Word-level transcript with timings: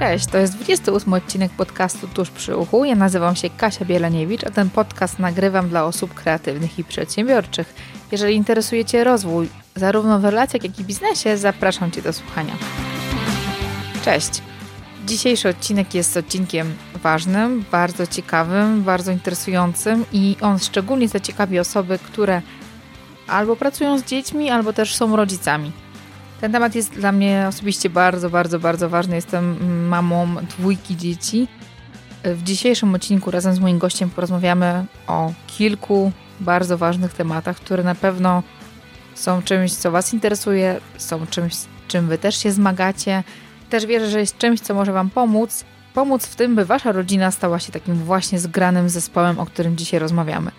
Cześć, 0.00 0.26
to 0.26 0.38
jest 0.38 0.54
28 0.54 1.12
odcinek 1.12 1.52
podcastu 1.52 2.08
Tuż 2.08 2.30
przy 2.30 2.56
uchu. 2.56 2.84
Ja 2.84 2.94
nazywam 2.94 3.36
się 3.36 3.50
Kasia 3.50 3.84
Bielaniewicz, 3.84 4.44
a 4.44 4.50
ten 4.50 4.70
podcast 4.70 5.18
nagrywam 5.18 5.68
dla 5.68 5.84
osób 5.84 6.14
kreatywnych 6.14 6.78
i 6.78 6.84
przedsiębiorczych. 6.84 7.74
Jeżeli 8.12 8.34
interesuje 8.34 8.84
Cię 8.84 9.04
rozwój 9.04 9.48
zarówno 9.76 10.20
w 10.20 10.24
relacjach, 10.24 10.64
jak 10.64 10.78
i 10.78 10.84
biznesie, 10.84 11.36
zapraszam 11.36 11.90
Cię 11.90 12.02
do 12.02 12.12
słuchania. 12.12 12.56
Cześć. 14.04 14.42
Dzisiejszy 15.06 15.48
odcinek 15.48 15.94
jest 15.94 16.16
odcinkiem 16.16 16.74
ważnym, 17.02 17.64
bardzo 17.72 18.06
ciekawym, 18.06 18.82
bardzo 18.82 19.12
interesującym 19.12 20.04
i 20.12 20.36
on 20.40 20.58
szczególnie 20.58 21.08
zaciekawi 21.08 21.58
osoby, 21.58 21.98
które 21.98 22.42
albo 23.26 23.56
pracują 23.56 23.98
z 23.98 24.04
dziećmi, 24.04 24.50
albo 24.50 24.72
też 24.72 24.96
są 24.96 25.16
rodzicami. 25.16 25.72
Ten 26.40 26.52
temat 26.52 26.74
jest 26.74 26.92
dla 26.92 27.12
mnie 27.12 27.46
osobiście 27.48 27.90
bardzo, 27.90 28.30
bardzo, 28.30 28.58
bardzo 28.58 28.88
ważny. 28.88 29.16
Jestem 29.16 29.56
mamą 29.88 30.34
dwójki 30.36 30.96
dzieci. 30.96 31.48
W 32.24 32.42
dzisiejszym 32.42 32.94
odcinku 32.94 33.30
razem 33.30 33.54
z 33.54 33.58
moim 33.58 33.78
gościem 33.78 34.10
porozmawiamy 34.10 34.84
o 35.06 35.32
kilku 35.46 36.12
bardzo 36.40 36.78
ważnych 36.78 37.14
tematach, 37.14 37.56
które 37.56 37.82
na 37.82 37.94
pewno 37.94 38.42
są 39.14 39.42
czymś, 39.42 39.72
co 39.72 39.90
Was 39.90 40.12
interesuje, 40.12 40.80
są 40.96 41.26
czymś, 41.26 41.54
czym 41.88 42.08
Wy 42.08 42.18
też 42.18 42.42
się 42.42 42.52
zmagacie. 42.52 43.24
Też 43.70 43.86
wierzę, 43.86 44.10
że 44.10 44.20
jest 44.20 44.38
czymś, 44.38 44.60
co 44.60 44.74
może 44.74 44.92
Wam 44.92 45.10
pomóc. 45.10 45.64
Pomóc 45.94 46.26
w 46.26 46.36
tym, 46.36 46.54
by 46.54 46.64
Wasza 46.64 46.92
rodzina 46.92 47.30
stała 47.30 47.58
się 47.58 47.72
takim 47.72 47.94
właśnie 47.94 48.38
zgranym 48.38 48.88
zespołem, 48.88 49.38
o 49.38 49.46
którym 49.46 49.76
dzisiaj 49.76 50.00
rozmawiamy. 50.00 50.50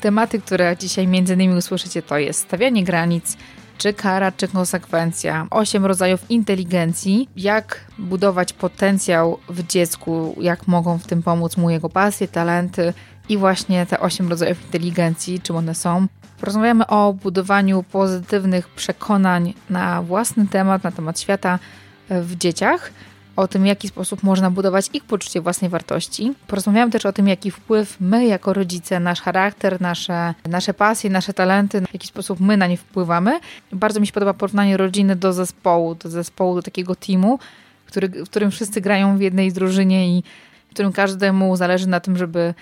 Tematy, 0.00 0.40
które 0.40 0.76
dzisiaj 0.76 1.06
między 1.06 1.34
innymi 1.34 1.54
usłyszycie, 1.54 2.02
to 2.02 2.18
jest 2.18 2.40
stawianie 2.40 2.84
granic, 2.84 3.36
czy 3.78 3.92
kara, 3.92 4.32
czy 4.32 4.48
konsekwencja. 4.48 5.46
Osiem 5.50 5.86
rodzajów 5.86 6.30
inteligencji, 6.30 7.28
jak 7.36 7.80
budować 7.98 8.52
potencjał 8.52 9.38
w 9.48 9.66
dziecku, 9.66 10.36
jak 10.40 10.68
mogą 10.68 10.98
w 10.98 11.06
tym 11.06 11.22
pomóc 11.22 11.56
mu 11.56 11.70
jego 11.70 11.88
pasje, 11.88 12.28
talenty 12.28 12.92
i 13.28 13.36
właśnie 13.36 13.86
te 13.86 14.00
osiem 14.00 14.28
rodzajów 14.28 14.64
inteligencji, 14.64 15.40
czym 15.40 15.56
one 15.56 15.74
są. 15.74 16.06
Porozmawiamy 16.40 16.86
o 16.86 17.12
budowaniu 17.12 17.82
pozytywnych 17.82 18.68
przekonań 18.68 19.54
na 19.70 20.02
własny 20.02 20.46
temat, 20.46 20.84
na 20.84 20.92
temat 20.92 21.20
świata 21.20 21.58
w 22.10 22.36
dzieciach 22.36 22.90
o 23.36 23.48
tym, 23.48 23.62
w 23.62 23.66
jaki 23.66 23.88
sposób 23.88 24.22
można 24.22 24.50
budować 24.50 24.90
ich 24.92 25.04
poczucie 25.04 25.40
własnej 25.40 25.70
wartości. 25.70 26.32
Porozmawiamy 26.46 26.92
też 26.92 27.06
o 27.06 27.12
tym, 27.12 27.28
jaki 27.28 27.50
wpływ 27.50 27.96
my 28.00 28.26
jako 28.26 28.52
rodzice, 28.52 29.00
nasz 29.00 29.20
charakter, 29.20 29.80
nasze, 29.80 30.34
nasze 30.48 30.74
pasje, 30.74 31.10
nasze 31.10 31.32
talenty, 31.32 31.80
w 31.80 31.94
jaki 31.94 32.06
sposób 32.06 32.40
my 32.40 32.56
na 32.56 32.66
nie 32.66 32.76
wpływamy. 32.76 33.40
Bardzo 33.72 34.00
mi 34.00 34.06
się 34.06 34.12
podoba 34.12 34.34
porównanie 34.34 34.76
rodziny 34.76 35.16
do 35.16 35.32
zespołu, 35.32 35.94
do 35.94 36.08
zespołu, 36.08 36.54
do 36.54 36.62
takiego 36.62 36.94
teamu, 36.94 37.38
który, 37.86 38.08
w 38.08 38.24
którym 38.24 38.50
wszyscy 38.50 38.80
grają 38.80 39.18
w 39.18 39.20
jednej 39.20 39.52
drużynie 39.52 40.18
i 40.18 40.22
w 40.68 40.70
którym 40.70 40.92
każdemu 40.92 41.56
zależy 41.56 41.86
na 41.86 42.00
tym, 42.00 42.16
żeby 42.16 42.54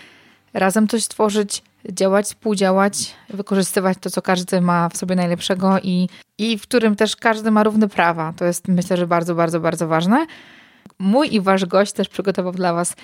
razem 0.55 0.89
coś 0.89 1.05
stworzyć, 1.05 1.63
działać, 1.93 2.27
współdziałać, 2.27 3.15
wykorzystywać 3.31 3.99
to, 4.01 4.11
co 4.11 4.23
każdy 4.23 4.61
ma 4.61 4.89
w 4.89 4.97
sobie 4.97 5.17
najlepszego 5.17 5.79
i, 5.83 6.09
i 6.39 6.59
w 6.59 6.63
którym 6.63 6.97
też 6.97 7.17
każdy 7.17 7.51
ma 7.51 7.63
równe 7.63 7.89
prawa. 7.89 8.33
To 8.37 8.45
jest 8.45 8.69
myślę, 8.69 8.97
że 8.97 9.07
bardzo, 9.07 9.35
bardzo, 9.35 9.61
bardzo 9.61 9.89
ważne 9.89 10.27
mój 10.99 11.35
i 11.35 11.41
wasz 11.41 11.65
gość 11.65 11.93
też 11.93 12.09
przygotował 12.09 12.53
dla 12.53 12.73
was 12.73 12.97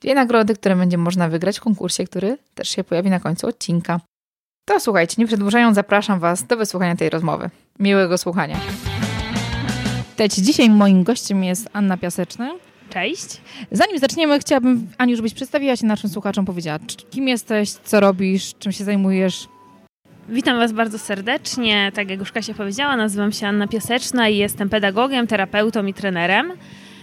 dwie 0.00 0.14
nagrody, 0.14 0.54
które 0.54 0.76
będzie 0.76 0.98
można 0.98 1.28
wygrać 1.28 1.58
w 1.58 1.62
konkursie, 1.62 2.04
który 2.04 2.38
też 2.54 2.68
się 2.68 2.84
pojawi 2.84 3.10
na 3.10 3.20
końcu 3.20 3.46
odcinka. 3.46 4.00
To 4.64 4.80
słuchajcie, 4.80 5.14
nie 5.18 5.26
przedłużając, 5.26 5.74
zapraszam 5.74 6.20
was 6.20 6.46
do 6.46 6.56
wysłuchania 6.56 6.96
tej 6.96 7.10
rozmowy. 7.10 7.50
Miłego 7.78 8.18
słuchania. 8.18 8.56
Witajcie, 10.10 10.42
dzisiaj 10.42 10.70
moim 10.70 11.04
gościem 11.04 11.44
jest 11.44 11.68
Anna 11.72 11.96
Piaseczna. 11.96 12.50
Cześć. 12.90 13.40
Zanim 13.72 13.98
zaczniemy, 13.98 14.38
chciałabym, 14.38 14.90
Aniu, 14.98 15.16
żebyś 15.16 15.34
przedstawiła 15.34 15.76
się 15.76 15.86
naszym 15.86 16.10
słuchaczom, 16.10 16.44
powiedziała, 16.44 16.78
kim 17.10 17.28
jesteś, 17.28 17.70
co 17.70 18.00
robisz, 18.00 18.54
czym 18.58 18.72
się 18.72 18.84
zajmujesz. 18.84 19.48
Witam 20.28 20.58
Was 20.58 20.72
bardzo 20.72 20.98
serdecznie. 20.98 21.92
Tak 21.94 22.10
jak 22.10 22.18
już 22.18 22.32
Kasia 22.32 22.54
powiedziała, 22.54 22.96
nazywam 22.96 23.32
się 23.32 23.46
Anna 23.46 23.68
Piaseczna 23.68 24.28
i 24.28 24.36
jestem 24.36 24.68
pedagogiem, 24.68 25.26
terapeutą 25.26 25.86
i 25.86 25.94
trenerem. 25.94 26.52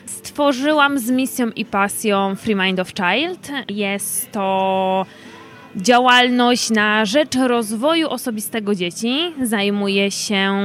Stworzyłam 0.05 0.99
z 0.99 1.11
misją 1.11 1.49
i 1.49 1.65
pasją 1.65 2.35
Free 2.35 2.55
Mind 2.55 2.79
of 2.79 2.87
Child. 2.87 3.51
Jest 3.69 4.31
to 4.31 5.05
działalność 5.75 6.69
na 6.69 7.05
rzecz 7.05 7.35
rozwoju 7.35 8.09
osobistego 8.09 8.75
dzieci. 8.75 9.33
Zajmuję 9.43 10.11
się 10.11 10.55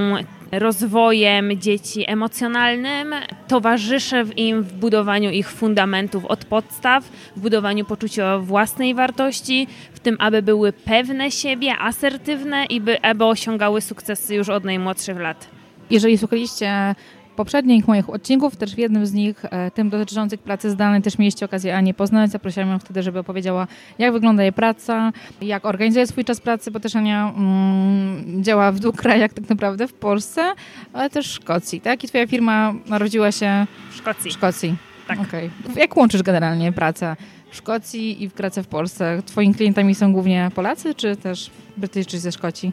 rozwojem 0.52 1.60
dzieci 1.60 2.04
emocjonalnym, 2.10 3.14
towarzyszę 3.48 4.24
im 4.36 4.62
w 4.62 4.72
budowaniu 4.72 5.30
ich 5.30 5.50
fundamentów 5.50 6.24
od 6.24 6.44
podstaw, 6.44 7.04
w 7.36 7.40
budowaniu 7.40 7.84
poczucia 7.84 8.38
własnej 8.38 8.94
wartości, 8.94 9.66
w 9.92 10.00
tym, 10.00 10.16
aby 10.18 10.42
były 10.42 10.72
pewne 10.72 11.30
siebie, 11.30 11.78
asertywne 11.78 12.66
i 12.66 12.80
by, 12.80 13.02
aby 13.02 13.24
osiągały 13.24 13.80
sukcesy 13.80 14.34
już 14.34 14.48
od 14.48 14.64
najmłodszych 14.64 15.18
lat. 15.18 15.48
Jeżeli 15.90 16.18
słuchaliście 16.18 16.94
poprzednich 17.40 17.88
moich 17.88 18.10
odcinków, 18.10 18.56
też 18.56 18.74
w 18.74 18.78
jednym 18.78 19.06
z 19.06 19.12
nich, 19.12 19.44
e, 19.44 19.70
tym 19.70 19.90
dotyczących 19.90 20.40
pracy 20.40 20.70
zdalnej, 20.70 21.02
też 21.02 21.18
mieliście 21.18 21.44
okazję 21.46 21.76
Anię 21.76 21.94
poznać. 21.94 22.30
Zaprosiłam 22.30 22.68
ją 22.68 22.78
wtedy, 22.78 23.02
żeby 23.02 23.18
opowiedziała, 23.18 23.66
jak 23.98 24.12
wygląda 24.12 24.42
jej 24.42 24.52
praca, 24.52 25.12
jak 25.42 25.64
organizuje 25.64 26.06
swój 26.06 26.24
czas 26.24 26.40
pracy, 26.40 26.70
bo 26.70 26.80
też 26.80 26.96
Ania 26.96 27.32
mm, 27.36 28.44
działa 28.44 28.72
w 28.72 28.78
dwóch 28.78 28.96
krajach 28.96 29.32
tak 29.32 29.48
naprawdę, 29.48 29.88
w 29.88 29.92
Polsce, 29.92 30.52
ale 30.92 31.10
też 31.10 31.28
w 31.28 31.32
Szkocji, 31.32 31.80
tak? 31.80 32.04
I 32.04 32.08
twoja 32.08 32.26
firma 32.26 32.74
narodziła 32.86 33.32
się 33.32 33.66
w 33.90 33.96
Szkocji. 33.96 34.30
W 34.30 34.34
Szkocji. 34.34 34.76
Tak. 35.08 35.20
Okay. 35.20 35.50
Jak 35.76 35.96
łączysz 35.96 36.22
generalnie 36.22 36.72
pracę 36.72 37.16
w 37.50 37.56
Szkocji 37.56 38.22
i 38.22 38.30
pracę 38.30 38.62
w 38.62 38.66
Polsce? 38.66 39.22
Twoimi 39.26 39.54
klientami 39.54 39.94
są 39.94 40.12
głównie 40.12 40.50
Polacy, 40.54 40.94
czy 40.94 41.16
też 41.16 41.50
Brytyjczycy 41.76 42.20
ze 42.20 42.32
Szkocji? 42.32 42.72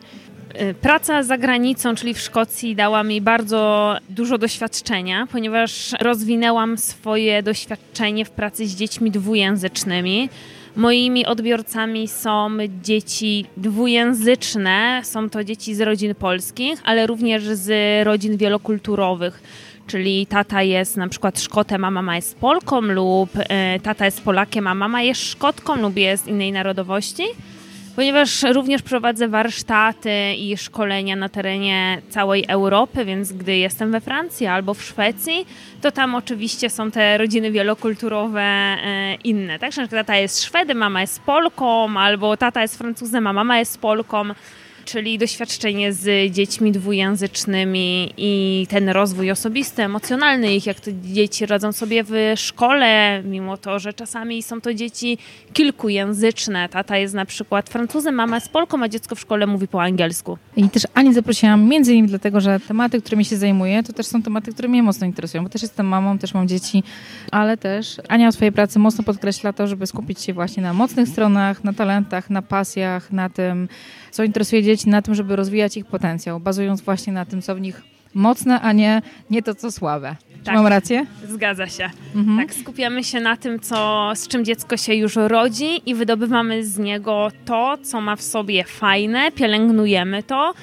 Y, 0.56 0.74
praca 0.74 1.24
za 1.24 1.38
granicą, 1.38 1.96
czyli 1.96 2.14
w 2.14 2.20
Szkocji, 2.20 2.76
dała 2.76 3.04
mi 3.04 3.22
bardzo 3.22 3.96
dużo 4.10 4.38
doświadczenia, 4.38 5.28
ponieważ 5.32 5.92
rozwinęłam 6.02 6.78
swoje 6.78 7.44
doświadczenie 7.44 8.26
w 8.26 8.30
pracy 8.30 8.68
z 8.68 8.76
dziećmi 8.76 9.12
dwujęzycznymi. 9.12 10.30
Moimi 10.76 11.26
odbiorcami 11.26 12.08
są 12.08 12.50
dzieci 12.84 13.46
dwujęzyczne, 13.58 15.02
są 15.04 15.30
to 15.30 15.44
dzieci 15.44 15.76
z 15.76 15.82
rodzin 15.82 16.16
polskich, 16.16 16.82
ale 16.86 17.08
również 17.08 17.44
z 17.44 18.06
rodzin 18.06 18.38
wielokulturowych. 18.38 19.44
Czyli 19.88 20.26
tata 20.26 20.64
jest 20.64 20.98
na 20.98 21.08
przykład 21.08 21.40
Szkotem, 21.40 21.86
a 21.86 21.92
mama 21.92 22.16
jest 22.16 22.36
Polką, 22.36 22.82
lub 22.82 23.36
y, 23.36 23.44
tata 23.84 24.06
jest 24.06 24.22
Polakiem, 24.22 24.68
a 24.68 24.76
mama 24.76 25.02
jest 25.02 25.22
Szkotką 25.22 25.82
lub 25.82 25.98
jest 25.98 26.28
innej 26.28 26.52
narodowości 26.52 27.24
ponieważ 27.98 28.44
również 28.44 28.82
prowadzę 28.82 29.28
warsztaty 29.28 30.34
i 30.34 30.58
szkolenia 30.58 31.16
na 31.16 31.30
terenie 31.30 32.02
całej 32.10 32.46
Europy, 32.48 33.06
więc 33.06 33.34
gdy 33.34 33.58
jestem 33.58 33.92
we 33.92 34.02
Francji 34.02 34.48
albo 34.48 34.74
w 34.74 34.84
Szwecji, 34.84 35.46
to 35.82 35.92
tam 35.92 36.16
oczywiście 36.16 36.70
są 36.70 36.92
te 36.92 37.18
rodziny 37.18 37.52
wielokulturowe 37.52 38.42
e, 38.42 39.16
inne. 39.24 39.60
Także 39.60 39.88
tata 39.88 40.16
jest 40.16 40.44
Szwedem, 40.44 40.78
mama 40.78 41.02
jest 41.02 41.22
Polką, 41.22 41.98
albo 42.00 42.38
tata 42.38 42.62
jest 42.62 42.78
Francuzem, 42.78 43.28
a 43.28 43.34
mama 43.34 43.60
jest 43.60 43.82
Polką 43.82 44.24
czyli 44.88 45.18
doświadczenie 45.18 45.94
z 45.94 46.34
dziećmi 46.34 46.72
dwujęzycznymi 46.72 48.14
i 48.18 48.66
ten 48.70 48.90
rozwój 48.90 49.32
osobisty, 49.32 49.84
emocjonalny 49.84 50.56
ich, 50.56 50.66
jak 50.66 50.80
to 50.80 50.92
dzieci 51.04 51.46
radzą 51.46 51.72
sobie 51.72 52.04
w 52.04 52.14
szkole, 52.36 53.22
mimo 53.24 53.58
to, 53.58 53.80
że 53.80 53.94
czasami 53.94 54.44
są 54.44 54.62
to 54.62 54.74
dzieci 54.74 55.18
kilkujęzyczne. 55.54 56.70
Tata 56.70 56.98
jest 56.98 57.14
na 57.14 57.26
przykład 57.26 57.70
Francuzem, 57.70 58.16
mama 58.16 58.36
jest 58.36 58.50
Polką, 58.50 58.84
a 58.84 58.90
dziecko 58.90 59.16
w 59.16 59.20
szkole 59.20 59.48
mówi 59.48 59.68
po 59.68 59.84
angielsku. 59.84 60.38
I 60.58 60.70
też 60.70 60.84
Ani 60.94 61.14
zaprosiłam 61.14 61.64
między 61.70 61.94
innymi 61.94 62.08
dlatego, 62.08 62.42
że 62.42 62.60
tematy, 62.60 63.02
którymi 63.02 63.26
się 63.26 63.38
zajmuję, 63.38 63.84
to 63.84 63.94
też 63.94 64.06
są 64.06 64.22
tematy, 64.22 64.54
które 64.54 64.68
mnie 64.68 64.84
mocno 64.84 65.08
interesują, 65.08 65.44
bo 65.44 65.50
też 65.50 65.62
jestem 65.62 65.86
mamą, 65.86 66.18
też 66.18 66.34
mam 66.34 66.48
dzieci, 66.48 66.84
ale 67.32 67.58
też 67.58 68.02
Ania 68.08 68.32
w 68.32 68.34
swojej 68.34 68.52
pracy 68.52 68.80
mocno 68.80 69.04
podkreśla 69.04 69.54
to, 69.54 69.68
żeby 69.68 69.88
skupić 69.88 70.22
się 70.22 70.34
właśnie 70.34 70.64
na 70.64 70.74
mocnych 70.74 71.10
stronach, 71.10 71.64
na 71.64 71.74
talentach, 71.74 72.30
na 72.30 72.42
pasjach, 72.42 73.12
na 73.12 73.30
tym, 73.30 73.68
co 74.18 74.24
interesuje 74.24 74.64
dzieci, 74.64 74.90
na 74.90 75.02
tym, 75.02 75.16
żeby 75.16 75.36
rozwijać 75.36 75.78
ich 75.78 75.86
potencjał, 75.86 76.40
bazując 76.40 76.82
właśnie 76.82 77.14
na 77.14 77.26
tym, 77.26 77.42
co 77.42 77.56
w 77.56 77.62
nich 77.62 77.82
mocne, 78.14 78.62
a 78.62 78.72
nie, 78.72 79.02
nie 79.30 79.44
to, 79.44 79.56
co 79.56 79.72
słabe. 79.72 80.16
Tak, 80.44 80.56
mam 80.56 80.68
rację? 80.68 81.06
Zgadza 81.28 81.68
się. 81.68 81.90
Mhm. 82.16 82.38
Tak, 82.38 82.56
skupiamy 82.56 83.04
się 83.04 83.20
na 83.20 83.38
tym, 83.38 83.60
co, 83.60 84.12
z 84.16 84.28
czym 84.28 84.46
dziecko 84.46 84.78
się 84.78 84.94
już 84.94 85.16
rodzi 85.16 85.90
i 85.90 85.96
wydobywamy 85.96 86.66
z 86.66 86.78
niego 86.78 87.32
to, 87.46 87.78
co 87.84 88.02
ma 88.02 88.16
w 88.16 88.22
sobie 88.22 88.64
fajne, 88.64 89.32
pielęgnujemy 89.32 90.24
to, 90.24 90.54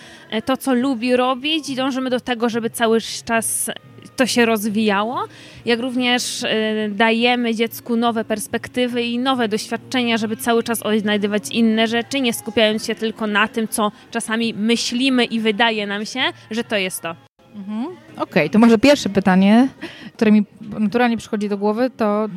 to, 0.42 0.56
co 0.56 0.74
lubi 0.74 1.16
robić 1.16 1.68
i 1.68 1.76
dążymy 1.76 2.10
do 2.10 2.20
tego, 2.20 2.48
żeby 2.48 2.70
cały 2.70 3.00
czas 3.24 3.70
to 4.16 4.26
się 4.26 4.46
rozwijało, 4.46 5.24
jak 5.64 5.80
również 5.80 6.42
y, 6.42 6.48
dajemy 6.92 7.54
dziecku 7.54 7.96
nowe 7.96 8.24
perspektywy 8.24 9.02
i 9.02 9.18
nowe 9.18 9.48
doświadczenia, 9.48 10.16
żeby 10.16 10.36
cały 10.36 10.62
czas 10.62 10.82
odnajdywać 10.82 11.48
inne 11.50 11.86
rzeczy, 11.86 12.20
nie 12.20 12.32
skupiając 12.32 12.86
się 12.86 12.94
tylko 12.94 13.26
na 13.26 13.48
tym, 13.48 13.68
co 13.68 13.92
czasami 14.10 14.54
myślimy 14.54 15.24
i 15.24 15.40
wydaje 15.40 15.86
nam 15.86 16.06
się, 16.06 16.20
że 16.50 16.64
to 16.64 16.76
jest 16.76 17.00
to. 17.00 17.16
Mhm. 17.54 17.86
Okej, 17.86 18.22
okay, 18.22 18.50
to 18.50 18.58
może 18.58 18.78
pierwsze 18.78 19.08
pytanie, 19.08 19.68
które 20.14 20.32
mi 20.32 20.44
naturalnie 20.78 21.16
przychodzi 21.16 21.48
do 21.48 21.58
głowy, 21.58 21.90
to 21.96 22.28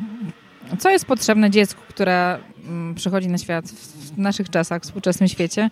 co 0.78 0.90
jest 0.90 1.04
potrzebne 1.04 1.50
dziecku, 1.50 1.82
które 1.88 2.38
mm, 2.64 2.94
przychodzi 2.94 3.28
na 3.28 3.38
świat 3.38 3.64
w 3.68 4.18
naszych 4.18 4.50
czasach, 4.50 4.82
w 4.82 4.84
współczesnym 4.84 5.28
świecie? 5.28 5.70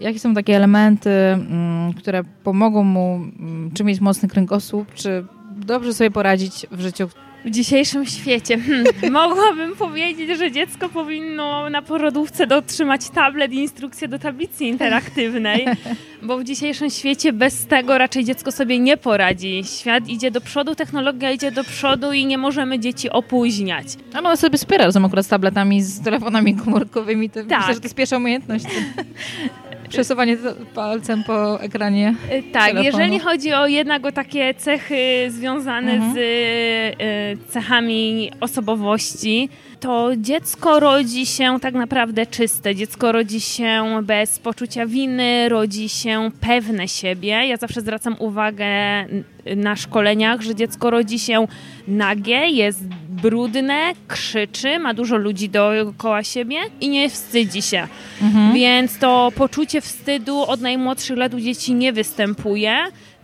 Jakie 0.00 0.18
są 0.18 0.34
takie 0.34 0.56
elementy, 0.56 1.10
mm, 1.10 1.94
które 1.94 2.22
pomogą 2.44 2.84
mu, 2.84 3.14
mm, 3.14 3.70
czy 3.74 3.84
mieć 3.84 4.00
mocny 4.00 4.28
kręgosłup, 4.28 4.94
czy 4.94 5.24
dobrze 5.56 5.94
sobie 5.94 6.10
poradzić 6.10 6.66
w 6.70 6.80
życiu, 6.80 7.08
w 7.44 7.50
dzisiejszym 7.50 8.06
świecie. 8.06 8.58
Hmm, 8.58 8.86
mogłabym 9.12 9.76
powiedzieć, 9.76 10.38
że 10.38 10.52
dziecko 10.52 10.88
powinno 10.88 11.70
na 11.70 11.82
porodówce 11.82 12.46
dotrzymać 12.46 13.10
tablet 13.10 13.52
i 13.52 13.56
instrukcję 13.56 14.08
do 14.08 14.18
tablicy 14.18 14.64
interaktywnej, 14.64 15.66
bo 16.22 16.38
w 16.38 16.44
dzisiejszym 16.44 16.90
świecie 16.90 17.32
bez 17.32 17.66
tego 17.66 17.98
raczej 17.98 18.24
dziecko 18.24 18.52
sobie 18.52 18.78
nie 18.78 18.96
poradzi. 18.96 19.62
Świat 19.64 20.08
idzie 20.08 20.30
do 20.30 20.40
przodu, 20.40 20.74
technologia 20.74 21.30
idzie 21.30 21.50
do 21.50 21.64
przodu 21.64 22.12
i 22.12 22.26
nie 22.26 22.38
możemy 22.38 22.78
dzieci 22.78 23.10
opóźniać. 23.10 23.86
A 24.14 24.20
no 24.20 24.36
sobie 24.36 24.58
spiera 24.58 24.84
razem 24.84 25.04
akurat 25.04 25.26
z 25.26 25.28
tabletami, 25.28 25.82
z 25.82 26.00
telefonami 26.00 26.54
komórkowymi. 26.54 27.30
To 27.30 27.44
tak. 27.44 27.58
Myślę, 27.58 27.74
że 27.74 27.80
to 27.80 27.84
jest 27.84 27.94
pierwsza 27.94 28.16
umiejętność. 28.16 28.64
Przesuwanie 29.90 30.36
palcem 30.74 31.24
po 31.24 31.60
ekranie. 31.60 32.14
Y, 32.32 32.42
tak, 32.52 32.66
telefonu. 32.66 32.84
jeżeli 32.84 33.18
chodzi 33.18 33.52
o 33.52 33.66
jednak 33.66 34.06
o 34.06 34.12
takie 34.12 34.54
cechy 34.54 35.26
związane 35.28 35.92
mhm. 35.92 36.14
z 36.14 36.16
y, 36.16 37.52
cechami 37.52 38.30
osobowości, 38.40 39.48
to 39.80 40.10
dziecko 40.16 40.80
rodzi 40.80 41.26
się 41.26 41.60
tak 41.60 41.74
naprawdę 41.74 42.26
czyste. 42.26 42.74
Dziecko 42.74 43.12
rodzi 43.12 43.40
się 43.40 44.00
bez 44.02 44.38
poczucia 44.38 44.86
winy, 44.86 45.48
rodzi 45.48 45.88
się 45.88 46.30
pewne 46.40 46.88
siebie. 46.88 47.28
Ja 47.28 47.56
zawsze 47.56 47.80
zwracam 47.80 48.16
uwagę 48.18 48.66
na 49.56 49.76
szkoleniach, 49.76 50.40
że 50.40 50.54
dziecko 50.54 50.90
rodzi 50.90 51.18
się 51.18 51.46
nagie, 51.88 52.46
jest 52.50 52.80
brudne, 53.22 53.92
krzyczy, 54.08 54.78
ma 54.78 54.94
dużo 54.94 55.16
ludzi 55.16 55.48
dookoła 55.48 56.22
siebie 56.22 56.56
i 56.80 56.88
nie 56.88 57.10
wstydzi 57.10 57.62
się. 57.62 57.88
Mhm. 58.22 58.54
Więc 58.54 58.98
to 58.98 59.32
poczucie 59.36 59.80
wstydu 59.80 60.42
od 60.42 60.60
najmłodszych 60.60 61.16
lat 61.16 61.34
u 61.34 61.40
dzieci 61.40 61.74
nie 61.74 61.92
występuje 61.92 62.76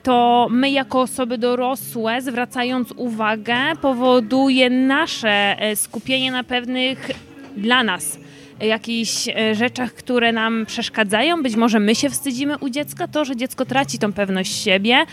to 0.06 0.46
my 0.50 0.70
jako 0.70 1.00
osoby 1.00 1.38
dorosłe, 1.38 2.22
zwracając 2.22 2.92
uwagę, 2.96 3.56
powoduje 3.82 4.70
nasze 4.70 5.56
e, 5.58 5.76
skupienie 5.76 6.32
na 6.32 6.44
pewnych 6.44 7.10
dla 7.56 7.82
nas 7.82 8.18
jakichś 8.60 9.28
e, 9.28 9.54
rzeczach, 9.54 9.92
które 9.92 10.32
nam 10.32 10.66
przeszkadzają. 10.66 11.42
Być 11.42 11.56
może 11.56 11.80
my 11.80 11.94
się 11.94 12.10
wstydzimy 12.10 12.58
u 12.58 12.68
dziecka, 12.68 13.08
to, 13.08 13.24
że 13.24 13.36
dziecko 13.36 13.64
traci 13.64 13.98
tą 13.98 14.12
pewność 14.12 14.62
siebie 14.62 15.04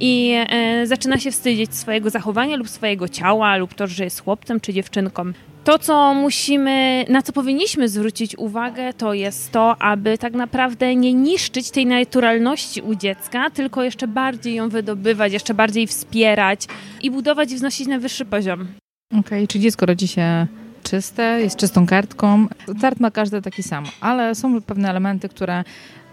i 0.00 0.34
e, 0.48 0.86
zaczyna 0.86 1.18
się 1.18 1.30
wstydzić 1.30 1.74
swojego 1.74 2.10
zachowania 2.10 2.56
lub 2.56 2.68
swojego 2.68 3.08
ciała, 3.08 3.56
lub 3.56 3.74
to, 3.74 3.86
że 3.86 4.04
jest 4.04 4.24
chłopcem 4.24 4.60
czy 4.60 4.72
dziewczynką. 4.72 5.32
To, 5.64 5.78
co 5.78 6.14
musimy, 6.14 7.04
na 7.08 7.22
co 7.22 7.32
powinniśmy 7.32 7.88
zwrócić 7.88 8.38
uwagę, 8.38 8.92
to 8.92 9.14
jest 9.14 9.52
to, 9.52 9.82
aby 9.82 10.18
tak 10.18 10.32
naprawdę 10.32 10.96
nie 10.96 11.14
niszczyć 11.14 11.70
tej 11.70 11.86
naturalności 11.86 12.80
u 12.82 12.94
dziecka, 12.94 13.50
tylko 13.50 13.82
jeszcze 13.82 14.08
bardziej 14.08 14.54
ją 14.54 14.68
wydobywać, 14.68 15.32
jeszcze 15.32 15.54
bardziej 15.54 15.86
wspierać 15.86 16.66
i 17.02 17.10
budować 17.10 17.52
i 17.52 17.54
wznosić 17.54 17.86
na 17.88 17.98
wyższy 17.98 18.24
poziom. 18.24 18.66
Okej, 19.10 19.20
okay, 19.20 19.46
czy 19.46 19.58
dziecko 19.58 19.86
rodzi 19.86 20.08
się 20.08 20.46
czyste, 20.90 21.22
jest 21.40 21.56
czystą 21.56 21.86
kartką. 21.86 22.46
Start 22.78 23.00
ma 23.00 23.10
każdy 23.10 23.42
taki 23.42 23.62
sam, 23.62 23.84
ale 24.00 24.34
są 24.34 24.62
pewne 24.62 24.90
elementy, 24.90 25.28
które 25.28 25.64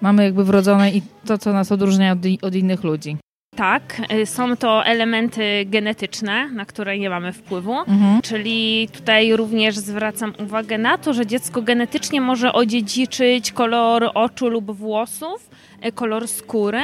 mamy 0.02 0.24
jakby 0.24 0.44
wrodzone 0.44 0.92
i 0.92 1.02
to, 1.26 1.38
co 1.38 1.54
nas 1.54 1.72
odróżnia 1.72 2.12
od, 2.12 2.20
od 2.42 2.56
innych 2.56 2.84
ludzi. 2.84 3.18
Tak, 3.56 4.02
y, 4.14 4.26
są 4.26 4.58
to 4.58 4.86
elementy 4.86 5.66
genetyczne, 5.66 6.50
na 6.52 6.66
które 6.66 6.98
nie 6.98 7.10
mamy 7.10 7.34
wpływu, 7.34 7.80
mhm. 7.80 8.22
czyli 8.22 8.90
tutaj 8.94 9.36
również 9.36 9.78
zwracam 9.78 10.34
uwagę 10.40 10.78
na 10.78 10.98
to, 10.98 11.14
że 11.14 11.26
dziecko 11.26 11.62
genetycznie 11.62 12.22
może 12.22 12.54
odziedziczyć 12.54 13.52
kolor 13.52 14.12
oczu 14.14 14.50
lub 14.50 14.72
włosów, 14.72 15.50
y, 15.86 15.92
kolor 15.92 16.28
skóry, 16.28 16.82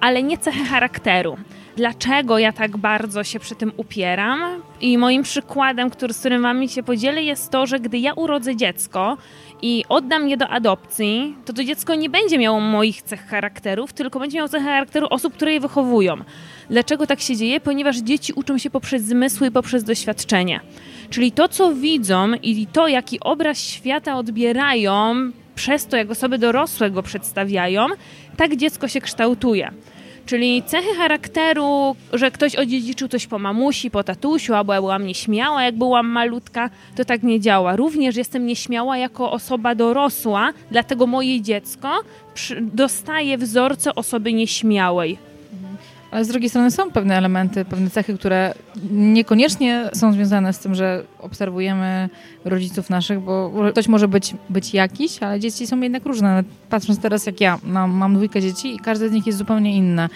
ale 0.00 0.22
nie 0.22 0.38
cechy 0.38 0.64
charakteru. 0.64 1.36
Dlaczego 1.78 2.38
ja 2.38 2.52
tak 2.52 2.76
bardzo 2.76 3.24
się 3.24 3.38
przy 3.40 3.54
tym 3.54 3.72
upieram? 3.76 4.62
I 4.80 4.98
moim 4.98 5.22
przykładem, 5.22 5.90
który, 5.90 6.12
z 6.12 6.18
którym 6.18 6.42
wami 6.42 6.68
się 6.68 6.82
podzielę, 6.82 7.22
jest 7.22 7.50
to, 7.50 7.66
że 7.66 7.80
gdy 7.80 7.98
ja 7.98 8.12
urodzę 8.12 8.56
dziecko 8.56 9.16
i 9.62 9.84
oddam 9.88 10.28
je 10.28 10.36
do 10.36 10.48
adopcji, 10.48 11.36
to 11.44 11.52
to 11.52 11.64
dziecko 11.64 11.94
nie 11.94 12.10
będzie 12.10 12.38
miało 12.38 12.60
moich 12.60 13.02
cech 13.02 13.26
charakterów, 13.26 13.92
tylko 13.92 14.20
będzie 14.20 14.36
miało 14.36 14.48
cechy 14.48 14.64
charakteru 14.64 15.06
osób, 15.10 15.34
które 15.34 15.52
je 15.52 15.60
wychowują. 15.60 16.16
Dlaczego 16.70 17.06
tak 17.06 17.20
się 17.20 17.36
dzieje? 17.36 17.60
Ponieważ 17.60 17.96
dzieci 17.96 18.32
uczą 18.32 18.58
się 18.58 18.70
poprzez 18.70 19.02
zmysły 19.02 19.46
i 19.46 19.50
poprzez 19.50 19.84
doświadczenie. 19.84 20.60
Czyli 21.10 21.32
to, 21.32 21.48
co 21.48 21.74
widzą 21.74 22.32
i 22.42 22.66
to, 22.66 22.88
jaki 22.88 23.20
obraz 23.20 23.58
świata 23.58 24.16
odbierają, 24.16 25.14
przez 25.54 25.86
to, 25.86 25.96
jak 25.96 26.10
osoby 26.10 26.38
dorosłe 26.38 26.90
go 26.90 27.02
przedstawiają, 27.02 27.86
tak 28.36 28.56
dziecko 28.56 28.88
się 28.88 29.00
kształtuje. 29.00 29.70
Czyli 30.28 30.62
cechy 30.62 30.94
charakteru, 30.94 31.96
że 32.12 32.30
ktoś 32.30 32.56
odziedziczył 32.56 33.08
coś 33.08 33.26
po 33.26 33.38
mamusi, 33.38 33.90
po 33.90 34.04
tatusiu, 34.04 34.54
albo 34.54 34.74
ja 34.74 34.80
byłam 34.80 35.06
nieśmiała, 35.06 35.62
jak 35.62 35.76
byłam 35.76 36.06
malutka, 36.06 36.70
to 36.96 37.04
tak 37.04 37.22
nie 37.22 37.40
działa. 37.40 37.76
Również 37.76 38.16
jestem 38.16 38.46
nieśmiała 38.46 38.98
jako 38.98 39.32
osoba 39.32 39.74
dorosła, 39.74 40.52
dlatego 40.70 41.06
moje 41.06 41.40
dziecko 41.40 42.00
dostaje 42.60 43.38
wzorce 43.38 43.94
osoby 43.94 44.32
nieśmiałej. 44.32 45.18
Ale 46.10 46.24
z 46.24 46.28
drugiej 46.28 46.48
strony 46.48 46.70
są 46.70 46.90
pewne 46.90 47.16
elementy, 47.16 47.64
pewne 47.64 47.90
cechy, 47.90 48.14
które 48.14 48.54
niekoniecznie 48.90 49.90
są 49.94 50.12
związane 50.12 50.52
z 50.52 50.58
tym, 50.58 50.74
że 50.74 51.04
obserwujemy 51.18 52.08
rodziców 52.44 52.90
naszych, 52.90 53.20
bo 53.20 53.52
ktoś 53.72 53.88
może 53.88 54.08
być, 54.08 54.34
być 54.50 54.74
jakiś, 54.74 55.22
ale 55.22 55.40
dzieci 55.40 55.66
są 55.66 55.80
jednak 55.80 56.06
różne. 56.06 56.44
Patrząc 56.70 56.98
teraz 56.98 57.26
jak 57.26 57.40
ja, 57.40 57.58
mam, 57.62 57.90
mam 57.90 58.14
dwójkę 58.14 58.40
dzieci 58.40 58.74
i 58.74 58.78
każde 58.78 59.08
z 59.08 59.12
nich 59.12 59.26
jest 59.26 59.38
zupełnie 59.38 59.76
inne. 59.76 60.08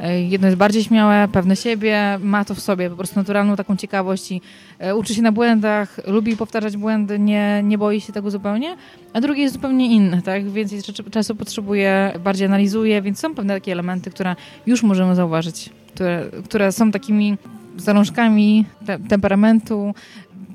E, 0.00 0.22
jedno 0.22 0.46
jest 0.46 0.58
bardziej 0.58 0.84
śmiałe, 0.84 1.28
pewne 1.32 1.56
siebie, 1.56 2.18
ma 2.20 2.44
to 2.44 2.54
w 2.54 2.60
sobie 2.60 2.90
po 2.90 2.96
prostu 2.96 3.16
naturalną 3.16 3.56
taką 3.56 3.76
ciekawość 3.76 4.32
i 4.32 4.40
e, 4.78 4.96
uczy 4.96 5.14
się 5.14 5.22
na 5.22 5.32
błędach, 5.32 6.00
lubi 6.06 6.36
powtarzać 6.36 6.76
błędy, 6.76 7.18
nie, 7.18 7.62
nie 7.64 7.78
boi 7.78 8.00
się 8.00 8.12
tego 8.12 8.30
zupełnie, 8.30 8.76
a 9.12 9.20
drugie 9.20 9.42
jest 9.42 9.54
zupełnie 9.54 9.86
inne, 9.94 10.22
tak? 10.22 10.50
Więcej 10.50 10.80
czasu 11.10 11.34
potrzebuje, 11.34 12.12
bardziej 12.24 12.46
analizuje, 12.46 13.02
więc 13.02 13.18
są 13.18 13.34
pewne 13.34 13.54
takie 13.54 13.72
elementy, 13.72 14.10
które 14.10 14.36
już 14.66 14.82
możemy 14.82 15.14
zauważyć, 15.14 15.70
które, 15.94 16.24
które 16.44 16.72
są 16.72 16.90
takimi 16.90 17.36
zalążkami 17.76 18.64
te, 18.86 18.98
temperamentu, 18.98 19.94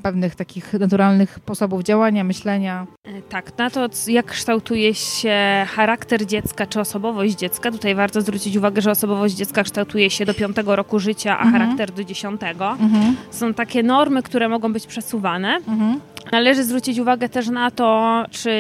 pewnych 0.04 0.36
takich 0.36 0.74
naturalnych 0.74 1.36
sposobów 1.36 1.84
działania, 1.84 2.24
myślenia. 2.24 2.88
E, 3.04 3.22
tak, 3.22 3.58
na 3.58 3.70
to 3.70 3.90
jak 4.08 4.26
kształtuje 4.26 4.96
się 4.96 5.66
charakter 5.70 6.26
dziecka 6.26 6.66
czy 6.66 6.80
osobowość 6.80 7.36
dziecka, 7.36 7.72
tutaj 7.72 7.96
warto 7.96 8.22
zwrócić 8.22 8.56
uwagę, 8.58 8.82
że 8.82 8.92
osobowość 8.92 9.36
dziecka 9.36 9.64
kształtuje 9.64 10.10
się 10.10 10.26
do 10.26 10.34
piątego 10.34 10.76
roku 10.76 11.00
życia, 11.00 11.40
a 11.40 11.44
mhm. 11.44 11.54
charakter 11.64 11.92
do 11.92 12.04
dziesiątego. 12.04 12.72
Mhm. 12.72 13.16
Są 13.32 13.54
takie 13.54 13.84
normy, 13.84 14.24
które 14.24 14.50
mogą 14.50 14.74
być 14.74 14.88
przesuwane. 14.88 15.56
Mhm. 15.68 16.00
Należy 16.32 16.64
zwrócić 16.64 17.00
uwagę 17.00 17.30
też 17.30 17.50
na 17.50 17.72
to, 17.72 18.24
czy 18.32 18.52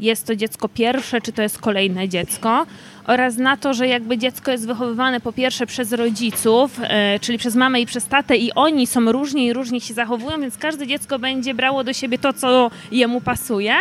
jest 0.00 0.26
to 0.26 0.36
dziecko 0.36 0.68
pierwsze, 0.68 1.20
czy 1.20 1.32
to 1.32 1.42
jest 1.42 1.58
kolejne 1.58 2.08
dziecko 2.08 2.66
oraz 3.10 3.36
na 3.36 3.56
to, 3.56 3.74
że 3.74 3.88
jakby 3.88 4.18
dziecko 4.18 4.50
jest 4.50 4.66
wychowywane 4.66 5.20
po 5.20 5.32
pierwsze 5.32 5.66
przez 5.66 5.92
rodziców, 5.92 6.80
e, 6.82 7.18
czyli 7.18 7.38
przez 7.38 7.54
mamę 7.54 7.80
i 7.80 7.86
przez 7.86 8.06
tatę 8.06 8.36
i 8.36 8.52
oni 8.52 8.86
są 8.86 9.12
różni 9.12 9.46
i 9.46 9.52
różnie 9.52 9.80
się 9.80 9.94
zachowują, 9.94 10.40
więc 10.40 10.58
każde 10.58 10.86
dziecko 10.86 11.18
będzie 11.18 11.54
brało 11.54 11.84
do 11.84 11.92
siebie 11.92 12.18
to, 12.18 12.32
co 12.32 12.70
jemu 12.92 13.20
pasuje, 13.20 13.74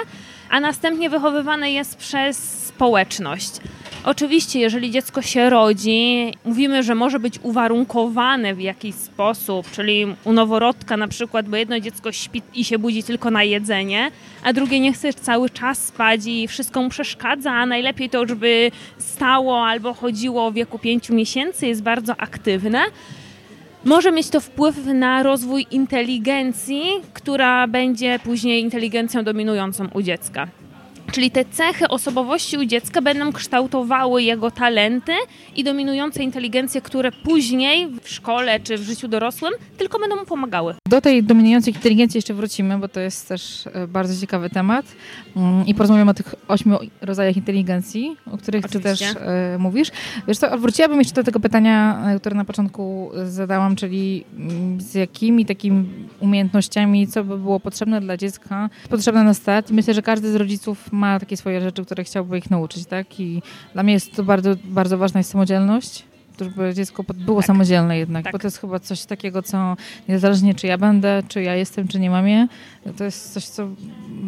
a 0.50 0.60
następnie 0.60 1.10
wychowywane 1.10 1.72
jest 1.72 1.98
przez 1.98 2.38
społeczność. 2.68 3.52
Oczywiście, 4.10 4.60
jeżeli 4.60 4.92
dziecko 4.92 5.22
się 5.22 5.50
rodzi, 5.50 6.34
mówimy, 6.46 6.84
że 6.84 6.96
może 6.96 7.20
być 7.20 7.40
uwarunkowane 7.44 8.56
w 8.56 8.62
jakiś 8.62 8.96
sposób, 8.96 9.72
czyli 9.72 10.06
u 10.24 10.34
noworodka 10.34 10.98
na 10.98 11.08
przykład, 11.08 11.50
bo 11.50 11.58
jedno 11.58 11.80
dziecko 11.80 12.12
śpi 12.12 12.42
i 12.56 12.64
się 12.64 12.80
budzi 12.80 13.04
tylko 13.04 13.32
na 13.32 13.44
jedzenie, 13.44 14.12
a 14.44 14.54
drugie 14.54 14.80
nie 14.80 14.94
chce 14.94 15.14
cały 15.14 15.50
czas 15.50 15.86
spać 15.86 16.22
i 16.26 16.48
wszystko 16.48 16.82
mu 16.82 16.90
przeszkadza, 16.90 17.52
a 17.52 17.66
najlepiej 17.66 18.10
to 18.10 18.22
już 18.22 18.34
by 18.34 18.72
stało 18.98 19.66
albo 19.66 19.94
chodziło 19.94 20.52
w 20.52 20.54
wieku 20.54 20.80
5 20.80 21.10
miesięcy, 21.10 21.68
jest 21.68 21.84
bardzo 21.84 22.16
aktywne. 22.18 22.82
Może 23.86 24.12
mieć 24.12 24.30
to 24.30 24.40
wpływ 24.40 24.86
na 24.86 25.24
rozwój 25.24 25.66
inteligencji, 25.72 26.84
która 27.14 27.68
będzie 27.68 28.20
później 28.24 28.62
inteligencją 28.62 29.24
dominującą 29.24 29.88
u 29.94 30.02
dziecka. 30.02 30.48
Czyli 31.12 31.32
te 31.32 31.46
cechy 31.46 31.88
osobowości 31.88 32.58
u 32.58 32.66
dziecka 32.66 33.02
będą 33.02 33.32
kształtowały 33.32 34.24
jego 34.24 34.52
talenty 34.52 35.12
i 35.56 35.64
dominujące 35.64 36.24
inteligencje, 36.24 36.82
które 36.82 37.12
później 37.12 37.88
w 38.04 38.10
szkole 38.10 38.60
czy 38.60 38.78
w 38.78 38.82
życiu 38.82 39.08
dorosłym 39.08 39.54
tylko 39.78 40.00
będą 40.00 40.16
mu 40.16 40.26
pomagały. 40.26 40.76
Do 40.90 41.02
tej 41.02 41.24
dominującej 41.24 41.74
inteligencji 41.74 42.18
jeszcze 42.18 42.34
wrócimy, 42.34 42.78
bo 42.78 42.88
to 42.88 43.00
jest 43.00 43.28
też 43.28 43.68
e, 43.74 43.88
bardzo 43.88 44.22
ciekawy 44.22 44.50
temat 44.50 44.86
mm, 45.36 45.68
i 45.68 45.76
porozmawiamy 45.76 46.12
o 46.12 46.14
tych 46.14 46.36
ośmiu 46.48 46.78
rodzajach 47.02 47.38
inteligencji, 47.38 48.18
o 48.32 48.38
których 48.38 48.66
Oczywiście. 48.66 49.08
ty 49.08 49.14
też 49.14 49.22
e, 49.22 49.58
mówisz. 49.60 49.92
Wiesz 50.28 50.38
co, 50.38 50.58
wróciłabym 50.58 51.00
jeszcze 51.00 51.14
do 51.14 51.24
tego 51.24 51.40
pytania, 51.40 52.04
e, 52.06 52.20
które 52.20 52.36
na 52.36 52.46
początku 52.46 53.12
zadałam, 53.26 53.76
czyli 53.76 54.26
mm, 54.38 54.82
z 54.82 54.94
jakimi 54.94 55.46
takimi 55.46 55.86
umiejętnościami, 56.20 57.08
co 57.08 57.24
by 57.24 57.38
było 57.38 57.60
potrzebne 57.60 58.02
dla 58.02 58.18
dziecka, 58.18 58.70
potrzebne 58.90 59.24
na 59.24 59.34
start. 59.34 59.72
Myślę, 59.72 59.94
że 59.94 60.02
każdy 60.02 60.32
z 60.32 60.36
rodziców 60.36 60.92
ma 61.00 61.20
takie 61.20 61.38
swoje 61.38 61.62
rzeczy, 61.62 61.86
które 61.86 62.04
chciałby 62.04 62.38
ich 62.38 62.52
nauczyć, 62.52 62.86
tak? 62.86 63.20
I 63.20 63.42
dla 63.74 63.84
mnie 63.84 63.94
jest 63.94 64.16
to 64.16 64.24
bardzo, 64.24 64.56
bardzo 64.64 64.98
ważna 64.98 65.20
jest 65.20 65.32
samodzielność, 65.32 66.04
żeby 66.40 66.74
dziecko 66.74 67.04
było 67.14 67.40
tak. 67.42 67.48
samodzielne 67.48 67.98
jednak, 67.98 68.24
tak. 68.24 68.34
bo 68.34 68.40
to 68.40 68.48
jest 68.48 68.58
chyba 68.58 68.80
coś 68.80 69.06
takiego, 69.06 69.42
co 69.42 69.78
niezależnie 70.08 70.56
czy 70.56 70.68
ja 70.68 70.78
będę, 70.78 71.24
czy 71.28 71.42
ja 71.42 71.56
jestem, 71.56 71.88
czy 71.88 72.00
nie 72.00 72.10
mam 72.10 72.28
je, 72.28 72.48
to 72.98 73.04
jest 73.04 73.34
coś, 73.34 73.46
co 73.46 73.68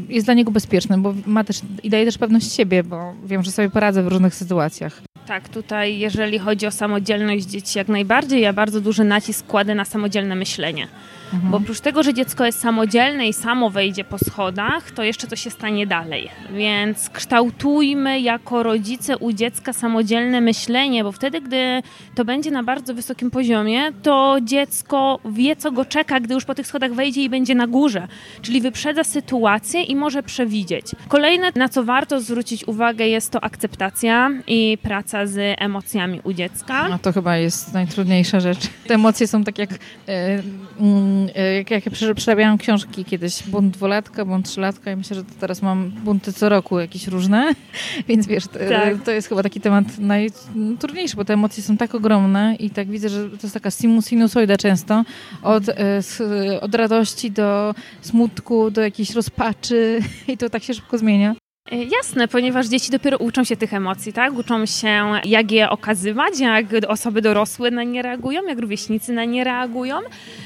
jest 0.10 0.28
dla 0.28 0.34
niego 0.34 0.52
bezpieczne, 0.52 0.98
bo 0.98 1.14
ma 1.26 1.44
też 1.44 1.62
i 1.84 1.90
daje 1.90 2.06
też 2.06 2.18
pewność 2.18 2.54
siebie, 2.54 2.84
bo 2.84 3.14
wiem, 3.26 3.44
że 3.44 3.52
sobie 3.52 3.70
poradzę 3.70 4.04
w 4.04 4.08
różnych 4.08 4.36
sytuacjach. 4.36 5.02
Tak, 5.28 5.50
tutaj 5.50 6.00
jeżeli 6.00 6.40
chodzi 6.40 6.68
o 6.68 6.72
samodzielność 6.72 7.46
dzieci, 7.46 7.78
jak 7.78 7.88
najbardziej, 7.88 8.42
ja 8.42 8.54
bardzo 8.54 8.82
duży 8.82 9.04
nacisk 9.04 9.46
kładę 9.46 9.76
na 9.76 9.86
samodzielne 9.86 10.36
myślenie. 10.36 10.88
Mhm. 11.34 11.52
Bo 11.52 11.58
oprócz 11.58 11.80
tego, 11.80 12.04
że 12.04 12.14
dziecko 12.14 12.46
jest 12.46 12.60
samodzielne 12.60 13.28
i 13.28 13.34
samo 13.34 13.70
wejdzie 13.70 14.04
po 14.04 14.18
schodach, 14.18 14.92
to 14.92 15.04
jeszcze 15.04 15.28
to 15.28 15.36
się 15.36 15.50
stanie 15.50 15.88
dalej. 15.88 16.30
Więc 16.54 17.10
kształtujmy 17.10 18.20
jako 18.20 18.64
rodzice 18.64 19.18
u 19.18 19.34
dziecka 19.34 19.74
samodzielne 19.74 20.42
myślenie, 20.42 21.04
bo 21.04 21.12
wtedy, 21.12 21.42
gdy 21.42 21.84
to 22.16 22.26
będzie 22.26 22.52
na 22.52 22.64
bardzo 22.64 22.94
wysokim 22.94 23.32
poziomie, 23.32 23.92
to 24.04 24.38
dziecko 24.44 25.20
wie, 25.26 25.56
co 25.56 25.72
go 25.72 25.86
czeka, 25.86 26.20
gdy 26.20 26.34
już 26.34 26.46
po 26.46 26.56
tych 26.56 26.68
schodach 26.68 26.94
wejdzie 26.94 27.24
i 27.24 27.30
będzie 27.30 27.56
na 27.56 27.68
górze. 27.68 28.08
Czyli 28.42 28.62
wyprzedza 28.62 29.04
sytuację 29.04 29.84
i 29.84 29.96
może 29.96 30.24
przewidzieć. 30.24 30.86
Kolejne, 31.08 31.52
na 31.56 31.70
co 31.70 31.84
warto 31.84 32.22
zwrócić 32.22 32.68
uwagę, 32.68 33.08
jest 33.08 33.32
to 33.32 33.44
akceptacja 33.44 34.32
i 34.48 34.78
praca 34.82 35.28
z 35.28 35.56
emocjami 35.60 36.20
u 36.24 36.34
dziecka. 36.34 36.90
No 36.90 37.00
to 37.00 37.14
chyba 37.14 37.38
jest 37.38 37.74
najtrudniejsza 37.74 38.40
rzecz. 38.40 38.60
Te 38.88 38.94
emocje 38.94 39.28
są 39.28 39.44
tak 39.44 39.58
jak. 39.58 39.70
Yy, 39.72 41.21
jak, 41.58 41.72
jak 41.72 42.16
przerabiałam 42.16 42.58
książki 42.58 43.06
kiedyś, 43.06 43.44
bunt 43.44 43.74
dwulatka, 43.74 44.26
bunt 44.26 44.46
trzylatka 44.46 44.92
i 44.92 44.96
myślę, 44.96 45.16
że 45.16 45.24
teraz 45.40 45.62
mam 45.62 45.90
bunty 45.90 46.34
co 46.34 46.50
roku 46.50 46.80
jakieś 46.80 47.08
różne, 47.08 47.56
więc 48.08 48.28
wiesz, 48.28 48.48
tak. 48.48 49.04
to 49.06 49.12
jest 49.12 49.30
chyba 49.30 49.44
taki 49.44 49.62
temat 49.62 49.86
najtrudniejszy, 50.00 51.16
bo 51.16 51.26
te 51.26 51.34
emocje 51.34 51.64
są 51.64 51.78
tak 51.78 51.96
ogromne 51.96 52.56
i 52.60 52.70
tak 52.70 52.88
widzę, 52.88 53.10
że 53.10 53.30
to 53.30 53.40
jest 53.44 53.54
taka 53.54 53.72
sinusoida 54.02 54.58
często, 54.58 55.04
od, 55.44 55.70
y, 55.70 56.62
od 56.62 56.76
radości 56.76 57.32
do 57.32 57.76
smutku, 58.02 58.72
do 58.72 58.82
jakiejś 58.82 59.12
rozpaczy 59.12 60.00
i 60.28 60.38
to 60.38 60.50
tak 60.50 60.64
się 60.64 60.74
szybko 60.74 60.98
zmienia. 60.98 61.36
E, 61.72 61.84
jasne, 61.84 62.28
ponieważ 62.28 62.68
dzieci 62.68 62.92
dopiero 62.92 63.18
uczą 63.18 63.44
się 63.44 63.58
tych 63.58 63.74
emocji, 63.74 64.14
tak? 64.14 64.34
Uczą 64.34 64.66
się, 64.66 65.12
jak 65.24 65.52
je 65.52 65.70
okazywać, 65.70 66.40
jak 66.40 66.66
osoby 66.88 67.22
dorosłe 67.22 67.72
na 67.72 67.84
nie 67.84 68.02
reagują, 68.02 68.42
jak 68.48 68.60
rówieśnicy 68.60 69.14
na 69.14 69.26
nie 69.26 69.44
reagują. 69.44 70.00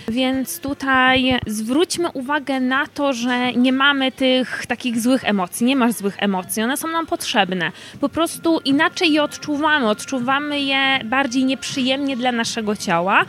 Więc 0.08 0.60
tutaj 0.60 1.39
zwróćmy 1.48 2.12
uwagę 2.12 2.60
na 2.60 2.88
to, 2.88 3.13
że 3.13 3.53
nie 3.53 3.74
mamy 3.74 4.12
tych 4.12 4.65
takich 4.65 5.00
złych 5.00 5.24
emocji, 5.24 5.65
nie 5.65 5.75
masz 5.75 5.94
złych 5.94 6.15
emocji, 6.20 6.63
one 6.63 6.77
są 6.77 6.88
nam 6.88 7.05
potrzebne. 7.05 7.72
Po 8.01 8.10
prostu 8.10 8.60
inaczej 8.65 9.13
je 9.13 9.24
odczuwamy, 9.24 9.89
odczuwamy 9.89 10.62
je 10.62 11.00
bardziej 11.05 11.46
nieprzyjemnie 11.46 12.17
dla 12.17 12.32
naszego 12.32 12.75
ciała. 12.75 13.25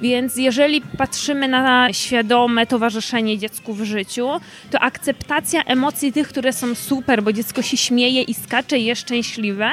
Więc 0.00 0.36
jeżeli 0.36 0.80
patrzymy 0.80 1.48
na 1.48 1.92
świadome 1.92 2.66
towarzyszenie 2.66 3.38
dziecku 3.38 3.74
w 3.74 3.82
życiu, 3.84 4.28
to 4.70 4.80
akceptacja 4.80 5.64
emocji 5.64 6.12
tych, 6.12 6.28
które 6.28 6.52
są 6.52 6.74
super, 6.74 7.22
bo 7.22 7.32
dziecko 7.32 7.62
się 7.62 7.76
śmieje 7.76 8.22
i 8.22 8.34
skacze 8.34 8.78
i 8.78 8.84
jest 8.84 9.00
szczęśliwe, 9.00 9.70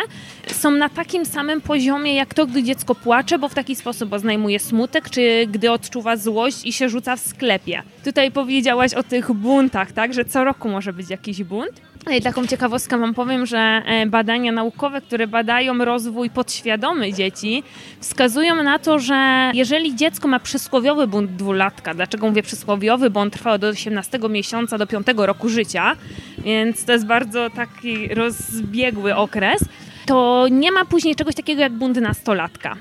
są 0.51 0.71
na 0.71 0.89
takim 0.89 1.25
samym 1.25 1.61
poziomie 1.61 2.15
jak 2.15 2.33
to, 2.33 2.45
gdy 2.45 2.63
dziecko 2.63 2.95
płacze, 2.95 3.39
bo 3.39 3.49
w 3.49 3.53
taki 3.53 3.75
sposób 3.75 4.13
oznajmuje 4.13 4.59
smutek, 4.59 5.09
czy 5.09 5.47
gdy 5.51 5.71
odczuwa 5.71 6.17
złość 6.17 6.65
i 6.65 6.73
się 6.73 6.89
rzuca 6.89 7.15
w 7.15 7.19
sklepie. 7.19 7.83
Tutaj 8.03 8.31
powiedziałaś 8.31 8.93
o 8.93 9.03
tych 9.03 9.31
buntach, 9.33 9.91
tak, 9.91 10.13
że 10.13 10.25
co 10.25 10.43
roku 10.43 10.69
może 10.69 10.93
być 10.93 11.09
jakiś 11.09 11.43
bunt. 11.43 11.81
I 12.11 12.21
taką 12.21 12.47
ciekawostkę 12.47 12.97
wam 12.97 13.13
powiem, 13.13 13.45
że 13.45 13.57
e, 13.57 14.05
badania 14.05 14.51
naukowe, 14.51 15.01
które 15.01 15.27
badają 15.27 15.77
rozwój 15.77 16.29
podświadomy 16.29 17.13
dzieci, 17.13 17.63
wskazują 17.99 18.63
na 18.63 18.79
to, 18.79 18.99
że 18.99 19.51
jeżeli 19.53 19.95
dziecko 19.95 20.27
ma 20.27 20.39
przysłowiowy 20.39 21.07
bunt 21.07 21.31
dwulatka, 21.31 21.93
dlaczego 21.93 22.27
mówię 22.27 22.43
przysłowiowy, 22.43 23.09
bo 23.09 23.19
on 23.19 23.31
trwał 23.31 23.57
do 23.57 23.67
18 23.67 24.19
miesiąca, 24.29 24.77
do 24.77 24.87
5 24.87 25.07
roku 25.17 25.49
życia, 25.49 25.95
więc 26.37 26.85
to 26.85 26.91
jest 26.91 27.05
bardzo 27.05 27.49
taki 27.49 28.07
rozbiegły 28.07 29.15
okres, 29.15 29.65
to 30.05 30.47
nie 30.51 30.71
ma 30.71 30.85
później 30.85 31.15
czegoś 31.15 31.35
takiego 31.35 31.61
jak 31.61 31.73
bunt 31.73 31.97
nastolatka. 31.97 32.75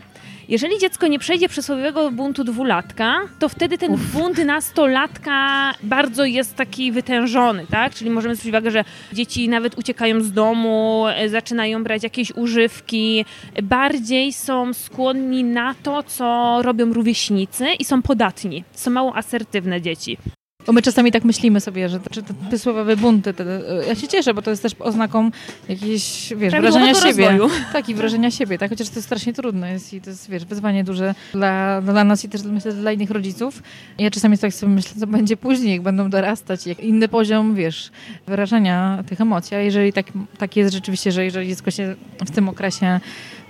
Jeżeli 0.49 0.79
dziecko 0.79 1.07
nie 1.07 1.19
przejdzie 1.19 1.49
przysłowiowego 1.49 2.11
buntu 2.11 2.45
dwulatka, 2.45 3.21
to 3.39 3.49
wtedy 3.49 3.79
ten 3.79 3.93
Uf. 3.93 4.13
bunt 4.13 4.45
nastolatka 4.45 5.73
bardzo 5.83 6.25
jest 6.25 6.57
taki 6.57 6.93
wytężony, 6.93 7.67
tak? 7.71 7.95
Czyli 7.95 8.11
możemy 8.11 8.35
zwrócić 8.35 8.51
uwagę, 8.51 8.71
że 8.71 8.85
dzieci 9.13 9.49
nawet 9.49 9.79
uciekają 9.79 10.21
z 10.21 10.33
domu, 10.33 11.05
e, 11.09 11.29
zaczynają 11.29 11.85
brać 11.85 12.03
jakieś 12.03 12.31
używki, 12.31 13.25
bardziej 13.63 14.33
są 14.33 14.75
skłonni 14.75 15.45
na 15.45 15.75
to, 15.83 16.03
co 16.03 16.59
robią 16.63 16.93
rówieśnicy 16.93 17.67
i 17.79 17.85
są 17.85 18.03
podatni. 18.03 18.65
Są 18.73 18.91
mało 18.91 19.17
asertywne 19.17 19.81
dzieci. 19.81 20.19
Bo 20.67 20.73
my 20.73 20.83
czasami 20.83 21.13
tak 21.13 21.25
myślimy 21.25 21.61
sobie, 21.61 21.89
że 21.89 22.01
czy 22.11 22.23
te 22.23 22.35
przysłowiowe 22.49 22.97
bunty, 22.97 23.35
te, 23.35 23.45
ja 23.89 23.95
się 23.95 24.09
cieszę, 24.09 24.35
bo 24.35 24.43
to 24.43 24.51
jest 24.51 24.63
też 24.63 24.73
oznaką 24.79 25.31
jakiejś, 25.69 26.33
wiesz, 26.37 26.53
wrażenia 26.53 26.95
siebie. 26.95 27.31
Rozwoju. 27.31 27.55
Tak, 27.73 27.89
i 27.89 27.95
wrażenia 27.95 28.31
siebie, 28.31 28.59
tak, 28.59 28.71
chociaż 28.71 28.89
to 28.89 28.95
jest 28.95 29.07
strasznie 29.07 29.33
trudne 29.33 29.73
jest 29.73 29.95
i 29.95 30.01
to 30.01 30.11
jest, 30.11 30.31
wiesz, 30.31 30.45
wyzwanie 30.45 30.85
duże 30.85 31.15
dla, 31.33 31.81
dla 31.81 32.05
nas 32.05 32.25
i 32.25 32.29
też 32.29 32.43
myślę 32.43 32.73
dla 32.73 32.93
innych 32.93 33.11
rodziców. 33.11 33.63
Ja 33.99 34.11
czasami 34.11 34.39
tak 34.39 34.55
sobie 34.55 34.73
myślę, 34.73 35.01
co 35.01 35.07
będzie 35.07 35.37
później, 35.37 35.73
jak 35.73 35.83
będą 35.83 36.11
dorastać, 36.11 36.67
jak 36.67 36.81
inny 36.81 37.09
poziom, 37.09 37.55
wiesz, 37.55 37.91
wyrażenia 38.27 39.05
tych 39.09 39.21
emocji, 39.21 39.57
a 39.57 39.61
jeżeli 39.61 39.93
tak, 39.93 40.07
tak 40.39 40.57
jest 40.57 40.75
rzeczywiście, 40.75 41.13
że 41.13 41.25
jeżeli 41.25 41.49
dziecko 41.49 41.71
się 41.71 41.95
w 42.27 42.31
tym 42.31 42.49
okresie 42.49 43.01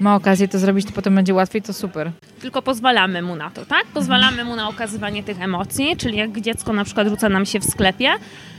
ma 0.00 0.14
okazję 0.14 0.48
to 0.48 0.58
zrobić, 0.58 0.86
to 0.86 0.92
potem 0.92 1.14
będzie 1.14 1.34
łatwiej, 1.34 1.62
to 1.62 1.72
super. 1.72 2.10
Tylko 2.40 2.62
pozwalamy 2.62 3.22
mu 3.22 3.36
na 3.36 3.50
to, 3.50 3.66
tak? 3.66 3.84
Pozwalamy 3.86 4.44
mu 4.44 4.56
na 4.56 4.68
okazywanie 4.68 5.22
tych 5.22 5.42
emocji, 5.42 5.96
czyli 5.96 6.18
jak 6.18 6.40
dziecko 6.40 6.72
na 6.72 6.84
przykład 6.84 7.08
rzuca 7.08 7.28
nam 7.28 7.46
się 7.46 7.60
w 7.60 7.64
sklepie, 7.64 8.10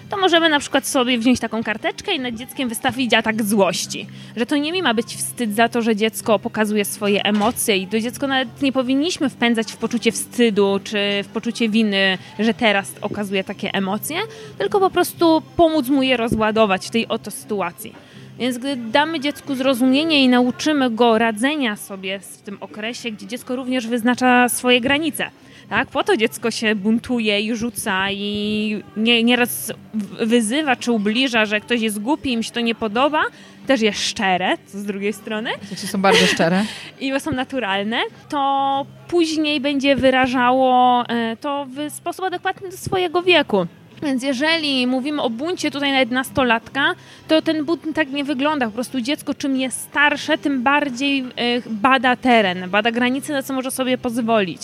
to 0.10 0.18
możemy 0.18 0.50
na 0.50 0.60
przykład 0.60 0.88
sobie 0.88 1.18
wziąć 1.18 1.40
taką 1.40 1.64
karteczkę 1.64 2.14
i 2.16 2.20
nad 2.20 2.36
dzieckiem 2.36 2.70
wystawić 2.70 3.14
atak 3.14 3.44
złości. 3.44 4.08
Że 4.38 4.46
to 4.46 4.58
nie 4.58 4.72
mi 4.72 4.82
ma 4.82 4.94
być 4.94 5.16
wstyd 5.16 5.56
za 5.56 5.70
to, 5.70 5.82
że 5.82 5.96
dziecko 5.96 6.40
pokazuje 6.40 6.86
swoje 6.86 7.24
emocje 7.24 7.78
i 7.78 7.88
do 7.88 8.00
dziecko 8.00 8.28
nawet 8.28 8.62
nie 8.62 8.72
powinniśmy 8.72 9.30
wpędzać 9.30 9.72
w 9.72 9.78
poczucie 9.78 10.12
wstydu 10.12 10.80
czy 10.84 10.98
w 11.24 11.28
poczucie 11.28 11.70
winy, 11.70 12.18
że 12.40 12.54
teraz 12.54 12.94
okazuje 13.02 13.44
takie 13.44 13.74
emocje, 13.74 14.18
tylko 14.58 14.80
po 14.80 14.90
prostu 14.90 15.44
pomóc 15.56 15.90
mu 15.90 16.04
je 16.04 16.18
rozładować 16.18 16.88
w 16.88 16.92
tej 16.92 17.08
oto 17.08 17.32
sytuacji. 17.32 17.96
Więc 18.40 18.58
gdy 18.58 18.76
damy 18.76 19.20
dziecku 19.20 19.56
zrozumienie 19.56 20.24
i 20.24 20.30
nauczymy 20.30 20.90
go 20.90 21.18
radzenia 21.18 21.76
sobie 21.76 22.20
w 22.20 22.38
tym 22.38 22.58
okresie, 22.62 23.12
gdzie 23.12 23.28
dziecko 23.28 23.56
również 23.56 23.88
wyznacza 23.88 24.50
swoje 24.50 24.82
granice, 24.82 25.30
tak? 25.70 25.88
Po 25.88 26.04
to 26.04 26.18
dziecko 26.18 26.52
się 26.52 26.76
buntuje 26.76 27.42
i 27.42 27.56
rzuca 27.56 28.12
i 28.12 28.84
nie, 28.98 29.24
nieraz 29.24 29.74
wyzywa 30.20 30.76
czy 30.76 30.92
ubliża, 30.92 31.46
że 31.46 31.62
ktoś 31.62 31.82
jest 31.82 32.00
głupi, 32.00 32.32
im 32.32 32.44
się 32.44 32.52
to 32.52 32.60
nie 32.60 32.76
podoba. 32.76 33.24
Też 33.68 33.82
jest 33.82 34.00
szczere, 34.00 34.58
co 34.66 34.80
z 34.80 34.84
drugiej 34.84 35.14
strony. 35.14 35.50
Dzieci 35.70 35.88
są 35.88 36.02
bardzo 36.02 36.26
szczere. 36.28 36.64
I 37.02 37.20
są 37.20 37.32
naturalne. 37.32 37.98
To 38.30 38.86
później 39.08 39.62
będzie 39.62 39.96
wyrażało 39.96 41.04
e, 41.10 41.38
to 41.38 41.68
w 41.70 41.94
sposób 41.94 42.26
adekwatny 42.26 42.70
do 42.70 42.78
swojego 42.78 43.22
wieku. 43.22 43.68
Więc 44.04 44.24
jeżeli 44.24 44.88
mówimy 44.88 45.22
o 45.22 45.30
buncie 45.30 45.72
tutaj 45.72 45.92
nawet 45.92 46.12
nastolatka, 46.12 46.96
to 47.28 47.42
ten 47.42 47.66
bunt 47.66 47.84
tak 47.96 48.10
nie 48.12 48.24
wygląda. 48.24 48.66
Po 48.66 48.72
prostu 48.72 49.02
dziecko 49.02 49.34
czym 49.34 49.58
jest 49.58 49.82
starsze, 49.82 50.38
tym 50.38 50.64
bardziej 50.64 51.20
e, 51.20 51.26
bada 51.70 52.16
teren, 52.16 52.70
bada 52.70 52.92
granice, 52.92 53.34
na 53.34 53.44
co 53.44 53.54
może 53.54 53.72
sobie 53.72 53.98
pozwolić. 53.98 54.62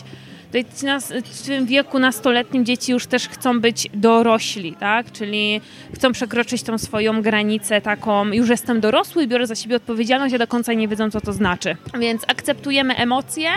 w 1.25 1.45
tym 1.45 1.65
wieku 1.65 1.99
nastoletnim 1.99 2.65
dzieci 2.65 2.91
już 2.91 3.07
też 3.07 3.27
chcą 3.27 3.59
być 3.59 3.87
dorośli, 3.93 4.73
tak? 4.73 5.11
Czyli 5.11 5.61
chcą 5.95 6.11
przekroczyć 6.11 6.63
tą 6.63 6.77
swoją 6.77 7.21
granicę 7.21 7.81
taką, 7.81 8.25
już 8.25 8.49
jestem 8.49 8.81
dorosły 8.81 9.23
i 9.23 9.27
biorę 9.27 9.47
za 9.47 9.55
siebie 9.55 9.75
odpowiedzialność, 9.75 10.35
a 10.35 10.37
do 10.37 10.47
końca 10.47 10.73
nie 10.73 10.87
wiedzą, 10.87 11.11
co 11.11 11.21
to 11.21 11.33
znaczy. 11.33 11.77
Więc 11.99 12.23
akceptujemy 12.27 12.95
emocje, 12.95 13.49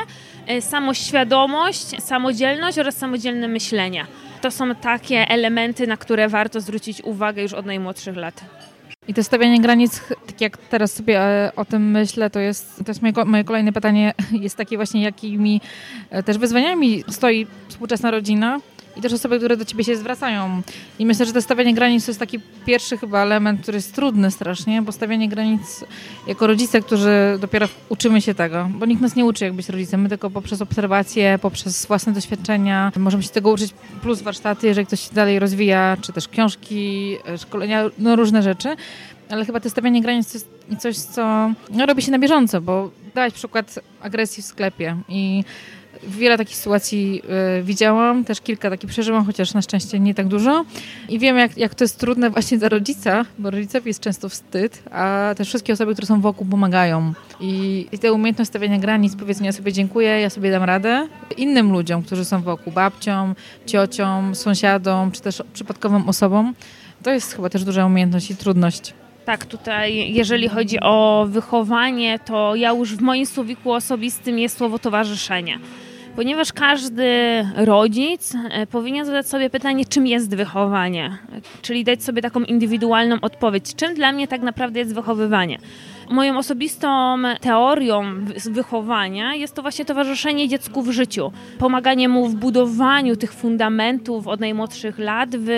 e, 0.47 0.61
samoświadomość, 0.63 2.03
samodzielność 2.03 2.79
oraz 2.79 2.97
samodzielne 2.97 3.49
myślenie 3.49 4.07
to 4.45 4.51
są 4.51 4.75
takie 4.75 5.29
elementy, 5.29 5.87
na 5.87 5.97
które 5.97 6.29
warto 6.29 6.61
zwrócić 6.61 7.03
uwagę 7.03 7.43
już 7.43 7.53
od 7.53 7.67
najmłodszych 7.67 8.17
lat. 8.17 8.45
I 9.09 9.15
to 9.15 9.25
stawianie 9.25 9.61
granic, 9.61 10.01
tak 10.27 10.41
jak 10.41 10.57
teraz 10.57 10.93
sobie 10.93 11.21
e, 11.21 11.53
o 11.57 11.65
tym 11.65 11.91
myślę, 11.91 12.31
to 12.31 12.41
jest, 12.41 12.77
to 12.77 12.91
jest 12.91 13.03
moje, 13.03 13.15
moje 13.25 13.45
kolejne 13.45 13.73
pytanie, 13.73 14.15
jest 14.47 14.57
takie 14.57 14.77
właśnie, 14.77 15.03
jakimi 15.03 15.61
e, 16.11 16.23
też 16.23 16.39
wyzwaniami 16.39 17.05
stoi 17.09 17.47
współczesna 17.69 18.11
rodzina, 18.11 18.59
i 18.97 19.01
też 19.01 19.13
osoby, 19.13 19.39
które 19.39 19.57
do 19.57 19.65
ciebie 19.65 19.85
się 19.85 19.97
zwracają. 19.97 20.63
I 20.99 21.07
myślę, 21.07 21.27
że 21.27 21.33
to 21.33 21.43
stawianie 21.43 21.75
granic 21.75 22.05
to 22.05 22.11
jest 22.11 22.21
taki 22.21 22.41
pierwszy 22.67 22.99
chyba 22.99 23.23
element, 23.23 23.61
który 23.63 23.77
jest 23.77 23.95
trudny 23.95 24.31
strasznie, 24.31 24.83
bo 24.83 24.93
stawianie 24.93 25.29
granic 25.29 25.85
jako 26.27 26.47
rodzice, 26.47 26.81
którzy 26.81 27.39
dopiero 27.41 27.69
uczymy 27.89 28.21
się 28.21 28.35
tego, 28.35 28.69
bo 28.75 28.87
nikt 28.87 29.03
nas 29.03 29.17
nie 29.17 29.25
uczy 29.25 29.45
jak 29.45 29.53
być 29.53 29.69
rodzicem, 29.69 30.01
my 30.01 30.09
tylko 30.09 30.31
poprzez 30.31 30.63
obserwacje, 30.63 31.39
poprzez 31.43 31.87
własne 31.87 32.13
doświadczenia 32.13 32.93
możemy 32.97 33.23
się 33.23 33.29
tego 33.29 33.51
uczyć, 33.51 33.75
plus 34.03 34.23
warsztaty, 34.23 34.67
jeżeli 34.67 34.87
ktoś 34.87 35.01
się 35.01 35.15
dalej 35.15 35.39
rozwija, 35.39 35.97
czy 36.01 36.13
też 36.13 36.29
książki, 36.29 37.17
e, 37.29 37.39
szkolenia, 37.39 37.85
no 37.99 38.17
różne 38.17 38.43
rzeczy. 38.43 38.77
Ale 39.31 39.45
chyba 39.45 39.61
to 39.61 39.71
stawianie 39.71 40.03
granic 40.03 40.33
to 40.33 40.39
jest 40.39 40.49
coś, 40.79 40.97
co 40.97 41.51
no, 41.71 41.87
robi 41.87 42.03
się 42.03 42.11
na 42.11 42.19
bieżąco, 42.19 42.61
bo 42.61 42.91
dałeś 43.15 43.35
przykład 43.35 43.79
agresji 44.01 44.43
w 44.43 44.47
sklepie 44.47 44.97
i 45.09 45.45
Wiele 46.09 46.39
takich 46.39 46.57
sytuacji 46.57 47.23
y, 47.59 47.63
widziałam, 47.63 48.25
też 48.25 48.41
kilka 48.41 48.71
takich 48.71 48.91
przeżyłam, 48.91 49.25
chociaż 49.25 49.55
na 49.55 49.63
szczęście 49.63 50.01
nie 50.01 50.15
tak 50.15 50.29
dużo. 50.29 50.65
I 51.09 51.19
wiem, 51.19 51.39
jak, 51.39 51.57
jak 51.57 51.75
to 51.75 51.85
jest 51.85 52.01
trudne 52.01 52.31
właśnie 52.31 52.59
dla 52.59 52.69
rodzica, 52.69 53.25
bo 53.39 53.51
rodzicowi 53.51 53.89
jest 53.89 54.01
często 54.01 54.29
wstyd, 54.29 54.83
a 54.91 55.35
też 55.37 55.49
wszystkie 55.49 55.73
osoby, 55.73 55.93
które 55.93 56.07
są 56.07 56.21
wokół, 56.21 56.47
pomagają. 56.47 57.13
I, 57.41 57.87
i 57.93 57.99
tę 57.99 58.13
umiejętność 58.13 58.49
stawiania 58.49 58.79
granic, 58.79 59.17
powiedzenia 59.17 59.53
sobie 59.53 59.73
dziękuję, 59.73 60.21
ja 60.21 60.31
sobie 60.31 60.51
dam 60.51 60.63
radę, 60.63 61.09
innym 61.37 61.73
ludziom, 61.73 62.03
którzy 62.03 62.25
są 62.25 62.43
wokół, 62.43 62.73
babciom, 62.73 63.35
ciociom, 63.67 64.35
sąsiadom, 64.35 65.13
czy 65.13 65.21
też 65.21 65.43
przypadkowym 65.53 66.09
osobom, 66.09 66.55
to 67.03 67.11
jest 67.11 67.37
chyba 67.37 67.49
też 67.49 67.65
duża 67.65 67.87
umiejętność 67.87 68.31
i 68.31 68.37
trudność. 68.37 68.95
Tak, 69.25 69.47
tutaj 69.47 70.13
jeżeli 70.15 70.49
chodzi 70.49 70.81
o 70.81 71.27
wychowanie, 71.31 72.19
to 72.19 72.55
ja 72.55 72.71
już 72.71 72.97
w 72.97 73.01
moim 73.01 73.27
słowiku 73.27 73.73
osobistym 73.73 74.39
jest 74.39 74.57
słowo 74.57 74.79
towarzyszenie 74.79 75.59
ponieważ 76.17 76.53
każdy 76.53 77.07
rodzic 77.57 78.35
e, 78.51 78.67
powinien 78.67 79.07
zadać 79.07 79.29
sobie 79.29 79.51
pytanie, 79.51 79.85
czym 79.85 80.07
jest 80.07 80.37
wychowanie, 80.37 81.19
czyli 81.63 81.85
dać 81.85 82.03
sobie 82.03 82.23
taką 82.23 82.41
indywidualną 82.41 83.17
odpowiedź, 83.21 83.75
czym 83.75 83.95
dla 83.95 84.13
mnie 84.13 84.29
tak 84.29 84.43
naprawdę 84.43 84.79
jest 84.79 84.95
wychowywanie. 84.95 85.59
Moją 86.11 86.39
osobistą 86.39 87.19
teorią 87.41 88.03
wychowania 88.51 89.35
jest 89.35 89.55
to 89.55 89.63
właśnie 89.63 89.85
towarzyszenie 89.85 90.49
dziecku 90.49 90.83
w 90.83 90.91
życiu, 90.91 91.33
pomaganie 91.59 92.09
mu 92.09 92.29
w 92.29 92.35
budowaniu 92.35 93.17
tych 93.17 93.33
fundamentów 93.33 94.29
od 94.29 94.41
najmłodszych 94.41 94.99
lat, 94.99 95.31
w, 95.33 95.49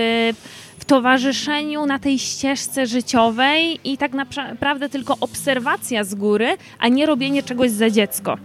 w 0.79 0.85
towarzyszeniu 0.85 1.87
na 1.87 1.99
tej 1.99 2.19
ścieżce 2.19 2.87
życiowej 2.87 3.81
i 3.85 3.99
tak 3.99 4.13
naprawdę 4.13 4.89
tylko 4.89 5.17
obserwacja 5.21 6.05
z 6.05 6.15
góry, 6.15 6.49
a 6.79 6.89
nie 6.89 7.07
robienie 7.07 7.43
czegoś 7.43 7.71
za 7.71 7.91
dziecko. 7.91 8.39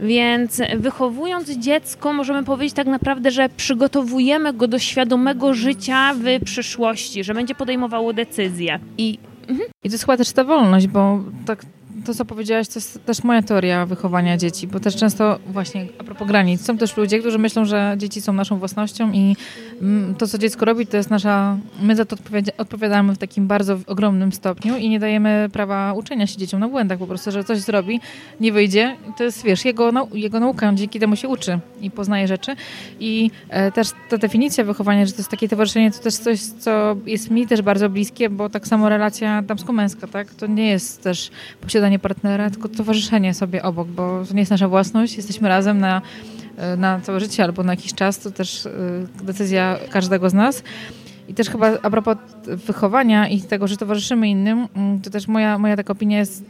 Więc 0.00 0.62
wychowując 0.76 1.50
dziecko, 1.50 2.12
możemy 2.12 2.44
powiedzieć 2.44 2.74
tak 2.74 2.86
naprawdę, 2.86 3.30
że 3.30 3.48
przygotowujemy 3.48 4.52
go 4.52 4.68
do 4.68 4.78
świadomego 4.78 5.54
życia 5.54 6.14
w 6.14 6.44
przyszłości, 6.44 7.24
że 7.24 7.34
będzie 7.34 7.54
podejmowało 7.54 8.12
decyzje. 8.12 8.78
I, 8.98 9.18
mhm. 9.48 9.68
I 9.84 9.88
to 9.88 9.94
jest 9.94 10.04
chyba 10.04 10.16
też 10.16 10.32
ta 10.32 10.44
wolność, 10.44 10.86
bo 10.86 11.20
tak 11.46 11.64
to, 12.04 12.14
co 12.14 12.24
powiedziałaś, 12.24 12.68
to 12.68 12.74
jest 12.74 13.04
też 13.04 13.24
moja 13.24 13.42
teoria 13.42 13.86
wychowania 13.86 14.36
dzieci, 14.36 14.66
bo 14.66 14.80
też 14.80 14.96
często 14.96 15.38
właśnie 15.46 15.86
a 15.98 16.04
propos 16.04 16.28
granic, 16.28 16.66
są 16.66 16.78
też 16.78 16.96
ludzie, 16.96 17.18
którzy 17.18 17.38
myślą, 17.38 17.64
że 17.64 17.94
dzieci 17.98 18.20
są 18.20 18.32
naszą 18.32 18.58
własnością 18.58 19.12
i 19.12 19.36
mm, 19.82 20.14
to, 20.14 20.26
co 20.26 20.38
dziecko 20.38 20.64
robi, 20.64 20.86
to 20.86 20.96
jest 20.96 21.10
nasza, 21.10 21.56
my 21.82 21.96
za 21.96 22.04
to 22.04 22.16
odpowiadamy 22.58 23.14
w 23.14 23.18
takim 23.18 23.46
bardzo 23.46 23.78
ogromnym 23.86 24.32
stopniu 24.32 24.76
i 24.76 24.88
nie 24.88 25.00
dajemy 25.00 25.48
prawa 25.52 25.92
uczenia 25.92 26.26
się 26.26 26.38
dzieciom 26.38 26.60
na 26.60 26.68
błędach, 26.68 26.98
po 26.98 27.06
prostu, 27.06 27.30
że 27.30 27.44
coś 27.44 27.58
zrobi, 27.58 28.00
nie 28.40 28.52
wyjdzie, 28.52 28.96
to 29.16 29.24
jest, 29.24 29.44
wiesz, 29.44 29.64
jego, 29.64 29.92
jego 30.14 30.40
nauka, 30.40 30.72
dzięki 30.74 31.00
temu 31.00 31.16
się 31.16 31.28
uczy 31.28 31.58
i 31.80 31.90
poznaje 31.90 32.28
rzeczy. 32.28 32.56
I 33.00 33.30
e, 33.48 33.72
też 33.72 33.88
ta 34.08 34.18
definicja 34.18 34.64
wychowania, 34.64 35.06
że 35.06 35.12
to 35.12 35.18
jest 35.18 35.30
takie 35.30 35.48
towarzyszenie, 35.48 35.90
to 35.90 35.98
też 35.98 36.14
coś, 36.14 36.40
co 36.40 36.96
jest 37.06 37.30
mi 37.30 37.46
też 37.46 37.62
bardzo 37.62 37.90
bliskie, 37.90 38.30
bo 38.30 38.50
tak 38.50 38.66
samo 38.66 38.88
relacja 38.88 39.42
damsko-męska, 39.42 40.06
tak, 40.06 40.34
to 40.34 40.46
nie 40.46 40.70
jest 40.70 41.02
też 41.02 41.30
posiadanie 41.60 41.93
nie 41.94 41.98
partnera, 41.98 42.50
tylko 42.50 42.68
towarzyszenie 42.68 43.34
sobie 43.34 43.62
obok, 43.62 43.88
bo 43.88 44.24
to 44.28 44.34
nie 44.34 44.40
jest 44.40 44.50
nasza 44.50 44.68
własność, 44.68 45.16
jesteśmy 45.16 45.48
razem 45.48 45.78
na, 45.78 46.02
e, 46.56 46.76
na 46.76 47.00
całe 47.00 47.20
życie 47.20 47.44
albo 47.44 47.62
na 47.62 47.72
jakiś 47.72 47.94
czas, 47.94 48.18
to 48.18 48.30
też 48.30 48.66
e, 48.66 48.70
decyzja 49.22 49.78
każdego 49.90 50.30
z 50.30 50.34
nas. 50.34 50.62
I 51.28 51.34
też 51.34 51.50
chyba 51.50 51.70
a 51.82 51.90
propos 51.90 52.16
wychowania 52.46 53.28
i 53.28 53.40
tego, 53.40 53.68
że 53.68 53.76
towarzyszymy 53.76 54.28
innym, 54.28 54.68
mm, 54.74 55.00
to 55.00 55.10
też 55.10 55.28
moja, 55.28 55.58
moja 55.58 55.76
taka 55.76 55.92
opinia 55.92 56.18
jest 56.18 56.44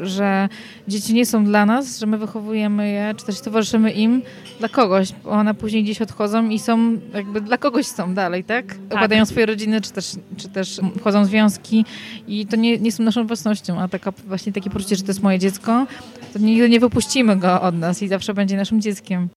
że 0.00 0.48
dzieci 0.88 1.14
nie 1.14 1.26
są 1.26 1.44
dla 1.44 1.66
nas, 1.66 1.98
że 1.98 2.06
my 2.06 2.18
wychowujemy 2.18 2.90
je, 2.90 3.14
czy 3.16 3.26
też 3.26 3.40
towarzyszymy 3.40 3.92
im 3.92 4.22
dla 4.58 4.68
kogoś, 4.68 5.12
bo 5.24 5.30
one 5.30 5.54
później 5.54 5.84
gdzieś 5.84 6.02
odchodzą 6.02 6.48
i 6.48 6.58
są 6.58 6.98
jakby 7.14 7.40
dla 7.40 7.58
kogoś 7.58 7.86
są 7.86 8.14
dalej, 8.14 8.44
tak? 8.44 8.64
tak. 8.88 9.28
Swoje 9.28 9.46
rodziny, 9.46 9.80
czy 9.80 9.92
też, 9.92 10.12
czy 10.36 10.48
też 10.48 10.80
wchodzą 10.98 11.24
w 11.24 11.26
związki 11.26 11.84
i 12.28 12.46
to 12.46 12.56
nie, 12.56 12.78
nie 12.78 12.92
są 12.92 13.02
naszą 13.02 13.26
własnością, 13.26 13.80
a 13.80 13.88
taka, 13.88 14.12
właśnie 14.26 14.52
takie 14.52 14.70
poczucie, 14.70 14.96
że 14.96 15.02
to 15.02 15.08
jest 15.08 15.22
moje 15.22 15.38
dziecko, 15.38 15.86
to 16.32 16.38
nigdy 16.38 16.68
nie 16.68 16.80
wypuścimy 16.80 17.36
go 17.36 17.60
od 17.60 17.74
nas 17.74 18.02
i 18.02 18.08
zawsze 18.08 18.34
będzie 18.34 18.56
naszym 18.56 18.80
dzieckiem. 18.80 19.28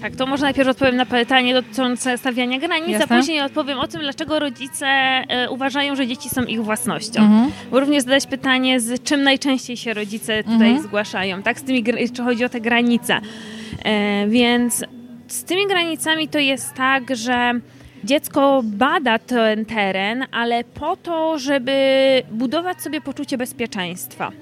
Tak, 0.00 0.16
to 0.16 0.26
może 0.26 0.42
najpierw 0.42 0.68
odpowiem 0.68 0.96
na 0.96 1.06
pytanie 1.06 1.54
dotyczące 1.54 2.18
stawiania 2.18 2.58
granic, 2.58 2.88
Jasne. 2.88 3.16
a 3.16 3.18
później 3.18 3.40
odpowiem 3.40 3.78
o 3.78 3.86
tym, 3.86 4.00
dlaczego 4.00 4.38
rodzice 4.38 4.86
e, 4.86 5.50
uważają, 5.50 5.96
że 5.96 6.06
dzieci 6.06 6.28
są 6.28 6.44
ich 6.44 6.64
własnością. 6.64 7.22
Mhm. 7.22 7.50
Bo 7.70 7.80
również 7.80 8.02
zadać 8.02 8.26
pytanie, 8.26 8.80
z 8.80 9.02
czym 9.02 9.22
najczęściej 9.22 9.76
się 9.76 9.94
rodzice 9.94 10.44
tutaj 10.44 10.68
mhm. 10.68 10.82
zgłaszają, 10.82 11.42
tak? 11.42 11.60
Z 11.60 11.62
tymi, 11.62 11.84
czy 12.14 12.22
chodzi 12.22 12.44
o 12.44 12.48
te 12.48 12.60
granice. 12.60 13.20
E, 13.84 14.28
więc 14.28 14.84
z 15.28 15.44
tymi 15.44 15.66
granicami 15.66 16.28
to 16.28 16.38
jest 16.38 16.74
tak, 16.74 17.16
że 17.16 17.52
dziecko 18.04 18.62
bada 18.64 19.18
ten 19.18 19.64
teren, 19.64 20.26
ale 20.32 20.64
po 20.64 20.96
to, 20.96 21.38
żeby 21.38 21.72
budować 22.30 22.82
sobie 22.82 23.00
poczucie 23.00 23.38
bezpieczeństwa. 23.38 24.32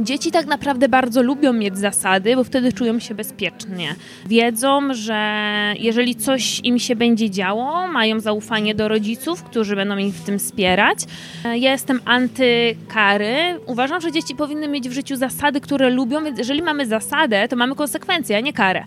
Dzieci 0.00 0.30
tak 0.30 0.46
naprawdę 0.46 0.88
bardzo 0.88 1.22
lubią 1.22 1.52
mieć 1.52 1.78
zasady, 1.78 2.36
bo 2.36 2.44
wtedy 2.44 2.72
czują 2.72 2.98
się 2.98 3.14
bezpiecznie. 3.14 3.94
Wiedzą, 4.26 4.94
że 4.94 5.74
jeżeli 5.78 6.16
coś 6.16 6.60
im 6.64 6.78
się 6.78 6.96
będzie 6.96 7.30
działo, 7.30 7.88
mają 7.88 8.20
zaufanie 8.20 8.74
do 8.74 8.88
rodziców, 8.88 9.42
którzy 9.42 9.76
będą 9.76 9.96
ich 9.96 10.14
w 10.14 10.24
tym 10.24 10.38
wspierać. 10.38 10.98
Ja 11.44 11.72
jestem 11.72 12.00
antykary. 12.04 13.34
Uważam, 13.66 14.00
że 14.00 14.12
dzieci 14.12 14.34
powinny 14.34 14.68
mieć 14.68 14.88
w 14.88 14.92
życiu 14.92 15.16
zasady, 15.16 15.60
które 15.60 15.90
lubią, 15.90 16.24
więc 16.24 16.38
jeżeli 16.38 16.62
mamy 16.62 16.86
zasadę, 16.86 17.48
to 17.48 17.56
mamy 17.56 17.74
konsekwencje, 17.74 18.36
a 18.36 18.40
nie 18.40 18.52
karę. 18.52 18.84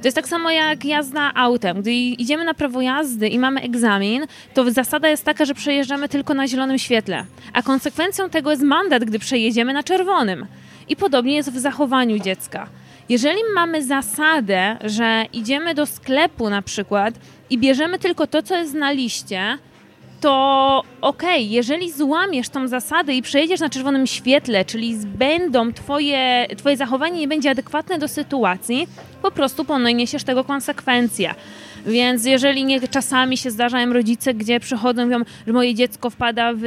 To 0.00 0.06
jest 0.06 0.16
tak 0.16 0.28
samo 0.28 0.50
jak 0.50 0.84
jazda 0.84 1.34
autem. 1.34 1.80
Gdy 1.80 1.92
idziemy 1.92 2.44
na 2.44 2.54
prawo 2.54 2.80
jazdy 2.80 3.28
i 3.28 3.38
mamy 3.38 3.60
egzamin, 3.60 4.26
to 4.54 4.70
zasada 4.70 5.08
jest 5.08 5.24
taka, 5.24 5.44
że 5.44 5.54
przejeżdżamy 5.54 6.08
tylko 6.08 6.34
na 6.34 6.48
zielonym 6.48 6.78
świetle, 6.78 7.24
a 7.52 7.62
konsekwencją 7.62 8.30
tego 8.30 8.50
jest 8.50 8.62
mandat, 8.62 9.04
gdy 9.04 9.18
przejedziemy 9.18 9.72
na 9.72 9.82
czerwonym. 9.82 10.46
I 10.88 10.96
podobnie 10.96 11.34
jest 11.34 11.52
w 11.52 11.58
zachowaniu 11.58 12.18
dziecka. 12.18 12.66
Jeżeli 13.08 13.38
mamy 13.54 13.82
zasadę, 13.82 14.76
że 14.84 15.24
idziemy 15.32 15.74
do 15.74 15.86
sklepu 15.86 16.50
na 16.50 16.62
przykład 16.62 17.14
i 17.50 17.58
bierzemy 17.58 17.98
tylko 17.98 18.26
to, 18.26 18.42
co 18.42 18.56
jest 18.56 18.74
na 18.74 18.92
liście, 18.92 19.58
to 20.20 20.82
okej, 21.00 21.44
okay, 21.44 21.54
jeżeli 21.54 21.92
złamiesz 21.92 22.48
tą 22.48 22.68
zasadę 22.68 23.14
i 23.14 23.22
przejedziesz 23.22 23.60
na 23.60 23.68
czerwonym 23.68 24.06
świetle, 24.06 24.64
czyli 24.64 24.96
będą 24.96 25.72
twoje, 25.72 26.46
twoje 26.56 26.76
zachowanie 26.76 27.20
nie 27.20 27.28
będzie 27.28 27.50
adekwatne 27.50 27.98
do 27.98 28.08
sytuacji, 28.08 28.88
po 29.22 29.30
prostu 29.30 29.64
poniesiesz 29.64 30.24
tego 30.24 30.44
konsekwencje. 30.44 31.34
Więc 31.86 32.24
jeżeli 32.24 32.64
nie, 32.64 32.88
czasami 32.88 33.36
się 33.36 33.50
zdarzają 33.50 33.92
rodzice, 33.92 34.34
gdzie 34.34 34.60
przychodzą 34.60 35.04
mówią, 35.04 35.20
że 35.46 35.52
moje 35.52 35.74
dziecko 35.74 36.10
wpada 36.10 36.52
w 36.54 36.64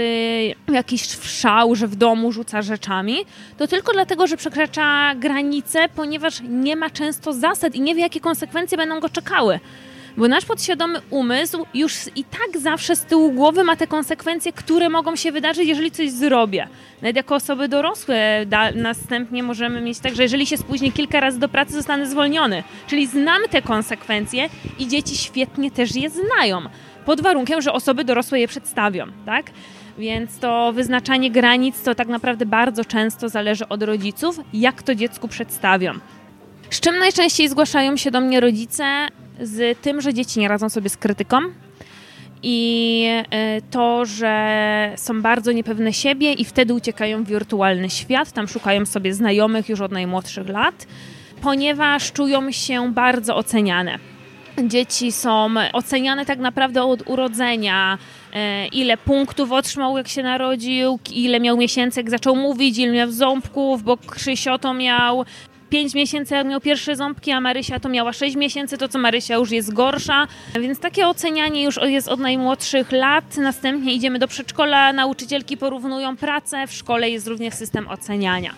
jakiś 0.73 1.07
szał, 1.21 1.75
że 1.75 1.87
w 1.87 1.95
domu 1.95 2.31
rzuca 2.31 2.61
rzeczami, 2.61 3.15
to 3.57 3.67
tylko 3.67 3.93
dlatego, 3.93 4.27
że 4.27 4.37
przekracza 4.37 5.15
granice, 5.15 5.89
ponieważ 5.95 6.41
nie 6.49 6.75
ma 6.75 6.89
często 6.89 7.33
zasad 7.33 7.75
i 7.75 7.81
nie 7.81 7.95
wie, 7.95 8.01
jakie 8.01 8.19
konsekwencje 8.19 8.77
będą 8.77 8.99
go 8.99 9.09
czekały. 9.09 9.59
Bo 10.17 10.27
nasz 10.27 10.45
podświadomy 10.45 10.99
umysł 11.09 11.65
już 11.73 11.93
i 12.15 12.23
tak 12.23 12.61
zawsze 12.61 12.95
z 12.95 13.05
tyłu 13.05 13.31
głowy 13.31 13.63
ma 13.63 13.75
te 13.75 13.87
konsekwencje, 13.87 14.53
które 14.53 14.89
mogą 14.89 15.15
się 15.15 15.31
wydarzyć, 15.31 15.67
jeżeli 15.67 15.91
coś 15.91 16.11
zrobię. 16.11 16.67
Nawet 17.01 17.15
jako 17.15 17.35
osoby 17.35 17.67
dorosłe 17.67 18.45
następnie 18.75 19.43
możemy 19.43 19.81
mieć 19.81 19.99
tak, 19.99 20.15
że 20.15 20.23
jeżeli 20.23 20.45
się 20.45 20.57
spóźnię 20.57 20.91
kilka 20.91 21.19
razy 21.19 21.39
do 21.39 21.49
pracy, 21.49 21.73
zostanę 21.73 22.05
zwolniony. 22.07 22.63
Czyli 22.87 23.07
znam 23.07 23.41
te 23.49 23.61
konsekwencje 23.61 24.49
i 24.79 24.87
dzieci 24.87 25.17
świetnie 25.17 25.71
też 25.71 25.95
je 25.95 26.09
znają. 26.09 26.61
Pod 27.05 27.21
warunkiem, 27.21 27.61
że 27.61 27.73
osoby 27.73 28.03
dorosłe 28.03 28.39
je 28.39 28.47
przedstawią, 28.47 29.05
tak? 29.25 29.45
Więc 29.97 30.39
to 30.39 30.73
wyznaczanie 30.73 31.31
granic 31.31 31.83
to 31.83 31.95
tak 31.95 32.07
naprawdę 32.07 32.45
bardzo 32.45 32.85
często 32.85 33.29
zależy 33.29 33.67
od 33.67 33.83
rodziców, 33.83 34.39
jak 34.53 34.83
to 34.83 34.95
dziecku 34.95 35.27
przedstawią. 35.27 35.93
Z 36.69 36.79
czym 36.79 36.99
najczęściej 36.99 37.49
zgłaszają 37.49 37.97
się 37.97 38.11
do 38.11 38.21
mnie 38.21 38.39
rodzice? 38.39 39.07
z 39.41 39.79
tym, 39.79 40.01
że 40.01 40.13
dzieci 40.13 40.39
nie 40.39 40.47
radzą 40.47 40.69
sobie 40.69 40.89
z 40.89 40.97
krytyką 40.97 41.37
i 42.43 43.07
e, 43.31 43.61
to, 43.61 44.05
że 44.05 44.93
są 44.95 45.21
bardzo 45.21 45.51
niepewne 45.51 45.93
siebie 45.93 46.33
i 46.33 46.45
wtedy 46.45 46.73
uciekają 46.73 47.23
w 47.23 47.27
wirtualny 47.27 47.89
świat, 47.89 48.31
tam 48.31 48.47
szukają 48.47 48.85
sobie 48.85 49.13
znajomych 49.13 49.69
już 49.69 49.81
od 49.81 49.91
najmłodszych 49.91 50.49
lat, 50.49 50.87
ponieważ 51.41 52.11
czują 52.11 52.51
się 52.51 52.93
bardzo 52.93 53.35
oceniane. 53.35 53.99
Dzieci 54.63 55.11
są 55.11 55.49
oceniane 55.73 56.25
tak 56.25 56.39
naprawdę 56.39 56.83
od 56.83 57.09
urodzenia, 57.09 57.97
e, 58.33 58.67
ile 58.67 58.97
punktów 58.97 59.51
otrzymał 59.51 59.97
jak 59.97 60.07
się 60.07 60.23
narodził, 60.23 60.99
ile 61.11 61.39
miał 61.39 61.57
miesięcy 61.57 61.99
jak 61.99 62.09
zaczął 62.09 62.35
mówić, 62.35 62.77
ile 62.77 62.91
miał 62.93 63.11
ząbków, 63.11 63.83
bo 63.83 63.97
Krzysio 63.97 64.59
to 64.59 64.73
miał 64.73 65.25
5 65.73 65.93
miesięcy, 65.93 66.35
jak 66.35 66.47
miał 66.47 66.61
pierwsze 66.61 66.95
ząbki, 66.95 67.31
a 67.31 67.41
Marysia 67.41 67.79
to 67.79 67.89
miała 67.89 68.13
6 68.13 68.35
miesięcy, 68.35 68.77
to 68.77 68.87
co 68.87 68.99
Marysia 68.99 69.35
już 69.35 69.51
jest 69.51 69.73
gorsza. 69.73 70.27
Więc 70.61 70.79
takie 70.79 71.07
ocenianie 71.07 71.63
już 71.63 71.79
jest 71.83 72.07
od 72.07 72.19
najmłodszych 72.19 72.91
lat. 72.91 73.37
Następnie 73.37 73.93
idziemy 73.93 74.19
do 74.19 74.27
przedszkola, 74.27 74.93
nauczycielki 74.93 75.57
porównują 75.57 76.17
pracę, 76.17 76.67
w 76.67 76.73
szkole 76.73 77.09
jest 77.09 77.27
również 77.27 77.53
system 77.53 77.87
oceniania. 77.87 78.53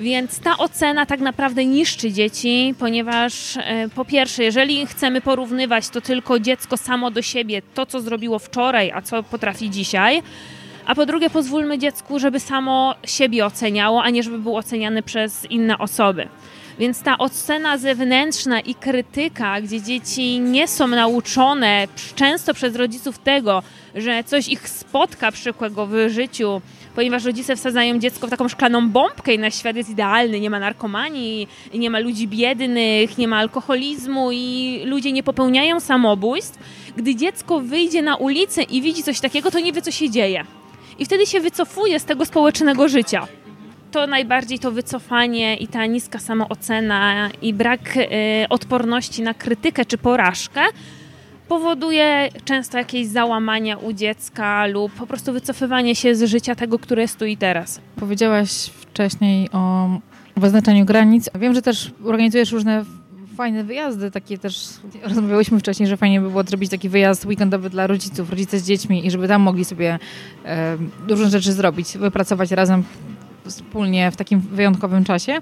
Więc 0.00 0.38
ta 0.40 0.58
ocena 0.58 1.06
tak 1.06 1.20
naprawdę 1.20 1.64
niszczy 1.64 2.12
dzieci, 2.12 2.74
ponieważ 2.78 3.56
e, 3.56 3.88
po 3.94 4.04
pierwsze, 4.04 4.44
jeżeli 4.44 4.86
chcemy 4.86 5.20
porównywać 5.20 5.88
to 5.88 6.00
tylko 6.00 6.38
dziecko 6.38 6.76
samo 6.76 7.10
do 7.10 7.22
siebie, 7.22 7.62
to 7.74 7.86
co 7.86 8.00
zrobiło 8.00 8.38
wczoraj, 8.38 8.92
a 8.92 9.02
co 9.02 9.22
potrafi 9.22 9.70
dzisiaj, 9.70 10.22
a 10.86 10.94
po 10.94 11.06
drugie 11.06 11.30
pozwólmy 11.30 11.78
dziecku, 11.78 12.18
żeby 12.18 12.40
samo 12.40 12.94
siebie 13.04 13.46
oceniało, 13.46 14.02
a 14.02 14.10
nie 14.10 14.22
żeby 14.22 14.38
był 14.38 14.56
oceniany 14.56 15.02
przez 15.02 15.44
inne 15.50 15.78
osoby. 15.78 16.28
Więc 16.78 17.02
ta 17.02 17.18
ocena 17.18 17.78
zewnętrzna 17.78 18.60
i 18.60 18.74
krytyka, 18.74 19.60
gdzie 19.60 19.82
dzieci 19.82 20.40
nie 20.40 20.68
są 20.68 20.86
nauczone 20.86 21.88
często 22.14 22.54
przez 22.54 22.76
rodziców 22.76 23.18
tego, 23.18 23.62
że 23.94 24.24
coś 24.24 24.48
ich 24.48 24.68
spotka 24.68 25.32
przykłego 25.32 25.86
w 25.86 25.94
życiu, 26.08 26.60
ponieważ 26.94 27.24
rodzice 27.24 27.56
wsadzają 27.56 27.98
dziecko 27.98 28.26
w 28.26 28.30
taką 28.30 28.48
szklaną 28.48 28.90
bombkę 28.90 29.34
i 29.34 29.38
na 29.38 29.50
świat 29.50 29.76
jest 29.76 29.90
idealny, 29.90 30.40
nie 30.40 30.50
ma 30.50 30.58
narkomanii, 30.58 31.48
nie 31.74 31.90
ma 31.90 31.98
ludzi 31.98 32.28
biednych, 32.28 33.18
nie 33.18 33.28
ma 33.28 33.38
alkoholizmu 33.38 34.32
i 34.32 34.80
ludzie 34.84 35.12
nie 35.12 35.22
popełniają 35.22 35.80
samobójstw. 35.80 36.58
Gdy 36.96 37.14
dziecko 37.14 37.60
wyjdzie 37.60 38.02
na 38.02 38.16
ulicę 38.16 38.62
i 38.62 38.82
widzi 38.82 39.02
coś 39.02 39.20
takiego, 39.20 39.50
to 39.50 39.60
nie 39.60 39.72
wie, 39.72 39.82
co 39.82 39.90
się 39.90 40.10
dzieje. 40.10 40.44
I 40.98 41.04
wtedy 41.04 41.26
się 41.26 41.40
wycofuje 41.40 42.00
z 42.00 42.04
tego 42.04 42.24
społecznego 42.24 42.88
życia 42.88 43.26
to 43.90 44.06
najbardziej 44.06 44.58
to 44.58 44.72
wycofanie 44.72 45.56
i 45.56 45.68
ta 45.68 45.86
niska 45.86 46.18
samoocena 46.18 47.30
i 47.42 47.54
brak 47.54 47.96
y, 47.96 48.08
odporności 48.48 49.22
na 49.22 49.34
krytykę 49.34 49.84
czy 49.84 49.98
porażkę 49.98 50.60
powoduje 51.48 52.28
często 52.44 52.78
jakieś 52.78 53.06
załamania 53.06 53.76
u 53.76 53.92
dziecka 53.92 54.66
lub 54.66 54.92
po 54.92 55.06
prostu 55.06 55.32
wycofywanie 55.32 55.94
się 55.94 56.14
z 56.14 56.22
życia 56.22 56.54
tego, 56.54 56.78
które 56.78 57.02
jest 57.02 57.18
tu 57.18 57.24
i 57.24 57.36
teraz. 57.36 57.80
Powiedziałaś 57.96 58.50
wcześniej 58.66 59.50
o 59.52 59.88
wyznaczaniu 60.36 60.84
granic. 60.84 61.30
Wiem, 61.34 61.54
że 61.54 61.62
też 61.62 61.90
organizujesz 62.04 62.52
różne 62.52 62.84
fajne 63.36 63.64
wyjazdy, 63.64 64.10
takie 64.10 64.38
też 64.38 64.68
rozmawiałyśmy 65.02 65.60
wcześniej, 65.60 65.88
że 65.88 65.96
fajnie 65.96 66.20
by 66.20 66.30
było 66.30 66.42
zrobić 66.42 66.70
taki 66.70 66.88
wyjazd 66.88 67.26
weekendowy 67.26 67.70
dla 67.70 67.86
rodziców, 67.86 68.30
rodzice 68.30 68.58
z 68.58 68.66
dziećmi 68.66 69.06
i 69.06 69.10
żeby 69.10 69.28
tam 69.28 69.42
mogli 69.42 69.64
sobie 69.64 69.98
e, 70.44 70.76
różne 71.08 71.30
rzeczy 71.30 71.52
zrobić, 71.52 71.98
wypracować 71.98 72.50
razem 72.50 72.84
wspólnie 73.44 74.10
w 74.10 74.16
takim 74.16 74.40
wyjątkowym 74.40 75.04
czasie. 75.04 75.38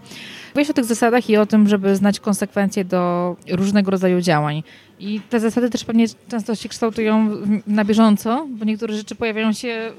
Mówisz 0.54 0.70
o 0.70 0.72
tych 0.72 0.84
zasadach 0.84 1.30
i 1.30 1.36
o 1.36 1.46
tym, 1.46 1.68
żeby 1.68 1.96
znać 1.96 2.20
konsekwencje 2.20 2.84
do 2.84 3.36
różnego 3.50 3.90
rodzaju 3.90 4.20
działań. 4.20 4.62
I 5.00 5.20
te 5.30 5.40
zasady 5.40 5.70
też 5.70 5.84
pewnie 5.84 6.06
często 6.28 6.54
się 6.54 6.68
kształtują 6.68 7.30
na 7.66 7.84
bieżąco, 7.84 8.46
bo 8.50 8.64
niektóre 8.64 8.94
rzeczy 8.94 9.14
pojawiają 9.14 9.52
się 9.52 9.92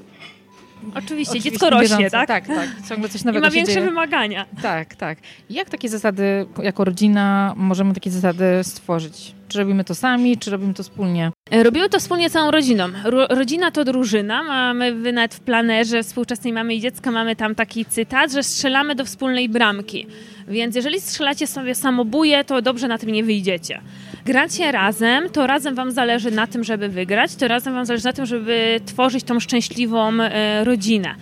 Oczywiście, 0.76 0.98
Oczywiście 0.98 1.40
dziecko 1.40 1.70
rośnie, 1.70 2.10
tak? 2.10 2.28
Tak, 2.28 2.46
tak. 2.46 2.68
Ciągle 2.88 3.08
coś 3.08 3.24
nowego 3.24 3.46
I 3.46 3.48
ma 3.48 3.54
większe 3.54 3.74
dzieje. 3.74 3.86
wymagania. 3.86 4.46
Tak, 4.62 4.94
tak. 4.94 5.18
I 5.50 5.54
jak 5.54 5.70
takie 5.70 5.88
zasady, 5.88 6.46
jako 6.62 6.84
rodzina, 6.84 7.52
możemy 7.56 7.94
takie 7.94 8.10
zasady 8.10 8.44
stworzyć? 8.62 9.34
Czy 9.48 9.58
robimy 9.58 9.84
to 9.84 9.94
sami, 9.94 10.38
czy 10.38 10.50
robimy 10.50 10.74
to 10.74 10.82
wspólnie? 10.82 11.30
Robimy 11.50 11.88
to 11.88 11.98
wspólnie 12.00 12.30
całą 12.30 12.50
rodziną. 12.50 12.88
Ro 13.04 13.26
rodzina 13.26 13.70
to 13.70 13.84
drużyna. 13.84 14.42
Mamy 14.42 15.12
nawet 15.12 15.34
w 15.34 15.40
planerze 15.40 16.02
współczesnej 16.02 16.52
mamy 16.52 16.74
i 16.74 16.80
dziecka 16.80 17.10
mamy 17.10 17.36
tam 17.36 17.54
taki 17.54 17.84
cytat, 17.84 18.32
że 18.32 18.42
strzelamy 18.42 18.94
do 18.94 19.04
wspólnej 19.04 19.48
bramki. 19.48 20.06
Więc 20.48 20.76
jeżeli 20.76 21.00
strzelacie 21.00 21.46
sobie 21.46 21.74
samobuje, 21.74 22.44
to 22.44 22.62
dobrze 22.62 22.88
na 22.88 22.98
tym 22.98 23.10
nie 23.10 23.24
wyjdziecie. 23.24 23.80
Gracie 24.26 24.72
razem, 24.72 25.30
to 25.30 25.46
razem 25.46 25.74
wam 25.74 25.90
zależy 25.90 26.30
na 26.30 26.46
tym, 26.46 26.64
żeby 26.64 26.88
wygrać, 26.88 27.36
to 27.36 27.48
razem 27.48 27.74
wam 27.74 27.86
zależy 27.86 28.04
na 28.04 28.12
tym, 28.12 28.26
żeby 28.26 28.80
tworzyć 28.86 29.24
tą 29.24 29.40
szczęśliwą 29.40 30.12
e, 30.20 30.64
rodzinę. 30.64 31.14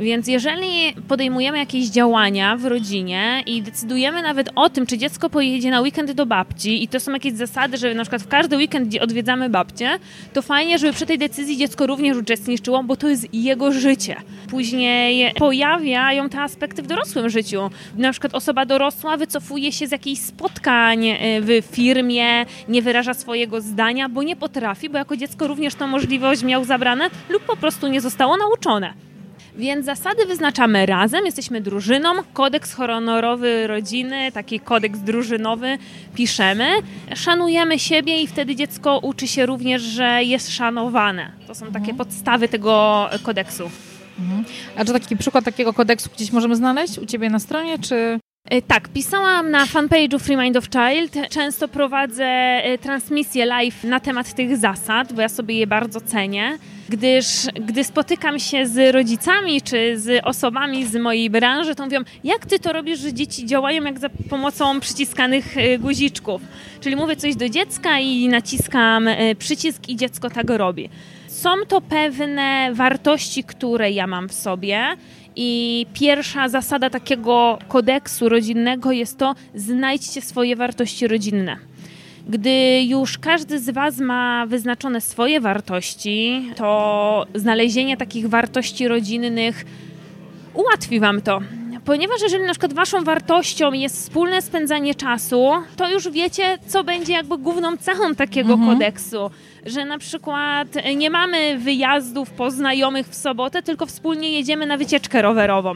Więc 0.00 0.28
jeżeli 0.28 0.94
podejmujemy 1.08 1.58
jakieś 1.58 1.86
działania 1.86 2.56
w 2.56 2.64
rodzinie 2.64 3.42
i 3.46 3.62
decydujemy 3.62 4.22
nawet 4.22 4.50
o 4.54 4.70
tym, 4.70 4.86
czy 4.86 4.98
dziecko 4.98 5.30
pojedzie 5.30 5.70
na 5.70 5.80
weekend 5.80 6.12
do 6.12 6.26
babci 6.26 6.82
i 6.82 6.88
to 6.88 7.00
są 7.00 7.12
jakieś 7.12 7.32
zasady, 7.32 7.76
że 7.76 7.94
na 7.94 8.02
przykład 8.02 8.22
w 8.22 8.28
każdy 8.28 8.56
weekend 8.56 8.96
odwiedzamy 9.00 9.50
babcię, 9.50 9.90
to 10.32 10.42
fajnie, 10.42 10.78
żeby 10.78 10.92
przy 10.92 11.06
tej 11.06 11.18
decyzji 11.18 11.56
dziecko 11.56 11.86
również 11.86 12.16
uczestniczyło, 12.16 12.82
bo 12.82 12.96
to 12.96 13.08
jest 13.08 13.34
jego 13.34 13.72
życie. 13.72 14.16
Później 14.50 15.32
pojawiają 15.34 16.28
te 16.28 16.40
aspekty 16.40 16.82
w 16.82 16.86
dorosłym 16.86 17.30
życiu. 17.30 17.70
Na 17.96 18.12
przykład 18.12 18.34
osoba 18.34 18.66
dorosła 18.66 19.16
wycofuje 19.16 19.72
się 19.72 19.86
z 19.86 19.90
jakichś 19.90 20.20
spotkań 20.20 21.06
e, 21.06 21.16
w 21.40 21.62
firmie, 21.72 22.46
nie 22.68 22.82
wyraża 22.82 23.14
swojego 23.14 23.60
zdania, 23.60 24.08
bo 24.08 24.22
nie 24.22 24.36
potrafi, 24.36 24.88
bo 24.88 24.98
jako 24.98 25.16
dziecko 25.16 25.46
również 25.46 25.74
tą 25.74 25.86
możliwość 25.86 26.42
miał 26.42 26.64
zabrane 26.64 27.10
lub 27.28 27.42
po 27.42 27.56
prostu 27.56 27.88
nie 27.88 28.00
zostało 28.00 28.36
nauczone. 28.36 29.05
Więc 29.56 29.86
zasady 29.86 30.26
wyznaczamy 30.26 30.86
razem, 30.86 31.26
jesteśmy 31.26 31.60
drużyną, 31.60 32.08
kodeks 32.32 32.72
honorowy 32.72 33.66
rodziny, 33.66 34.32
taki 34.32 34.60
kodeks 34.60 34.98
drużynowy 34.98 35.78
piszemy, 36.14 36.68
szanujemy 37.14 37.78
siebie 37.78 38.22
i 38.22 38.26
wtedy 38.26 38.56
dziecko 38.56 38.98
uczy 38.98 39.28
się 39.28 39.46
również, 39.46 39.82
że 39.82 40.24
jest 40.24 40.50
szanowane. 40.50 41.32
To 41.46 41.54
są 41.54 41.66
takie 41.66 41.90
mhm. 41.90 41.96
podstawy 41.96 42.48
tego 42.48 43.06
kodeksu. 43.22 43.70
Mhm. 44.18 44.44
A 44.76 44.84
czy 44.84 44.92
taki 44.92 45.16
przykład 45.16 45.44
takiego 45.44 45.72
kodeksu 45.72 46.10
gdzieś 46.14 46.32
możemy 46.32 46.56
znaleźć 46.56 46.98
u 46.98 47.06
Ciebie 47.06 47.30
na 47.30 47.38
stronie, 47.38 47.78
czy... 47.78 48.18
E, 48.50 48.62
tak, 48.62 48.88
pisałam 48.88 49.50
na 49.50 49.66
fanpage'u 49.66 50.18
Free 50.18 50.36
Mind 50.36 50.56
of 50.56 50.64
Child. 50.64 51.30
Często 51.30 51.68
prowadzę 51.68 52.24
e, 52.24 52.78
transmisje 52.78 53.46
live 53.46 53.84
na 53.84 54.00
temat 54.00 54.34
tych 54.34 54.56
zasad, 54.56 55.12
bo 55.12 55.22
ja 55.22 55.28
sobie 55.28 55.58
je 55.58 55.66
bardzo 55.66 56.00
cenię 56.00 56.58
gdyż 56.88 57.26
gdy 57.54 57.84
spotykam 57.84 58.38
się 58.38 58.66
z 58.66 58.94
rodzicami 58.94 59.62
czy 59.62 59.98
z 59.98 60.24
osobami 60.24 60.86
z 60.86 60.96
mojej 60.96 61.30
branży, 61.30 61.74
to 61.74 61.84
mówią, 61.84 62.00
jak 62.24 62.46
ty 62.46 62.58
to 62.58 62.72
robisz, 62.72 62.98
że 62.98 63.12
dzieci 63.12 63.46
działają 63.46 63.84
jak 63.84 63.98
za 63.98 64.08
pomocą 64.30 64.80
przyciskanych 64.80 65.58
e, 65.58 65.78
guziczków. 65.78 66.42
Czyli 66.80 66.96
mówię 66.96 67.16
coś 67.16 67.36
do 67.36 67.48
dziecka 67.48 67.98
i 67.98 68.28
naciskam 68.28 69.08
przycisk 69.38 69.88
i 69.88 69.96
dziecko 69.96 70.30
tak 70.30 70.50
robi. 70.50 70.88
Są 71.28 71.50
to 71.68 71.80
pewne 71.80 72.70
wartości, 72.72 73.44
które 73.44 73.90
ja 73.90 74.06
mam 74.06 74.28
w 74.28 74.34
sobie 74.34 74.96
i 75.36 75.86
pierwsza 75.92 76.48
zasada 76.48 76.90
takiego 76.90 77.58
kodeksu 77.68 78.28
rodzinnego 78.28 78.92
jest 78.92 79.18
to 79.18 79.34
znajdźcie 79.54 80.22
swoje 80.22 80.56
wartości 80.56 81.08
rodzinne. 81.08 81.56
Gdy 82.28 82.82
już 82.86 83.18
każdy 83.18 83.58
z 83.58 83.70
Was 83.70 83.98
ma 83.98 84.46
wyznaczone 84.46 85.00
swoje 85.00 85.40
wartości, 85.40 86.42
to 86.56 87.26
znalezienie 87.34 87.96
takich 87.96 88.28
wartości 88.28 88.88
rodzinnych 88.88 89.64
ułatwi 90.54 91.00
Wam 91.00 91.20
to. 91.20 91.40
Ponieważ 91.84 92.22
jeżeli 92.22 92.44
na 92.44 92.50
przykład 92.50 92.72
waszą 92.72 93.04
wartością 93.04 93.72
jest 93.72 93.96
wspólne 93.96 94.42
spędzanie 94.42 94.94
czasu, 94.94 95.50
to 95.76 95.90
już 95.90 96.10
wiecie, 96.10 96.58
co 96.66 96.84
będzie 96.84 97.12
jakby 97.12 97.38
główną 97.38 97.76
cechą 97.76 98.14
takiego 98.14 98.52
mhm. 98.52 98.72
kodeksu. 98.72 99.30
Że 99.66 99.84
na 99.84 99.98
przykład 99.98 100.68
nie 100.96 101.10
mamy 101.10 101.58
wyjazdów 101.58 102.30
po 102.30 102.50
znajomych 102.50 103.08
w 103.08 103.14
sobotę, 103.14 103.62
tylko 103.62 103.86
wspólnie 103.86 104.30
jedziemy 104.30 104.66
na 104.66 104.76
wycieczkę 104.76 105.22
rowerową. 105.22 105.74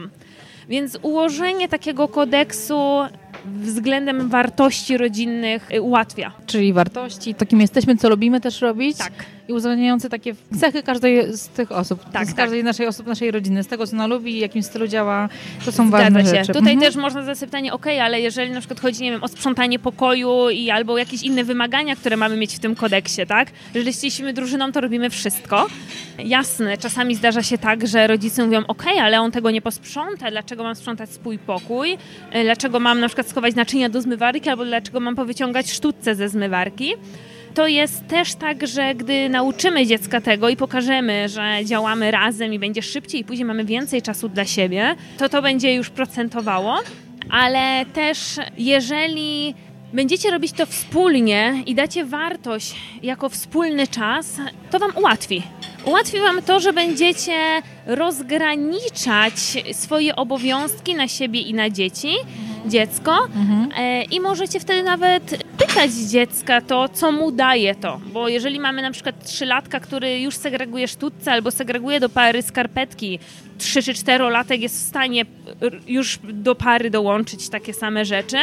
Więc 0.69 0.99
ułożenie 1.01 1.67
takiego 1.67 2.07
kodeksu 2.07 3.01
względem 3.45 4.29
wartości 4.29 4.97
rodzinnych 4.97 5.69
ułatwia. 5.81 6.31
Czyli 6.45 6.73
wartości, 6.73 7.35
to 7.35 7.45
kim 7.45 7.61
jesteśmy, 7.61 7.97
co 7.97 8.09
lubimy 8.09 8.41
też 8.41 8.61
robić. 8.61 8.97
Tak 8.97 9.13
i 9.51 9.53
uwzględniający 9.53 10.09
takie 10.09 10.35
cechy 10.59 10.83
każdej 10.83 11.37
z 11.37 11.47
tych 11.47 11.71
osób, 11.71 12.03
tak, 12.11 12.25
z 12.25 12.27
tak. 12.27 12.35
każdej 12.35 12.63
naszej 12.63 12.87
osób, 12.87 13.07
naszej 13.07 13.31
rodziny, 13.31 13.63
z 13.63 13.67
tego, 13.67 13.87
co 13.87 13.93
ona 13.93 14.07
lubi, 14.07 14.39
jakim 14.39 14.63
stylu 14.63 14.87
działa, 14.87 15.29
to 15.65 15.71
są 15.71 15.87
Zgadza 15.87 16.03
ważne 16.03 16.21
się. 16.23 16.29
rzeczy. 16.29 16.53
Tutaj 16.53 16.73
mhm. 16.73 16.79
też 16.79 16.95
można 16.95 17.21
zadać 17.21 17.39
pytanie, 17.39 17.73
ok, 17.73 17.85
ale 18.01 18.21
jeżeli 18.21 18.51
na 18.51 18.59
przykład 18.59 18.79
chodzi, 18.79 19.03
nie 19.03 19.11
wiem, 19.11 19.23
o 19.23 19.27
sprzątanie 19.27 19.79
pokoju 19.79 20.49
i 20.49 20.69
albo 20.69 20.97
jakieś 20.97 21.23
inne 21.23 21.43
wymagania, 21.43 21.95
które 21.95 22.17
mamy 22.17 22.37
mieć 22.37 22.55
w 22.55 22.59
tym 22.59 22.75
kodeksie, 22.75 23.25
tak? 23.27 23.51
Jeżeli 23.73 23.87
jesteśmy 23.87 24.33
drużyną, 24.33 24.71
to 24.71 24.81
robimy 24.81 25.09
wszystko. 25.09 25.67
Jasne, 26.25 26.77
czasami 26.77 27.15
zdarza 27.15 27.43
się 27.43 27.57
tak, 27.57 27.87
że 27.87 28.07
rodzice 28.07 28.45
mówią, 28.45 28.63
ok, 28.67 28.83
ale 29.01 29.21
on 29.21 29.31
tego 29.31 29.51
nie 29.51 29.61
posprząta, 29.61 30.31
dlaczego 30.31 30.63
mam 30.63 30.75
sprzątać 30.75 31.09
swój 31.09 31.39
pokój, 31.39 31.97
dlaczego 32.43 32.79
mam 32.79 32.99
na 32.99 33.07
przykład 33.07 33.27
schować 33.27 33.55
naczynia 33.55 33.89
do 33.89 34.01
zmywarki, 34.01 34.49
albo 34.49 34.65
dlaczego 34.65 34.99
mam 34.99 35.15
powyciągać 35.15 35.71
sztuczce 35.71 36.15
ze 36.15 36.29
zmywarki. 36.29 36.93
To 37.53 37.67
jest 37.67 38.07
też 38.07 38.35
tak, 38.35 38.67
że 38.67 38.95
gdy 38.95 39.29
nauczymy 39.29 39.85
dziecka 39.85 40.21
tego 40.21 40.49
i 40.49 40.55
pokażemy, 40.55 41.29
że 41.29 41.65
działamy 41.65 42.11
razem 42.11 42.53
i 42.53 42.59
będzie 42.59 42.81
szybciej 42.81 43.21
i 43.21 43.23
później 43.23 43.45
mamy 43.45 43.65
więcej 43.65 44.01
czasu 44.01 44.29
dla 44.29 44.45
siebie, 44.45 44.95
to 45.17 45.29
to 45.29 45.41
będzie 45.41 45.73
już 45.73 45.89
procentowało. 45.89 46.79
Ale 47.29 47.85
też 47.93 48.17
jeżeli 48.57 49.55
będziecie 49.93 50.31
robić 50.31 50.51
to 50.51 50.65
wspólnie 50.65 51.63
i 51.65 51.75
dacie 51.75 52.05
wartość 52.05 52.75
jako 53.03 53.29
wspólny 53.29 53.87
czas, 53.87 54.37
to 54.71 54.79
Wam 54.79 54.91
ułatwi. 54.95 55.43
Ułatwi 55.85 56.19
Wam 56.19 56.41
to, 56.41 56.59
że 56.59 56.73
będziecie 56.73 57.33
rozgraniczać 57.85 59.33
swoje 59.73 60.15
obowiązki 60.15 60.95
na 60.95 61.07
siebie 61.07 61.41
i 61.41 61.53
na 61.53 61.69
dzieci, 61.69 62.13
dziecko 62.65 63.17
mhm. 63.35 63.69
E, 63.77 64.03
i 64.03 64.19
możecie 64.19 64.59
wtedy 64.59 64.83
nawet 64.83 65.43
pytać 65.57 65.91
dziecka 65.91 66.61
to, 66.61 66.89
co 66.89 67.11
mu 67.11 67.31
daje 67.31 67.75
to. 67.75 67.99
Bo 68.13 68.27
jeżeli 68.27 68.59
mamy 68.59 68.81
na 68.81 68.91
przykład 68.91 69.25
trzylatka, 69.25 69.79
który 69.79 70.19
już 70.19 70.35
segreguje 70.35 70.87
sztuczce 70.87 71.31
albo 71.31 71.51
segreguje 71.51 71.99
do 71.99 72.09
pary 72.09 72.41
skarpetki, 72.41 73.19
trzy 73.57 73.83
czy 73.83 73.93
czterolatek 73.93 74.61
jest 74.61 74.75
w 74.75 74.87
stanie 74.87 75.25
już 75.87 76.19
do 76.33 76.55
pary 76.55 76.89
dołączyć 76.89 77.49
takie 77.49 77.73
same 77.73 78.05
rzeczy, 78.05 78.37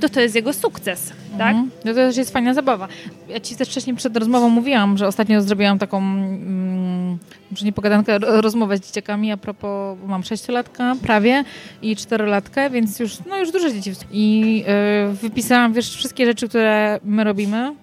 to 0.00 0.08
to 0.08 0.20
jest 0.20 0.34
jego 0.34 0.52
sukces, 0.52 1.12
tak? 1.38 1.50
Mhm. 1.50 1.70
No 1.84 1.90
to 1.92 1.94
też 1.94 2.16
jest 2.16 2.32
fajna 2.32 2.54
zabawa. 2.54 2.88
Ja 3.28 3.40
ci 3.40 3.56
też 3.56 3.68
wcześniej 3.68 3.96
przed 3.96 4.16
rozmową 4.16 4.48
mówiłam, 4.48 4.98
że 4.98 5.06
ostatnio 5.06 5.42
zrobiłam 5.42 5.78
taką 5.78 5.98
mm, 5.98 7.18
może 7.50 7.66
nie 7.66 7.72
pogadankę, 7.72 8.18
rozmowę 8.18 8.78
z 8.78 8.83
dzieciakami 8.86 9.32
a 9.32 9.36
propos, 9.36 9.98
mam 10.06 10.22
sześciolatka 10.24 10.96
prawie 11.02 11.44
i 11.82 11.96
czterolatkę, 11.96 12.70
więc 12.70 12.98
już, 12.98 13.18
no 13.30 13.38
już 13.38 13.50
dużo 13.50 13.70
dzieci. 13.70 13.92
I 14.12 14.56
yy, 15.08 15.14
wypisałam, 15.14 15.72
wiesz, 15.72 15.94
wszystkie 15.94 16.26
rzeczy, 16.26 16.48
które 16.48 17.00
my 17.04 17.24
robimy, 17.24 17.74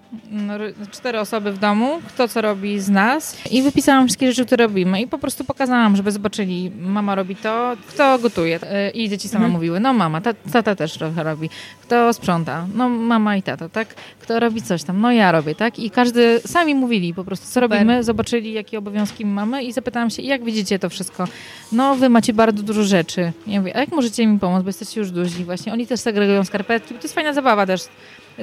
cztery 0.90 1.20
osoby 1.20 1.52
w 1.52 1.58
domu, 1.58 2.00
kto 2.08 2.28
co 2.28 2.40
robi 2.40 2.80
z 2.80 2.88
nas 2.88 3.36
i 3.50 3.62
wypisałam 3.62 4.06
wszystkie 4.06 4.32
rzeczy, 4.32 4.46
które 4.46 4.66
robimy 4.66 5.00
i 5.00 5.06
po 5.06 5.18
prostu 5.18 5.44
pokazałam, 5.44 5.96
żeby 5.96 6.12
zobaczyli, 6.12 6.70
mama 6.80 7.14
robi 7.14 7.36
to, 7.36 7.76
kto 7.88 8.18
gotuje 8.18 8.60
yy, 8.62 8.90
i 8.90 9.08
dzieci 9.08 9.28
same 9.28 9.44
mhm. 9.44 9.52
mówiły, 9.52 9.80
no 9.80 9.92
mama, 9.92 10.20
tata 10.52 10.74
też 10.74 10.92
trochę 10.92 11.22
robi, 11.22 11.50
kto 11.82 12.12
sprząta, 12.12 12.66
no 12.74 12.88
mama 12.88 13.36
i 13.36 13.42
tata, 13.42 13.68
tak, 13.68 13.94
kto 14.20 14.40
robi 14.40 14.62
coś 14.62 14.82
tam, 14.82 15.00
no 15.00 15.12
ja 15.12 15.32
robię, 15.32 15.54
tak 15.54 15.78
i 15.78 15.90
każdy, 15.90 16.40
sami 16.46 16.74
mówili 16.74 17.14
po 17.14 17.24
prostu, 17.24 17.46
co 17.46 17.52
Super. 17.52 17.70
robimy, 17.70 18.04
zobaczyli, 18.04 18.52
jakie 18.52 18.78
obowiązki 18.78 19.26
mamy 19.26 19.64
i 19.64 19.72
zapytałam 19.72 20.10
się, 20.10 20.22
jak 20.22 20.44
widzicie 20.44 20.78
to 20.78 20.88
wszystko? 20.88 21.24
No, 21.72 21.94
wy 21.94 22.08
macie 22.08 22.32
bardzo 22.32 22.62
dużo 22.62 22.82
rzeczy. 22.82 23.32
Ja 23.46 23.60
mówię, 23.60 23.76
a 23.76 23.80
jak 23.80 23.92
możecie 23.92 24.26
mi 24.26 24.38
pomóc, 24.38 24.62
bo 24.62 24.68
jesteście 24.68 25.00
już 25.00 25.10
duzi 25.10 25.44
właśnie. 25.44 25.72
Oni 25.72 25.86
też 25.86 26.00
segregują 26.00 26.44
skarpetki, 26.44 26.94
bo 26.94 27.00
to 27.00 27.04
jest 27.04 27.14
fajna 27.14 27.32
zabawa 27.32 27.66
też. 27.66 27.80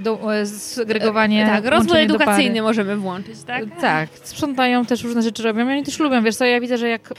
Do, 0.02 0.34
e, 0.36 0.46
segregowanie. 0.46 1.46
Tak, 1.46 1.66
rozwój 1.66 2.02
edukacyjny 2.02 2.62
możemy 2.62 2.98
włączyć, 2.98 3.44
tak? 3.44 3.64
Tak, 3.82 4.10
sprzątają 4.24 4.86
też 4.86 5.04
różne 5.04 5.22
rzeczy 5.22 5.44
robią 5.44 5.70
i 5.70 5.72
oni 5.72 5.84
też 5.84 6.00
lubią, 6.00 6.24
wiesz 6.24 6.36
co, 6.36 6.46
ja 6.46 6.60
widzę, 6.60 6.78
że 6.78 6.90
jak 6.90 7.14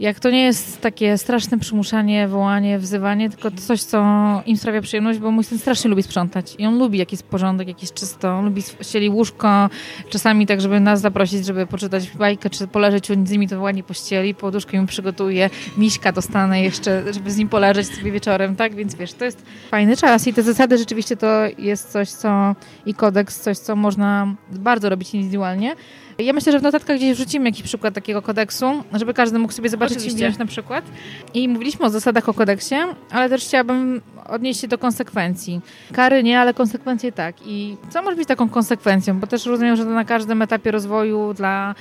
jak 0.00 0.20
to 0.20 0.30
nie 0.30 0.42
jest 0.42 0.80
takie 0.80 1.18
straszne 1.18 1.58
przymuszanie, 1.58 2.28
wołanie, 2.28 2.78
wzywanie, 2.78 3.30
tylko 3.30 3.50
coś, 3.50 3.82
co 3.82 3.98
im 4.46 4.56
sprawia 4.56 4.80
przyjemność, 4.80 5.18
bo 5.18 5.30
mój 5.30 5.44
syn 5.44 5.58
strasznie 5.58 5.90
lubi 5.90 6.02
sprzątać 6.02 6.54
i 6.58 6.66
on 6.66 6.78
lubi 6.78 6.98
jakiś 6.98 7.22
porządek, 7.22 7.68
jakieś 7.68 7.92
czysto, 7.92 8.28
on 8.28 8.44
lubi 8.44 8.62
ścieli 8.62 9.10
łóżko, 9.10 9.70
czasami 10.08 10.46
tak, 10.46 10.60
żeby 10.60 10.80
nas 10.80 11.00
zaprosić, 11.00 11.46
żeby 11.46 11.66
poczytać 11.66 12.10
bajkę, 12.10 12.50
czy 12.50 12.66
poleżeć 12.66 13.06
z 13.06 13.30
nimi, 13.30 13.48
to 13.48 13.60
ładnie 13.60 13.82
pościeli, 13.82 14.34
poduszkę 14.34 14.76
im 14.76 14.86
przygotuje, 14.86 15.50
miśka 15.76 16.12
dostanę 16.12 16.62
jeszcze, 16.62 17.12
żeby 17.12 17.30
z 17.30 17.36
nim 17.36 17.48
poleżeć 17.48 17.86
sobie 17.86 18.12
wieczorem, 18.12 18.56
tak, 18.56 18.74
więc 18.74 18.94
wiesz, 18.94 19.12
to 19.12 19.24
jest 19.24 19.42
fajny 19.70 19.96
czas 19.96 20.26
i 20.26 20.34
te 20.34 20.42
zasady 20.42 20.78
rzeczywiście 20.78 21.16
to 21.16 21.28
jest 21.58 21.92
coś, 21.92 22.10
co 22.10 22.54
i 22.86 22.94
kodeks, 22.94 23.40
coś, 23.40 23.58
co 23.58 23.76
można 23.76 24.34
bardzo 24.50 24.88
robić 24.88 25.14
indywidualnie, 25.14 25.74
ja 26.24 26.32
myślę, 26.32 26.52
że 26.52 26.58
w 26.58 26.62
notatkach 26.62 26.96
gdzieś 26.96 27.16
wrzucimy 27.16 27.48
jakiś 27.48 27.62
przykład 27.62 27.94
takiego 27.94 28.22
kodeksu, 28.22 28.66
żeby 28.92 29.14
każdy 29.14 29.38
mógł 29.38 29.52
sobie 29.52 29.68
zobaczyć 29.68 29.96
Oczywiście. 29.96 30.18
i 30.18 30.22
wziąć 30.22 30.38
na 30.38 30.46
przykład. 30.46 30.84
I 31.34 31.48
mówiliśmy 31.48 31.86
o 31.86 31.90
zasadach 31.90 32.28
o 32.28 32.34
kodeksie, 32.34 32.74
ale 33.10 33.28
też 33.28 33.44
chciałabym 33.44 34.02
odnieść 34.28 34.60
się 34.60 34.68
do 34.68 34.78
konsekwencji. 34.78 35.60
Kary 35.92 36.22
nie, 36.22 36.40
ale 36.40 36.54
konsekwencje 36.54 37.12
tak. 37.12 37.36
I 37.46 37.76
co 37.90 38.02
może 38.02 38.16
być 38.16 38.28
taką 38.28 38.48
konsekwencją? 38.48 39.20
Bo 39.20 39.26
też 39.26 39.46
rozumiem, 39.46 39.76
że 39.76 39.84
na 39.84 40.04
każdym 40.04 40.42
etapie 40.42 40.70
rozwoju 40.70 41.34
dla 41.34 41.74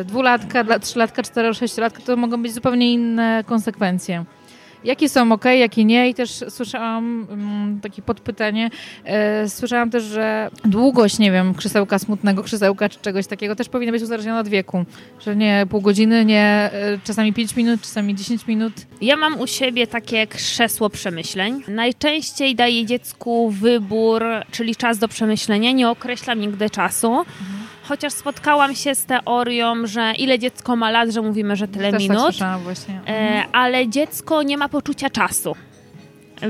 y, 0.00 0.04
dwulatka, 0.04 0.64
dla 0.64 0.78
trzylatka, 0.78 1.22
cztero, 1.22 1.54
sześciolatka 1.54 2.02
to 2.06 2.16
mogą 2.16 2.42
być 2.42 2.54
zupełnie 2.54 2.92
inne 2.92 3.44
konsekwencje 3.46 4.24
jakie 4.84 5.08
są 5.08 5.32
ok, 5.32 5.44
jakie 5.44 5.84
nie 5.84 6.08
i 6.08 6.14
też 6.14 6.44
słyszałam 6.48 7.26
um, 7.30 7.80
takie 7.82 8.02
podpytanie, 8.02 8.70
e, 9.04 9.48
słyszałam 9.48 9.90
też, 9.90 10.04
że 10.04 10.50
długość, 10.64 11.18
nie 11.18 11.32
wiem, 11.32 11.54
krzesełka 11.54 11.98
smutnego, 11.98 12.42
krzesełka 12.42 12.88
czy 12.88 12.98
czegoś 12.98 13.26
takiego 13.26 13.56
też 13.56 13.68
powinna 13.68 13.92
być 13.92 14.02
uzależniona 14.02 14.40
od 14.40 14.48
wieku, 14.48 14.84
że 15.20 15.36
nie 15.36 15.66
pół 15.70 15.80
godziny, 15.80 16.24
nie 16.24 16.70
e, 16.72 16.98
czasami 17.04 17.32
5 17.32 17.56
minut, 17.56 17.80
czasami 17.80 18.14
10 18.14 18.46
minut. 18.46 18.72
Ja 19.00 19.16
mam 19.16 19.40
u 19.40 19.46
siebie 19.46 19.86
takie 19.86 20.26
krzesło 20.26 20.90
przemyśleń. 20.90 21.62
Najczęściej 21.68 22.54
daję 22.54 22.86
dziecku 22.86 23.50
wybór, 23.50 24.24
czyli 24.50 24.76
czas 24.76 24.98
do 24.98 25.08
przemyślenia, 25.08 25.72
nie 25.72 25.88
określam 25.88 26.40
nigdy 26.40 26.70
czasu. 26.70 27.18
Mhm 27.18 27.59
chociaż 27.90 28.12
spotkałam 28.12 28.74
się 28.74 28.94
z 28.94 29.04
teorią, 29.04 29.86
że 29.86 30.12
ile 30.18 30.38
dziecko 30.38 30.76
ma 30.76 30.90
lat, 30.90 31.10
że 31.10 31.22
mówimy, 31.22 31.56
że 31.56 31.68
tyle 31.68 31.90
Też 31.90 32.06
tak 32.06 32.10
minut, 32.16 32.38
tak 32.38 32.60
właśnie. 32.60 33.00
E, 33.08 33.44
ale 33.52 33.88
dziecko 33.88 34.42
nie 34.42 34.56
ma 34.56 34.68
poczucia 34.68 35.10
czasu. 35.10 35.56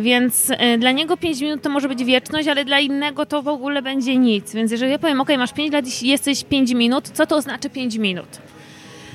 Więc 0.01 0.51
e, 0.51 0.79
dla 0.79 0.93
niego 0.93 1.17
5 1.17 1.41
minut 1.41 1.63
to 1.63 1.71
może 1.71 1.89
być 1.89 2.05
wieczność, 2.05 2.49
ale 2.49 2.65
dla 2.65 2.81
innego 2.81 3.27
to 3.27 3.43
w 3.43 3.49
ogóle 3.49 3.83
będzie 3.83 4.17
nic. 4.17 4.55
Więc 4.55 4.71
jeżeli 4.71 4.93
ja 4.93 4.99
powiem, 4.99 5.21
ok, 5.21 5.29
masz 5.39 5.53
5 5.53 5.73
lat 5.73 6.03
i 6.03 6.09
jesteś 6.09 6.45
5 6.45 6.75
minut, 6.75 7.09
co 7.09 7.27
to 7.27 7.43
znaczy 7.43 7.71
5 7.71 7.97
minut? 7.97 8.39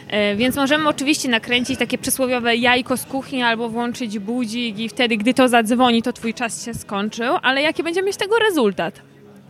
E, 0.07 0.35
więc 0.35 0.55
możemy 0.55 0.89
oczywiście 0.89 1.29
nakręcić 1.29 1.79
takie 1.79 1.97
przysłowiowe 1.97 2.55
jajko 2.55 2.97
z 2.97 3.05
kuchni 3.05 3.43
albo 3.43 3.69
włączyć 3.69 4.19
budzik 4.19 4.79
i 4.79 4.89
wtedy, 4.89 5.17
gdy 5.17 5.33
to 5.33 5.47
zadzwoni, 5.47 6.01
to 6.01 6.13
twój 6.13 6.33
czas 6.33 6.65
się 6.65 6.73
skończył, 6.73 7.35
ale 7.41 7.61
jaki 7.61 7.83
będzie 7.83 8.03
mieć 8.03 8.17
tego 8.17 8.35
rezultat? 8.39 9.01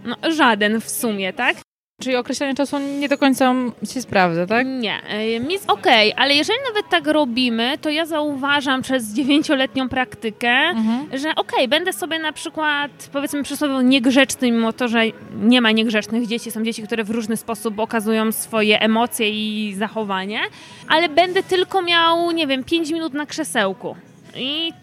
No, 0.06 0.32
żaden 0.32 0.82
w 0.82 0.90
sumie, 0.90 1.34
tak? 1.34 1.65
Czyli 2.02 2.16
określenie 2.16 2.56
czasu 2.56 2.80
nie 2.80 3.10
do 3.10 3.18
końca 3.18 3.54
się 3.94 4.02
sprawdza, 4.02 4.48
tak? 4.48 4.68
Nie, 4.68 5.02
jest 5.50 5.70
okej, 5.70 6.14
okay, 6.14 6.24
ale 6.24 6.36
jeżeli 6.36 6.60
nawet 6.68 6.90
tak 6.90 7.08
robimy, 7.08 7.78
to 7.78 7.90
ja 7.90 8.06
zauważam 8.06 8.82
przez 8.82 9.14
dziewięcioletnią 9.14 9.90
praktykę, 9.90 10.50
mhm. 10.50 11.08
że 11.14 11.30
okej, 11.30 11.36
okay, 11.36 11.68
będę 11.68 11.94
sobie 11.94 12.20
na 12.20 12.32
przykład, 12.32 13.10
powiedzmy 13.14 13.44
przysłowiowo 13.44 13.82
niegrzeczny, 13.82 14.52
mimo 14.52 14.74
to, 14.74 14.88
że 14.88 15.02
nie 15.42 15.62
ma 15.62 15.72
niegrzecznych 15.72 16.28
dzieci, 16.28 16.52
są 16.52 16.64
dzieci, 16.64 16.84
które 16.84 17.04
w 17.04 17.10
różny 17.10 17.38
sposób 17.38 17.80
okazują 17.80 18.32
swoje 18.32 18.82
emocje 18.82 19.30
i 19.30 19.74
zachowanie, 19.74 20.40
ale 20.88 21.10
będę 21.10 21.44
tylko 21.44 21.82
miał, 21.82 22.32
nie 22.32 22.48
wiem, 22.48 22.64
5 22.64 22.92
minut 22.92 23.14
na 23.14 23.26
krzesełku. 23.26 23.96
I 24.36 24.74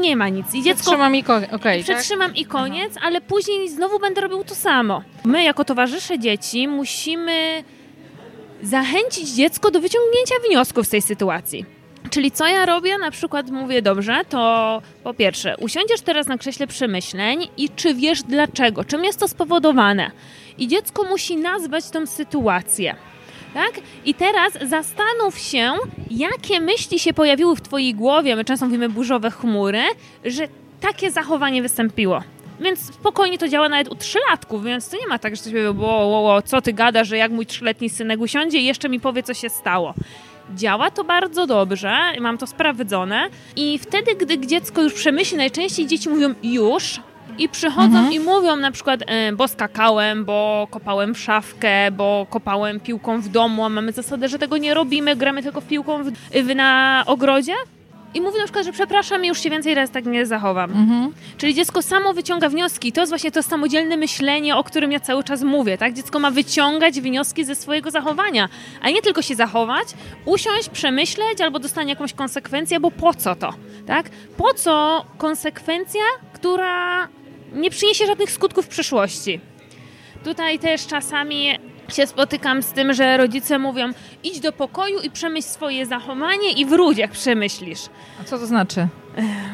nie 0.00 0.16
ma 0.16 0.28
nic. 0.28 0.54
I 0.54 0.62
dziecko... 0.62 0.80
Przetrzymam 0.82 1.14
i, 1.16 1.22
ko- 1.22 1.40
okay, 1.52 1.82
Przetrzymam 1.82 2.30
tak? 2.30 2.38
i 2.38 2.44
koniec, 2.44 2.92
Aha. 2.96 3.06
ale 3.06 3.20
później 3.20 3.68
znowu 3.68 3.98
będę 3.98 4.20
robił 4.20 4.44
to 4.44 4.54
samo. 4.54 5.02
My 5.24 5.42
jako 5.44 5.64
towarzysze 5.64 6.18
dzieci 6.18 6.68
musimy 6.68 7.64
zachęcić 8.62 9.28
dziecko 9.28 9.70
do 9.70 9.80
wyciągnięcia 9.80 10.34
wniosków 10.48 10.86
z 10.86 10.88
tej 10.88 11.02
sytuacji. 11.02 11.64
Czyli 12.10 12.30
co 12.30 12.46
ja 12.46 12.66
robię? 12.66 12.98
Na 12.98 13.10
przykład 13.10 13.50
mówię, 13.50 13.82
dobrze, 13.82 14.20
to 14.28 14.82
po 15.04 15.14
pierwsze, 15.14 15.56
usiądziesz 15.56 16.00
teraz 16.00 16.26
na 16.26 16.38
krześle 16.38 16.66
przemyśleń 16.66 17.48
i 17.56 17.68
czy 17.76 17.94
wiesz 17.94 18.22
dlaczego, 18.22 18.84
czym 18.84 19.04
jest 19.04 19.20
to 19.20 19.28
spowodowane. 19.28 20.10
I 20.58 20.68
dziecko 20.68 21.04
musi 21.04 21.36
nazwać 21.36 21.90
tą 21.90 22.06
sytuację 22.06 22.96
tak? 23.54 23.72
I 24.04 24.14
teraz 24.14 24.52
zastanów 24.62 25.38
się, 25.38 25.72
jakie 26.10 26.60
myśli 26.60 26.98
się 26.98 27.12
pojawiły 27.12 27.56
w 27.56 27.60
twojej 27.60 27.94
głowie, 27.94 28.36
my 28.36 28.44
często 28.44 28.66
mówimy 28.66 28.88
burzowe 28.88 29.30
chmury, 29.30 29.82
że 30.24 30.48
takie 30.80 31.10
zachowanie 31.10 31.62
wystąpiło. 31.62 32.22
Więc 32.60 32.94
spokojnie 32.94 33.38
to 33.38 33.48
działa 33.48 33.68
nawet 33.68 33.88
u 33.88 33.94
trzylatków, 33.94 34.64
więc 34.64 34.88
to 34.88 34.96
nie 34.96 35.06
ma 35.06 35.18
tak, 35.18 35.36
że 35.36 35.42
ktoś 35.42 35.52
powie, 35.52 35.74
bo, 35.74 36.22
bo, 36.22 36.42
co 36.42 36.62
ty 36.62 36.72
gadasz, 36.72 37.08
że 37.08 37.16
jak 37.16 37.30
mój 37.30 37.46
trzyletni 37.46 37.90
synek 37.90 38.20
usiądzie 38.20 38.58
i 38.58 38.64
jeszcze 38.64 38.88
mi 38.88 39.00
powie, 39.00 39.22
co 39.22 39.34
się 39.34 39.48
stało. 39.48 39.94
Działa 40.54 40.90
to 40.90 41.04
bardzo 41.04 41.46
dobrze, 41.46 41.96
mam 42.20 42.38
to 42.38 42.46
sprawdzone 42.46 43.28
i 43.56 43.78
wtedy, 43.78 44.14
gdy 44.14 44.46
dziecko 44.46 44.82
już 44.82 44.94
przemyśli, 44.94 45.36
najczęściej 45.36 45.86
dzieci 45.86 46.08
mówią 46.08 46.34
już, 46.42 47.00
i 47.38 47.48
przychodzą 47.48 47.82
mhm. 47.82 48.12
i 48.12 48.20
mówią 48.20 48.56
na 48.56 48.70
przykład, 48.70 49.00
e, 49.06 49.32
bo 49.32 49.48
skakałem, 49.48 50.24
bo 50.24 50.68
kopałem 50.70 51.14
w 51.14 51.18
szafkę, 51.18 51.90
bo 51.90 52.26
kopałem 52.30 52.80
piłką 52.80 53.20
w 53.20 53.28
domu, 53.28 53.64
a 53.64 53.68
mamy 53.68 53.92
zasadę, 53.92 54.28
że 54.28 54.38
tego 54.38 54.56
nie 54.56 54.74
robimy, 54.74 55.16
gramy 55.16 55.42
tylko 55.42 55.62
piłką 55.62 56.04
w, 56.04 56.10
w, 56.32 56.54
na 56.54 57.02
ogrodzie. 57.06 57.54
I 58.14 58.20
mówi 58.20 58.38
na 58.38 58.44
przykład, 58.44 58.64
że 58.64 58.72
przepraszam, 58.72 59.24
już 59.24 59.40
się 59.40 59.50
więcej 59.50 59.74
raz 59.74 59.90
tak 59.90 60.06
nie 60.06 60.26
zachowam. 60.26 60.70
Mhm. 60.70 61.12
Czyli 61.38 61.54
dziecko 61.54 61.82
samo 61.82 62.14
wyciąga 62.14 62.48
wnioski. 62.48 62.92
To 62.92 63.00
jest 63.00 63.10
właśnie 63.12 63.30
to 63.30 63.42
samodzielne 63.42 63.96
myślenie, 63.96 64.56
o 64.56 64.64
którym 64.64 64.92
ja 64.92 65.00
cały 65.00 65.24
czas 65.24 65.42
mówię. 65.42 65.78
Tak? 65.78 65.94
Dziecko 65.94 66.18
ma 66.18 66.30
wyciągać 66.30 67.00
wnioski 67.00 67.44
ze 67.44 67.54
swojego 67.54 67.90
zachowania, 67.90 68.48
a 68.82 68.90
nie 68.90 69.02
tylko 69.02 69.22
się 69.22 69.34
zachować, 69.34 69.88
usiąść, 70.24 70.68
przemyśleć 70.68 71.40
albo 71.40 71.58
dostanie 71.58 71.90
jakąś 71.90 72.12
konsekwencję, 72.12 72.80
bo 72.80 72.90
po 72.90 73.14
co 73.14 73.34
to? 73.34 73.54
Tak? 73.86 74.10
Po 74.36 74.54
co 74.54 75.04
konsekwencja, 75.18 76.02
która 76.32 77.08
nie 77.52 77.70
przyniesie 77.70 78.06
żadnych 78.06 78.30
skutków 78.30 78.64
w 78.64 78.68
przyszłości. 78.68 79.40
Tutaj 80.24 80.58
też 80.58 80.86
czasami 80.86 81.58
się 81.92 82.06
spotykam 82.06 82.62
z 82.62 82.72
tym, 82.72 82.92
że 82.92 83.16
rodzice 83.16 83.58
mówią 83.58 83.88
idź 84.24 84.40
do 84.40 84.52
pokoju 84.52 85.00
i 85.00 85.10
przemyśl 85.10 85.48
swoje 85.48 85.86
zachowanie 85.86 86.52
i 86.52 86.66
wróć 86.66 86.98
jak 86.98 87.10
przemyślisz. 87.10 87.80
A 88.20 88.24
co 88.24 88.38
to 88.38 88.46
znaczy? 88.46 88.88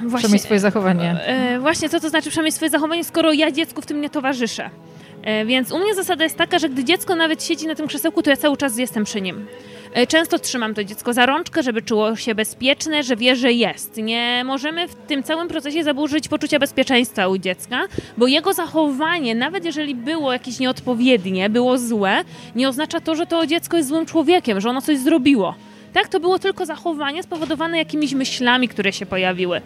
Właśnie, 0.03 0.19
przemyśl 0.19 0.45
swoje 0.45 0.61
zachowanie. 0.61 1.11
E, 1.27 1.59
właśnie 1.59 1.89
co 1.89 2.01
to 2.01 2.09
znaczy 2.09 2.31
przemyśl 2.31 2.57
swoje 2.57 2.71
zachowanie, 2.71 3.05
skoro 3.05 3.33
ja 3.33 3.51
dziecku 3.51 3.83
w 3.83 3.87
tym 3.87 4.01
nie 4.01 4.11
towarzyszę. 4.11 4.71
E, 5.23 5.45
więc 5.45 5.73
u 5.73 5.79
mnie 5.79 5.95
zasada 5.95 6.25
jest 6.25 6.37
taka, 6.37 6.59
że 6.59 6.69
gdy 6.69 6.85
dziecko 6.85 7.15
nawet 7.15 7.45
siedzi 7.45 7.67
na 7.67 7.75
tym 7.75 7.87
krzesełku, 7.87 8.23
to 8.23 8.31
ja 8.31 8.37
cały 8.37 8.57
czas 8.57 8.79
jestem 8.79 9.05
przy 9.05 9.21
nim. 9.21 9.47
E, 9.95 10.07
często 10.07 10.39
trzymam 10.39 10.75
to 10.75 10.85
dziecko 10.85 11.13
za 11.13 11.27
rączkę, 11.27 11.63
żeby 11.63 11.83
czuło 11.83 12.17
się 12.17 12.35
bezpieczne, 12.35 13.03
że 13.03 13.17
wie, 13.17 13.37
że 13.37 13.53
jest. 13.53 13.97
Nie 13.97 14.43
możemy 14.47 14.89
w 14.89 14.95
tym 14.95 15.23
całym 15.23 15.49
procesie 15.49 15.85
zaburzyć 15.85 16.29
poczucia 16.29 16.59
bezpieczeństwa 16.59 17.29
u 17.29 17.39
dziecka, 17.39 17.81
bo 18.17 18.27
jego 18.27 18.53
zachowanie, 18.53 19.35
nawet 19.35 19.65
jeżeli 19.65 19.95
było 19.95 20.33
jakieś 20.33 20.59
nieodpowiednie, 20.59 21.51
było 21.51 21.79
złe, 21.79 22.25
nie 22.57 22.69
oznacza 22.69 23.01
to, 23.01 23.15
że 23.15 23.27
to 23.27 23.47
dziecko 23.47 23.77
jest 23.77 23.89
złym 23.89 24.07
człowiekiem, 24.07 24.61
że 24.61 24.71
ono 24.71 24.83
coś 24.83 24.99
zrobiło. 24.99 25.55
Tak, 25.93 26.09
to 26.09 26.21
było 26.21 26.39
tylko 26.39 26.67
zachowanie 26.67 27.23
spowodowane 27.23 27.79
jakimiś 27.79 28.15
myślami, 28.15 28.69
które 28.69 28.93
się 28.93 29.07
pojawiły. 29.07 29.61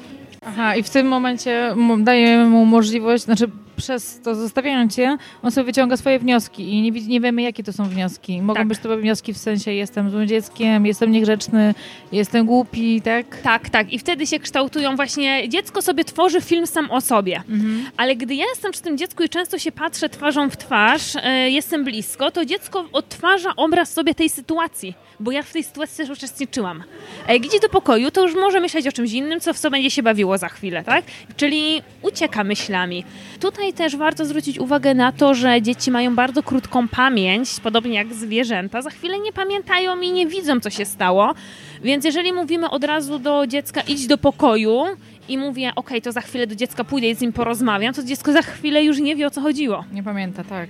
Aha, 0.46 0.76
i 0.76 0.82
w 0.82 0.90
tym 0.90 1.06
momencie 1.06 1.74
daje 1.98 2.44
mu 2.44 2.64
możliwość, 2.64 3.24
znaczy 3.24 3.50
przez 3.78 4.20
to 4.20 4.34
zostawiając 4.34 4.96
cię, 4.96 5.16
on 5.42 5.50
sobie 5.50 5.64
wyciąga 5.64 5.96
swoje 5.96 6.18
wnioski 6.18 6.74
i 6.74 6.82
nie, 6.82 6.90
nie 6.90 7.20
wiemy, 7.20 7.42
jakie 7.42 7.64
to 7.64 7.72
są 7.72 7.84
wnioski. 7.84 8.42
Mogą 8.42 8.58
tak. 8.58 8.68
być 8.68 8.78
to 8.78 8.96
wnioski 8.96 9.32
w 9.32 9.38
sensie 9.38 9.72
jestem 9.72 10.10
złym 10.10 10.26
dzieckiem, 10.26 10.86
jestem 10.86 11.10
niegrzeczny, 11.10 11.74
jestem 12.12 12.46
głupi, 12.46 13.02
tak? 13.02 13.40
Tak, 13.42 13.70
tak. 13.70 13.92
I 13.92 13.98
wtedy 13.98 14.26
się 14.26 14.38
kształtują 14.38 14.96
właśnie, 14.96 15.48
dziecko 15.48 15.82
sobie 15.82 16.04
tworzy 16.04 16.40
film 16.40 16.66
sam 16.66 16.90
o 16.90 17.00
sobie. 17.00 17.36
Mhm. 17.36 17.84
Ale 17.96 18.16
gdy 18.16 18.34
ja 18.34 18.44
jestem 18.46 18.72
przy 18.72 18.82
tym 18.82 18.98
dziecku 18.98 19.22
i 19.22 19.28
często 19.28 19.58
się 19.58 19.72
patrzę 19.72 20.08
twarzą 20.08 20.50
w 20.50 20.56
twarz, 20.56 21.16
e, 21.16 21.50
jestem 21.50 21.84
blisko, 21.84 22.30
to 22.30 22.44
dziecko 22.44 22.84
odtwarza 22.92 23.56
obraz 23.56 23.92
sobie 23.92 24.14
tej 24.14 24.28
sytuacji 24.28 24.94
bo 25.20 25.32
ja 25.32 25.42
w 25.42 25.52
tej 25.52 25.64
sytuacji 25.64 25.96
też 25.96 26.10
uczestniczyłam. 26.10 26.84
Jak 27.28 27.46
idzie 27.46 27.60
do 27.60 27.68
pokoju, 27.68 28.10
to 28.10 28.22
już 28.22 28.34
może 28.34 28.60
myśleć 28.60 28.86
o 28.86 28.92
czymś 28.92 29.12
innym, 29.12 29.40
co 29.40 29.54
w 29.54 29.58
co 29.58 29.70
będzie 29.70 29.90
się 29.90 30.02
bawiło 30.02 30.38
za 30.38 30.48
chwilę, 30.48 30.84
tak? 30.84 31.04
Czyli 31.36 31.82
ucieka 32.02 32.44
myślami. 32.44 33.04
Tutaj 33.40 33.67
też 33.72 33.96
warto 33.96 34.24
zwrócić 34.24 34.58
uwagę 34.58 34.94
na 34.94 35.12
to, 35.12 35.34
że 35.34 35.62
dzieci 35.62 35.90
mają 35.90 36.14
bardzo 36.14 36.42
krótką 36.42 36.88
pamięć, 36.88 37.60
podobnie 37.62 37.94
jak 37.94 38.14
zwierzęta. 38.14 38.82
Za 38.82 38.90
chwilę 38.90 39.18
nie 39.18 39.32
pamiętają 39.32 40.00
i 40.00 40.12
nie 40.12 40.26
widzą, 40.26 40.60
co 40.60 40.70
się 40.70 40.84
stało. 40.84 41.34
Więc 41.82 42.04
jeżeli 42.04 42.32
mówimy 42.32 42.70
od 42.70 42.84
razu 42.84 43.18
do 43.18 43.46
dziecka, 43.46 43.80
idź 43.80 44.06
do 44.06 44.18
pokoju 44.18 44.84
i 45.28 45.38
mówię, 45.38 45.72
ok, 45.76 45.90
to 46.02 46.12
za 46.12 46.20
chwilę 46.20 46.46
do 46.46 46.54
dziecka 46.54 46.84
pójdę 46.84 47.08
i 47.08 47.14
z 47.14 47.20
nim 47.20 47.32
porozmawiam, 47.32 47.94
to 47.94 48.02
dziecko 48.02 48.32
za 48.32 48.42
chwilę 48.42 48.84
już 48.84 48.98
nie 48.98 49.16
wie, 49.16 49.26
o 49.26 49.30
co 49.30 49.40
chodziło. 49.40 49.84
Nie 49.92 50.02
pamięta, 50.02 50.44
tak. 50.44 50.68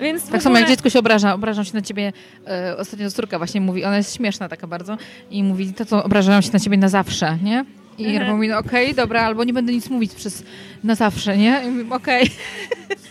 Więc 0.00 0.22
tak 0.22 0.28
ogóle... 0.28 0.40
samo 0.40 0.58
jak 0.58 0.68
dziecko 0.68 0.90
się 0.90 0.98
obraża, 0.98 1.34
obrażam 1.34 1.64
się 1.64 1.74
na 1.74 1.82
ciebie, 1.82 2.12
e, 2.46 2.76
ostatnio 2.76 3.10
córka 3.10 3.38
właśnie 3.38 3.60
mówi, 3.60 3.84
ona 3.84 3.96
jest 3.96 4.16
śmieszna 4.16 4.48
taka 4.48 4.66
bardzo 4.66 4.96
i 5.30 5.42
mówi, 5.42 5.72
to 5.72 5.84
co 5.84 6.04
obrażają 6.04 6.40
się 6.40 6.50
na 6.52 6.58
ciebie 6.58 6.76
na 6.76 6.88
zawsze, 6.88 7.38
nie? 7.42 7.64
I 7.98 8.04
mhm. 8.06 8.26
ja 8.26 8.34
mówi, 8.34 8.48
no 8.48 8.58
okej, 8.58 8.84
okay, 8.84 8.94
dobra, 8.94 9.22
albo 9.22 9.44
nie 9.44 9.52
będę 9.52 9.72
nic 9.72 9.90
mówić 9.90 10.14
przez 10.14 10.44
na 10.84 10.94
zawsze, 10.94 11.36
nie? 11.36 11.62
I 11.64 11.92
okej. 11.92 12.30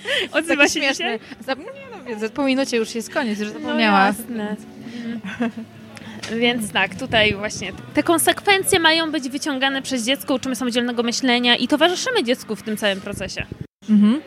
Okay. 0.06 0.42
Odzywa 0.42 0.68
się 0.68 0.80
śmieszne. 0.80 1.20
Za, 1.46 1.56
no 1.56 1.64
nie 2.08 2.16
no, 2.16 2.30
po 2.30 2.44
minucie 2.44 2.78
już 2.78 2.96
jest 2.96 3.14
koniec, 3.14 3.40
już 3.40 3.50
zapomniała. 3.50 4.00
No 4.00 4.06
jasne. 4.06 4.56
Więc 6.40 6.72
tak, 6.72 6.96
tutaj 6.96 7.36
właśnie 7.36 7.72
te 7.94 8.04
konsekwencje 8.04 8.80
mają 8.80 9.12
być 9.12 9.30
wyciągane 9.30 9.82
przez 9.82 10.06
dziecko, 10.06 10.34
uczymy 10.34 10.56
samodzielnego 10.56 11.04
myślenia 11.04 11.56
i 11.56 11.68
towarzyszymy 11.68 12.24
dziecku 12.24 12.56
w 12.56 12.64
tym 12.64 12.78
całym 12.78 13.02
procesie. 13.02 13.46
Mhm. 13.90 14.22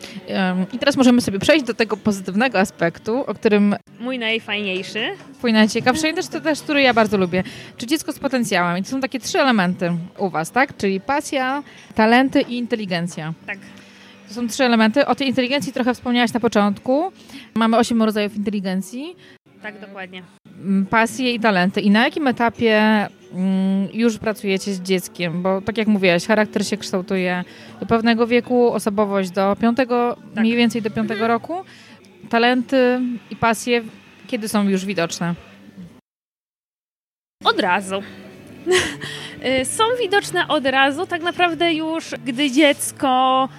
I 0.73 0.79
teraz 0.79 0.97
możemy 0.97 1.21
sobie 1.21 1.39
przejść 1.39 1.65
do 1.65 1.73
tego 1.73 1.97
pozytywnego 1.97 2.59
aspektu, 2.59 3.17
o 3.25 3.33
którym... 3.33 3.75
Mój 3.99 4.19
najfajniejszy. 4.19 5.07
Twój 5.33 5.53
najciekawszy 5.53 6.09
i 6.09 6.13
też, 6.13 6.27
to 6.27 6.41
też, 6.41 6.61
który 6.61 6.81
ja 6.81 6.93
bardzo 6.93 7.17
lubię. 7.17 7.43
Czy 7.77 7.87
dziecko 7.87 8.11
z 8.11 8.19
potencjałem. 8.19 8.77
I 8.77 8.83
to 8.83 8.89
są 8.89 9.01
takie 9.01 9.19
trzy 9.19 9.39
elementy 9.39 9.91
u 10.17 10.29
was, 10.29 10.51
tak? 10.51 10.77
Czyli 10.77 11.01
pasja, 11.01 11.63
talenty 11.95 12.41
i 12.41 12.57
inteligencja. 12.57 13.33
Tak. 13.45 13.57
To 14.27 14.33
są 14.33 14.47
trzy 14.47 14.63
elementy. 14.63 15.05
O 15.05 15.15
tej 15.15 15.27
inteligencji 15.27 15.73
trochę 15.73 15.93
wspomniałaś 15.93 16.33
na 16.33 16.39
początku. 16.39 17.11
Mamy 17.53 17.77
osiem 17.77 18.03
rodzajów 18.03 18.35
inteligencji. 18.35 19.15
Tak, 19.61 19.79
dokładnie. 19.79 20.23
Mm, 20.61 20.85
pasje 20.85 21.33
i 21.33 21.39
talenty. 21.39 21.81
I 21.81 21.89
na 21.89 22.03
jakim 22.03 22.27
etapie 22.27 23.07
już 23.93 24.17
pracujecie 24.17 24.73
z 24.73 24.81
dzieckiem? 24.81 25.41
Bo 25.41 25.61
tak 25.61 25.77
jak 25.77 25.87
mówiłaś, 25.87 26.25
charakter 26.25 26.67
się 26.67 26.77
kształtuje 26.77 27.43
do 27.79 27.85
pewnego 27.85 28.27
wieku, 28.27 28.73
osobowość 28.73 29.29
do 29.29 29.55
piątego, 29.61 30.17
tak. 30.35 30.43
mniej 30.43 30.55
więcej 30.55 30.81
do 30.81 30.89
piątego 30.89 31.21
mhm. 31.21 31.31
roku. 31.31 31.53
Talenty 32.29 32.99
i 33.31 33.35
pasje 33.35 33.81
kiedy 34.29 34.47
są 34.47 34.69
już 34.69 34.85
widoczne? 34.85 35.35
Od 37.43 37.59
razu. 37.59 38.01
Y, 39.61 39.65
są 39.65 39.83
widoczne 40.01 40.47
od 40.47 40.65
razu, 40.65 41.05
tak 41.05 41.21
naprawdę 41.21 41.73
już 41.73 42.11
gdy 42.25 42.51
dziecko 42.51 43.49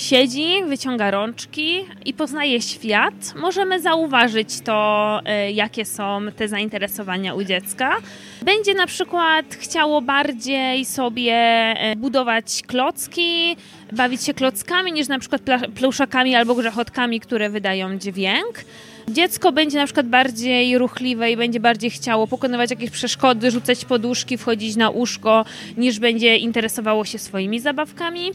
siedzi, 0.00 0.64
wyciąga 0.66 1.10
rączki 1.10 1.84
i 2.04 2.14
poznaje 2.14 2.62
świat, 2.62 3.34
możemy 3.36 3.80
zauważyć 3.80 4.60
to, 4.60 5.20
e, 5.24 5.52
jakie 5.52 5.84
są 5.84 6.20
te 6.36 6.48
zainteresowania 6.48 7.34
u 7.34 7.44
dziecka. 7.44 7.96
Będzie 8.42 8.74
na 8.74 8.86
przykład 8.86 9.54
chciało 9.54 10.02
bardziej 10.02 10.84
sobie 10.84 11.34
e, 11.34 11.96
budować 11.96 12.62
klocki, 12.66 13.56
bawić 13.92 14.24
się 14.24 14.34
klockami, 14.34 14.92
niż 14.92 15.08
na 15.08 15.18
przykład 15.18 15.42
pluszakami 15.74 16.34
albo 16.34 16.54
grzechotkami, 16.54 17.20
które 17.20 17.50
wydają 17.50 17.98
dźwięk. 17.98 18.64
Dziecko 19.08 19.52
będzie 19.52 19.78
na 19.78 19.84
przykład 19.84 20.06
bardziej 20.06 20.78
ruchliwe 20.78 21.30
i 21.30 21.36
będzie 21.36 21.60
bardziej 21.60 21.90
chciało 21.90 22.26
pokonywać 22.26 22.70
jakieś 22.70 22.90
przeszkody, 22.90 23.50
rzucać 23.50 23.84
poduszki, 23.84 24.38
wchodzić 24.38 24.76
na 24.76 24.90
łóżko, 24.90 25.44
niż 25.76 25.98
będzie 25.98 26.36
interesowało 26.36 27.04
się 27.04 27.18
swoimi 27.18 27.60
zabawkami. 27.60 28.30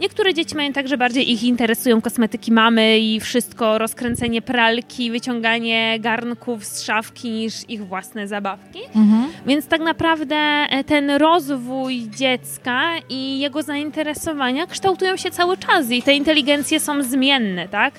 Niektóre 0.00 0.34
dzieci 0.34 0.56
mają 0.56 0.72
tak, 0.72 0.88
że 0.88 0.98
bardziej 0.98 1.32
ich 1.32 1.42
interesują 1.42 2.00
kosmetyki 2.00 2.52
mamy 2.52 2.98
i 2.98 3.20
wszystko, 3.20 3.78
rozkręcenie 3.78 4.42
pralki, 4.42 5.10
wyciąganie 5.10 5.98
garnków 6.00 6.64
z 6.64 6.82
szafki 6.82 7.30
niż 7.30 7.54
ich 7.68 7.86
własne 7.86 8.28
zabawki. 8.28 8.78
Mhm. 8.94 9.26
Więc 9.46 9.66
tak 9.66 9.80
naprawdę 9.80 10.36
e, 10.36 10.84
ten 10.84 11.10
rozwój 11.10 12.08
dziecka 12.16 12.82
i 13.08 13.38
jego 13.38 13.62
zainteresowania 13.62 14.66
kształtują 14.66 15.16
się 15.16 15.30
cały 15.30 15.56
czas 15.56 15.90
i 15.90 16.02
te 16.02 16.14
inteligencje 16.14 16.80
są 16.80 17.02
zmienne, 17.02 17.68
tak? 17.68 17.94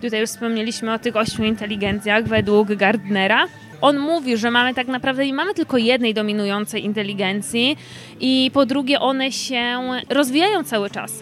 Tutaj 0.00 0.20
już 0.20 0.30
wspomnieliśmy 0.30 0.92
o 0.92 0.98
tych 0.98 1.16
ośmiu 1.16 1.44
inteligencjach 1.44 2.24
według 2.24 2.74
Gardnera. 2.74 3.46
On 3.80 3.98
mówi, 3.98 4.36
że 4.36 4.50
mamy 4.50 4.74
tak 4.74 4.86
naprawdę 4.86 5.26
nie 5.26 5.34
mamy 5.34 5.54
tylko 5.54 5.78
jednej 5.78 6.14
dominującej 6.14 6.84
inteligencji 6.84 7.76
i 8.20 8.50
po 8.54 8.66
drugie 8.66 9.00
one 9.00 9.32
się 9.32 9.80
rozwijają 10.08 10.64
cały 10.64 10.90
czas. 10.90 11.12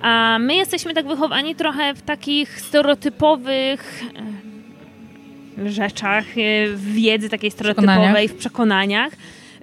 A 0.00 0.38
my 0.40 0.54
jesteśmy 0.54 0.94
tak 0.94 1.06
wychowani 1.06 1.54
trochę 1.54 1.94
w 1.94 2.02
takich 2.02 2.60
stereotypowych 2.60 4.02
e, 5.58 5.70
rzeczach, 5.70 6.24
e, 6.24 6.66
w 6.68 6.92
wiedzy 6.92 7.28
takiej 7.28 7.50
stereotypowej, 7.50 8.28
w 8.28 8.34
przekonaniach 8.34 9.12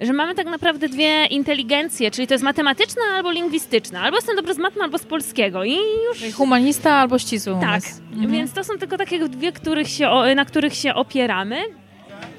że 0.00 0.12
mamy 0.12 0.34
tak 0.34 0.46
naprawdę 0.46 0.88
dwie 0.88 1.26
inteligencje, 1.26 2.10
czyli 2.10 2.26
to 2.26 2.34
jest 2.34 2.44
matematyczna 2.44 3.02
albo 3.16 3.30
lingwistyczna. 3.30 4.00
Albo 4.00 4.16
jestem 4.16 4.36
dobry 4.36 4.54
z 4.54 4.58
matmy, 4.58 4.82
albo 4.82 4.98
z 4.98 5.04
polskiego. 5.04 5.64
I 5.64 5.78
już... 6.08 6.34
Humanista 6.34 6.94
albo 6.94 7.18
ścisły 7.18 7.56
Tak, 7.60 7.82
mhm. 8.12 8.30
więc 8.30 8.52
to 8.52 8.64
są 8.64 8.78
tylko 8.78 8.96
takie 8.96 9.28
dwie, 9.28 9.52
których 9.52 9.88
się, 9.88 10.10
na 10.36 10.44
których 10.44 10.74
się 10.74 10.94
opieramy. 10.94 11.56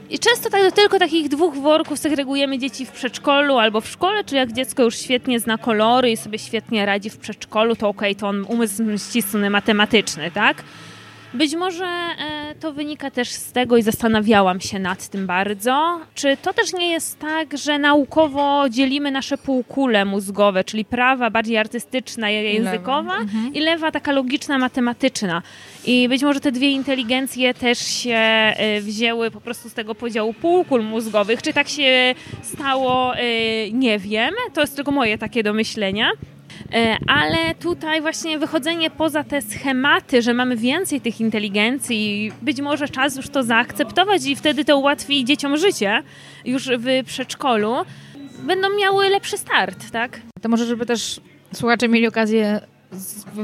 I 0.09 0.19
często 0.19 0.49
tak, 0.49 0.71
tylko 0.71 0.99
takich 0.99 1.29
dwóch 1.29 1.55
worków 1.55 1.99
segregujemy 1.99 2.57
dzieci 2.57 2.85
w 2.85 2.91
przedszkolu 2.91 3.57
albo 3.57 3.81
w 3.81 3.87
szkole, 3.87 4.23
czyli 4.23 4.37
jak 4.37 4.53
dziecko 4.53 4.83
już 4.83 4.97
świetnie 4.97 5.39
zna 5.39 5.57
kolory 5.57 6.11
i 6.11 6.17
sobie 6.17 6.39
świetnie 6.39 6.85
radzi 6.85 7.09
w 7.09 7.17
przedszkolu, 7.17 7.75
to 7.75 7.89
okej, 7.89 8.11
okay, 8.11 8.19
to 8.19 8.27
on 8.27 8.45
umysł 8.47 8.83
ścisły, 9.09 9.49
matematyczny, 9.49 10.31
tak? 10.31 10.63
Być 11.33 11.55
może 11.55 11.85
e, 11.85 12.55
to 12.59 12.73
wynika 12.73 13.11
też 13.11 13.29
z 13.29 13.51
tego 13.51 13.77
i 13.77 13.81
zastanawiałam 13.81 14.61
się 14.61 14.79
nad 14.79 15.07
tym 15.07 15.27
bardzo, 15.27 15.99
czy 16.15 16.37
to 16.37 16.53
też 16.53 16.73
nie 16.73 16.91
jest 16.91 17.19
tak, 17.19 17.57
że 17.57 17.79
naukowo 17.79 18.69
dzielimy 18.69 19.11
nasze 19.11 19.37
półkule 19.37 20.05
mózgowe, 20.05 20.63
czyli 20.63 20.85
prawa 20.85 21.29
bardziej 21.29 21.57
artystyczna, 21.57 22.29
językowa 22.29 23.01
lewa. 23.01 23.17
Mhm. 23.17 23.53
i 23.53 23.59
lewa 23.59 23.91
taka 23.91 24.11
logiczna, 24.11 24.57
matematyczna. 24.57 25.41
I 25.85 26.09
być 26.09 26.23
może 26.23 26.39
te 26.39 26.51
dwie 26.51 26.71
inteligencje 26.71 27.53
też 27.53 27.79
się 27.79 28.15
e, 28.15 28.81
wzięły 28.81 29.31
po 29.31 29.41
prostu 29.41 29.69
z 29.69 29.73
tego 29.73 29.95
podziału 29.95 30.33
półkul 30.33 30.83
mózgowych. 30.83 31.41
Czy 31.41 31.53
tak 31.53 31.69
się 31.69 32.15
stało, 32.41 33.15
e, 33.15 33.21
nie 33.71 33.99
wiem. 33.99 34.33
To 34.53 34.61
jest 34.61 34.75
tylko 34.75 34.91
moje 34.91 35.17
takie 35.17 35.43
domyślenia. 35.43 36.11
E, 36.73 36.97
ale 37.07 37.55
tutaj 37.55 38.01
właśnie 38.01 38.39
wychodzenie 38.39 38.89
poza 38.89 39.23
te 39.23 39.41
schematy, 39.41 40.21
że 40.21 40.33
mamy 40.33 40.55
więcej 40.57 41.01
tych 41.01 41.21
inteligencji, 41.21 42.31
być 42.41 42.61
może 42.61 42.89
czas 42.89 43.15
już 43.15 43.29
to 43.29 43.43
zaakceptować 43.43 44.25
i 44.25 44.35
wtedy 44.35 44.65
to 44.65 44.77
ułatwi 44.77 45.25
dzieciom 45.25 45.57
życie 45.57 46.03
już 46.45 46.69
w 46.77 47.05
przedszkolu, 47.05 47.75
będą 48.39 48.67
miały 48.77 49.09
lepszy 49.09 49.37
start, 49.37 49.91
tak? 49.91 50.21
To 50.41 50.49
może, 50.49 50.65
żeby 50.65 50.85
też 50.85 51.21
słuchacze 51.53 51.87
mieli 51.87 52.07
okazję 52.07 52.61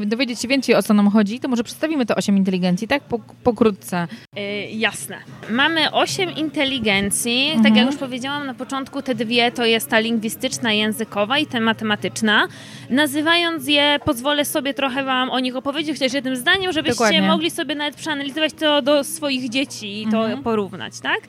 dowiedzieć 0.06 0.41
się 0.41 0.48
więcej 0.48 0.76
o 0.76 0.84
co 0.84 0.93
nam 0.93 1.10
chodzi, 1.10 1.39
to 1.39 1.48
może 1.48 1.64
przedstawimy 1.64 2.06
te 2.06 2.16
osiem 2.16 2.38
inteligencji, 2.38 2.88
tak? 2.88 3.04
Pokrótce. 3.43 4.08
Yy, 4.36 4.41
jasne. 4.72 5.18
Mamy 5.50 5.91
osiem 5.91 6.32
inteligencji. 6.36 7.46
Mhm. 7.46 7.64
Tak 7.64 7.76
jak 7.76 7.86
już 7.86 7.96
powiedziałam 7.96 8.48
na 8.48 8.54
początku, 8.54 9.02
te 9.02 9.16
dwie 9.16 9.52
to 9.52 9.66
jest 9.66 9.89
ta 9.89 10.00
lingwistyczna, 10.00 10.74
językowa 10.74 11.39
i 11.39 11.46
ta 11.46 11.60
matematyczna. 11.60 12.48
Nazywając 12.89 13.68
je, 13.68 14.00
pozwolę 14.06 14.46
sobie 14.46 14.74
trochę 14.74 15.04
wam 15.04 15.30
o 15.30 15.39
nich 15.39 15.56
opowiedzieć, 15.56 16.00
chociaż 16.00 16.14
jednym 16.14 16.36
zdaniem, 16.36 16.72
żebyście 16.72 16.96
Dokładnie. 16.96 17.22
mogli 17.22 17.52
sobie 17.52 17.76
nawet 17.76 17.96
przeanalizować 17.96 18.54
to 18.54 18.82
do 18.82 19.04
swoich 19.04 19.50
dzieci 19.50 20.02
i 20.02 20.08
to 20.08 20.24
mhm. 20.24 20.43
porównać, 20.43 21.00
tak? 21.00 21.20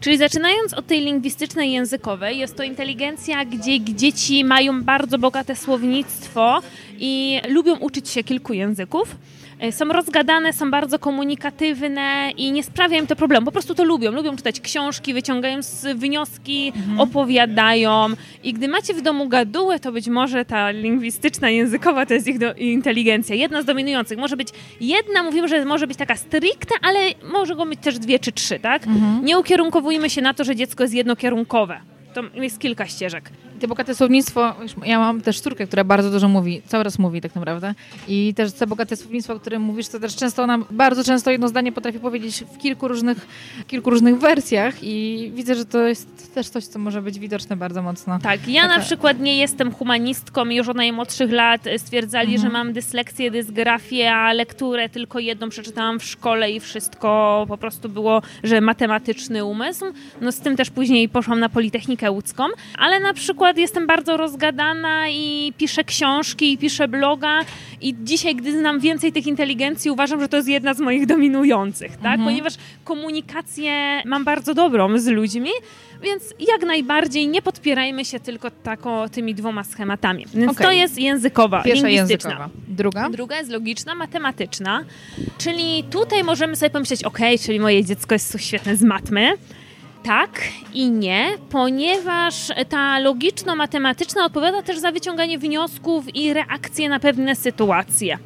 Czyli 0.00 0.18
zaczynając 0.18 0.74
od 0.74 0.86
tej 0.86 1.00
lingwistycznej, 1.00 1.72
językowej, 1.72 2.38
jest 2.38 2.56
to 2.56 2.62
inteligencja, 2.62 3.44
gdzie 3.44 3.80
dzieci 3.80 4.44
mają 4.44 4.82
bardzo 4.82 5.18
bogate 5.18 5.56
słownictwo 5.56 6.62
i 6.98 7.40
lubią 7.48 7.78
uczyć 7.78 8.08
się 8.08 8.24
kilku 8.24 8.52
języków. 8.52 9.16
E, 9.60 9.72
są 9.72 9.84
rozgadane, 9.84 10.52
są 10.52 10.70
bardzo 10.70 10.98
komunikatywne 10.98 12.30
i 12.36 12.52
nie 12.52 12.62
sprawia 12.62 12.98
im 12.98 13.06
to 13.06 13.16
problemu. 13.16 13.46
Po 13.46 13.52
prostu 13.52 13.74
to 13.74 13.84
lubią. 13.84 14.12
Lubią 14.12 14.36
czytać 14.36 14.60
książki, 14.60 15.14
wyciągają 15.14 15.60
wnioski, 15.94 16.72
mhm. 16.76 17.00
opowiadają. 17.00 18.06
I 18.44 18.52
gdy 18.52 18.68
macie 18.68 18.94
w 18.94 19.02
domu 19.02 19.28
gadułę, 19.28 19.80
to 19.80 19.92
być 19.92 20.08
może 20.08 20.44
ta 20.44 20.70
lingwistyczna, 20.70 21.50
językowa 21.50 22.06
to 22.06 22.14
jest 22.14 22.28
ich 22.28 22.36
inteligencja. 22.56 23.36
Jedna 23.36 23.62
z 23.62 23.64
dominujących. 23.64 24.18
Może 24.18 24.36
być 24.36 24.48
jedna, 24.80 25.22
mówimy, 25.22 25.48
że 25.48 25.64
może 25.64 25.86
być 25.86 25.98
taka 25.98 26.16
stricte, 26.16 26.74
ale 26.82 27.00
może 27.32 27.56
go 27.56 27.66
być 27.66 27.80
też 27.80 27.98
dwie 27.98 28.18
czy 28.18 28.32
trzy, 28.32 28.58
tak? 28.58 28.86
Mhm. 28.86 29.24
Nie 29.24 29.38
ukierunkowujmy 29.38 30.10
się 30.10 30.22
na 30.22 30.34
to, 30.34 30.44
że 30.44 30.56
dziecko 30.56 30.84
jest 30.84 30.94
jednokierunkowe. 30.94 31.80
To 32.14 32.22
jest 32.34 32.58
kilka 32.58 32.86
ścieżek. 32.86 33.30
Te 33.60 33.68
bogate 33.68 33.94
słownictwo, 33.94 34.54
ja 34.84 34.98
mam 34.98 35.20
też 35.20 35.40
córkę, 35.40 35.66
która 35.66 35.84
bardzo 35.84 36.10
dużo 36.10 36.28
mówi, 36.28 36.62
cały 36.66 36.84
raz 36.84 36.98
mówi 36.98 37.20
tak 37.20 37.34
naprawdę. 37.34 37.74
I 38.08 38.34
też 38.36 38.52
te 38.52 38.66
bogate 38.66 38.96
słownictwo, 38.96 39.34
o 39.34 39.40
którym 39.40 39.62
mówisz, 39.62 39.88
to 39.88 40.00
też 40.00 40.16
często 40.16 40.42
ona 40.42 40.58
bardzo 40.70 41.04
często 41.04 41.30
jedno 41.30 41.48
zdanie 41.48 41.72
potrafi 41.72 41.98
powiedzieć 41.98 42.44
w 42.54 42.58
kilku 42.58 42.88
różnych, 42.88 43.26
kilku 43.66 43.90
różnych 43.90 44.18
wersjach 44.18 44.74
i 44.82 45.32
widzę, 45.34 45.54
że 45.54 45.64
to 45.64 45.86
jest 45.86 46.34
też 46.34 46.48
coś, 46.48 46.64
co 46.64 46.78
może 46.78 47.02
być 47.02 47.18
widoczne 47.18 47.56
bardzo 47.56 47.82
mocno. 47.82 48.18
Tak, 48.22 48.48
ja 48.48 48.62
Taka... 48.62 48.78
na 48.78 48.84
przykład 48.84 49.20
nie 49.20 49.36
jestem 49.36 49.72
humanistką 49.72 50.44
już 50.44 50.68
od 50.68 50.76
najmłodszych 50.76 51.32
lat 51.32 51.60
stwierdzali, 51.78 52.34
mhm. 52.34 52.42
że 52.42 52.58
mam 52.58 52.72
dysleksję, 52.72 53.30
dysgrafię, 53.30 54.14
a 54.14 54.32
lekturę 54.32 54.88
tylko 54.88 55.18
jedną 55.18 55.48
przeczytałam 55.48 56.00
w 56.00 56.04
szkole 56.04 56.50
i 56.50 56.60
wszystko 56.60 57.44
po 57.48 57.58
prostu 57.58 57.88
było, 57.88 58.22
że 58.44 58.60
matematyczny 58.60 59.44
umysł. 59.44 59.84
No 60.20 60.32
z 60.32 60.40
tym 60.40 60.56
też 60.56 60.70
później 60.70 61.08
poszłam 61.08 61.40
na 61.40 61.48
Politechnikę 61.48 62.10
Łódzką, 62.10 62.44
ale 62.78 63.00
na 63.00 63.14
przykład 63.14 63.45
przykład 63.46 63.58
jestem 63.58 63.86
bardzo 63.86 64.16
rozgadana 64.16 65.08
i 65.08 65.52
piszę 65.58 65.84
książki 65.84 66.52
i 66.52 66.58
piszę 66.58 66.88
bloga 66.88 67.40
i 67.80 67.94
dzisiaj, 68.02 68.36
gdy 68.36 68.58
znam 68.58 68.80
więcej 68.80 69.12
tych 69.12 69.26
inteligencji, 69.26 69.90
uważam, 69.90 70.20
że 70.20 70.28
to 70.28 70.36
jest 70.36 70.48
jedna 70.48 70.74
z 70.74 70.80
moich 70.80 71.06
dominujących, 71.06 71.90
tak? 71.90 72.18
Mhm. 72.18 72.24
Ponieważ 72.24 72.54
komunikację 72.84 74.02
mam 74.04 74.24
bardzo 74.24 74.54
dobrą 74.54 74.98
z 74.98 75.06
ludźmi, 75.06 75.50
więc 76.02 76.34
jak 76.38 76.62
najbardziej 76.62 77.28
nie 77.28 77.42
podpierajmy 77.42 78.04
się 78.04 78.20
tylko 78.20 78.50
tako, 78.50 79.08
tymi 79.08 79.34
dwoma 79.34 79.64
schematami. 79.64 80.26
Więc 80.34 80.52
okay. 80.52 80.66
to 80.66 80.72
jest 80.72 80.98
językowa, 80.98 81.62
Pierwsza 81.62 81.86
lingwistyczna. 81.86 82.30
Językowa. 82.30 82.50
Druga? 82.68 83.10
Druga 83.10 83.36
jest 83.36 83.50
logiczna, 83.50 83.94
matematyczna. 83.94 84.84
Czyli 85.38 85.84
tutaj 85.90 86.24
możemy 86.24 86.56
sobie 86.56 86.70
pomyśleć, 86.70 87.04
ok, 87.04 87.18
czyli 87.44 87.60
moje 87.60 87.84
dziecko 87.84 88.14
jest 88.14 88.36
świetne 88.40 88.76
z 88.76 88.82
matmy, 88.82 89.32
tak 90.02 90.42
i 90.74 90.90
nie, 90.90 91.26
ponieważ 91.50 92.52
ta 92.68 92.98
logiczno-matematyczna 92.98 94.24
odpowiada 94.24 94.62
też 94.62 94.78
za 94.78 94.92
wyciąganie 94.92 95.38
wniosków 95.38 96.14
i 96.14 96.32
reakcje 96.32 96.88
na 96.88 97.00
pewne 97.00 97.36
sytuacje. 97.36 98.18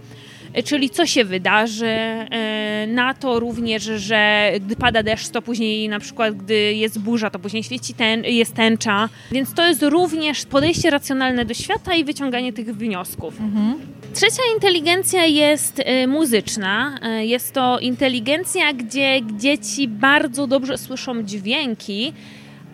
Czyli 0.64 0.90
co 0.90 1.06
się 1.06 1.24
wydarzy, 1.24 1.86
e, 1.86 2.86
na 2.86 3.14
to 3.14 3.40
również, 3.40 3.82
że 3.82 4.52
gdy 4.60 4.76
pada 4.76 5.02
deszcz, 5.02 5.28
to 5.28 5.42
później 5.42 5.88
na 5.88 6.00
przykład 6.00 6.36
gdy 6.36 6.74
jest 6.74 6.98
burza, 6.98 7.30
to 7.30 7.38
później 7.38 7.62
świeci 7.62 7.94
ten, 7.94 8.24
jest 8.24 8.54
tęcza. 8.54 9.08
Więc 9.32 9.54
to 9.54 9.66
jest 9.66 9.82
również 9.82 10.44
podejście 10.44 10.90
racjonalne 10.90 11.44
do 11.44 11.54
świata 11.54 11.94
i 11.94 12.04
wyciąganie 12.04 12.52
tych 12.52 12.76
wniosków. 12.76 13.40
Mhm. 13.40 13.74
Trzecia 14.14 14.42
inteligencja 14.54 15.24
jest 15.24 15.78
y, 15.78 16.06
muzyczna. 16.06 16.98
Jest 17.20 17.52
to 17.52 17.78
inteligencja, 17.78 18.72
gdzie 18.72 19.20
dzieci 19.38 19.88
bardzo 19.88 20.46
dobrze 20.46 20.78
słyszą 20.78 21.22
dźwięki, 21.22 22.12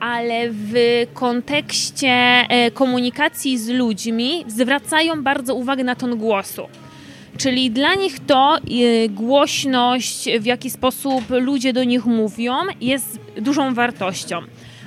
ale 0.00 0.50
w 0.50 0.74
kontekście 1.14 2.46
komunikacji 2.74 3.58
z 3.58 3.68
ludźmi 3.68 4.44
zwracają 4.46 5.22
bardzo 5.22 5.54
uwagę 5.54 5.84
na 5.84 5.94
ton 5.94 6.16
głosu. 6.18 6.68
Czyli 7.38 7.70
dla 7.70 7.94
nich 7.94 8.20
to 8.26 8.58
głośność, 9.08 10.28
w 10.40 10.44
jaki 10.44 10.70
sposób 10.70 11.24
ludzie 11.30 11.72
do 11.72 11.84
nich 11.84 12.06
mówią, 12.06 12.54
jest 12.80 13.20
dużą 13.40 13.74
wartością. 13.74 14.42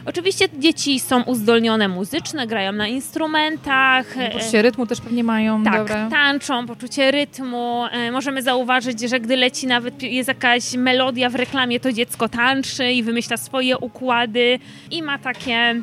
Oczywiście 0.06 0.46
dzieci 0.58 1.00
są 1.00 1.24
uzdolnione 1.24 1.88
muzyczne, 1.88 2.48
grają 2.48 2.72
na 2.72 2.88
instrumentach. 2.88 4.16
Poczucie 4.34 4.62
rytmu 4.62 4.86
też 4.86 5.02
pewnie 5.02 5.24
mają. 5.24 5.64
Tak, 5.64 5.78
dobre. 5.78 6.08
tańczą, 6.12 6.68
poczucie 6.68 7.12
rytmu. 7.12 7.86
E, 7.92 8.12
możemy 8.12 8.42
zauważyć, 8.42 9.00
że 9.00 9.20
gdy 9.20 9.36
leci 9.36 9.68
nawet 9.68 10.04
jest 10.04 10.28
jakaś 10.28 10.74
melodia 10.74 11.30
w 11.30 11.36
reklamie, 11.36 11.80
to 11.80 11.94
dziecko 11.94 12.30
tańczy 12.30 12.92
i 12.92 13.04
wymyśla 13.04 13.38
swoje 13.38 13.78
układy 13.78 14.60
i 14.92 15.04
ma 15.04 15.18
takie 15.18 15.82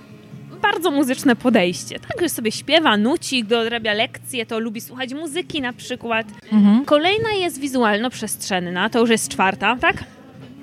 bardzo 0.73 0.91
muzyczne 0.91 1.37
podejście. 1.37 1.99
Tak, 2.01 2.21
że 2.21 2.29
sobie 2.29 2.53
śpiewa, 2.53 2.97
nuci, 2.97 3.45
dorabia 3.45 3.93
lekcje, 3.93 4.47
to 4.47 4.59
lubi 4.59 4.81
słuchać 4.81 5.15
muzyki 5.15 5.61
na 5.61 5.73
przykład. 5.73 6.27
Mhm. 6.53 6.85
Kolejna 6.85 7.33
jest 7.33 7.61
wizualno-przestrzenna, 7.61 8.91
to 8.91 9.01
już 9.01 9.11
jest 9.11 9.29
czwarta, 9.29 9.77
tak? 9.81 10.05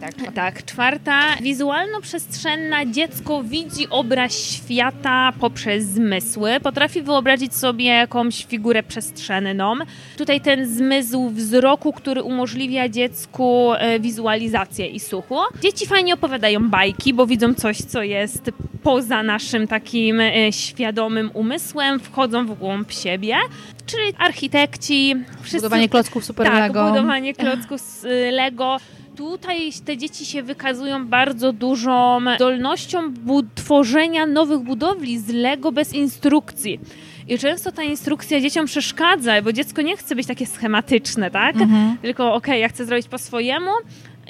Tak. 0.03 0.33
tak. 0.33 0.65
Czwarta, 0.65 1.21
wizualno-przestrzenna. 1.41 2.85
Dziecko 2.91 3.43
widzi 3.43 3.89
obraz 3.89 4.33
świata 4.33 5.33
poprzez 5.39 5.83
zmysły. 5.85 6.59
Potrafi 6.63 7.01
wyobrazić 7.01 7.55
sobie 7.55 7.85
jakąś 7.85 8.45
figurę 8.45 8.83
przestrzenną. 8.83 9.75
Tutaj 10.17 10.41
ten 10.41 10.67
zmysł 10.67 11.29
wzroku, 11.29 11.93
który 11.93 12.23
umożliwia 12.23 12.89
dziecku 12.89 13.73
e, 13.73 13.99
wizualizację 13.99 14.87
i 14.87 14.99
słuchu. 14.99 15.39
Dzieci 15.61 15.85
fajnie 15.85 16.13
opowiadają 16.13 16.69
bajki, 16.69 17.13
bo 17.13 17.27
widzą 17.27 17.53
coś, 17.53 17.77
co 17.77 18.03
jest 18.03 18.51
poza 18.83 19.23
naszym 19.23 19.67
takim 19.67 20.19
e, 20.19 20.51
świadomym 20.51 21.31
umysłem, 21.33 21.99
wchodzą 21.99 22.45
w 22.45 22.59
głąb 22.59 22.91
siebie 22.91 23.35
czyli 23.85 24.13
architekci. 24.17 25.15
Wszyscy, 25.41 25.57
budowanie 25.57 25.89
klocków 25.89 26.25
super 26.25 26.47
tak, 26.47 26.59
Lego. 26.59 26.91
budowanie 26.91 27.33
klocków 27.33 27.81
z 27.81 28.05
e, 28.05 28.31
Lego 28.31 28.77
tutaj 29.15 29.71
te 29.85 29.97
dzieci 29.97 30.25
się 30.25 30.43
wykazują 30.43 31.07
bardzo 31.07 31.53
dużą 31.53 32.19
zdolnością 32.35 33.13
tworzenia 33.55 34.25
nowych 34.25 34.59
budowli 34.59 35.19
z 35.19 35.27
Lego 35.27 35.71
bez 35.71 35.93
instrukcji. 35.93 36.79
I 37.27 37.37
często 37.37 37.71
ta 37.71 37.83
instrukcja 37.83 38.41
dzieciom 38.41 38.65
przeszkadza, 38.65 39.41
bo 39.41 39.53
dziecko 39.53 39.81
nie 39.81 39.97
chce 39.97 40.15
być 40.15 40.27
takie 40.27 40.45
schematyczne, 40.45 41.31
tak? 41.31 41.55
Mhm. 41.55 41.97
Tylko 42.01 42.33
okej, 42.33 42.37
okay, 42.37 42.59
ja 42.59 42.69
chcę 42.69 42.85
zrobić 42.85 43.07
po 43.07 43.17
swojemu, 43.17 43.71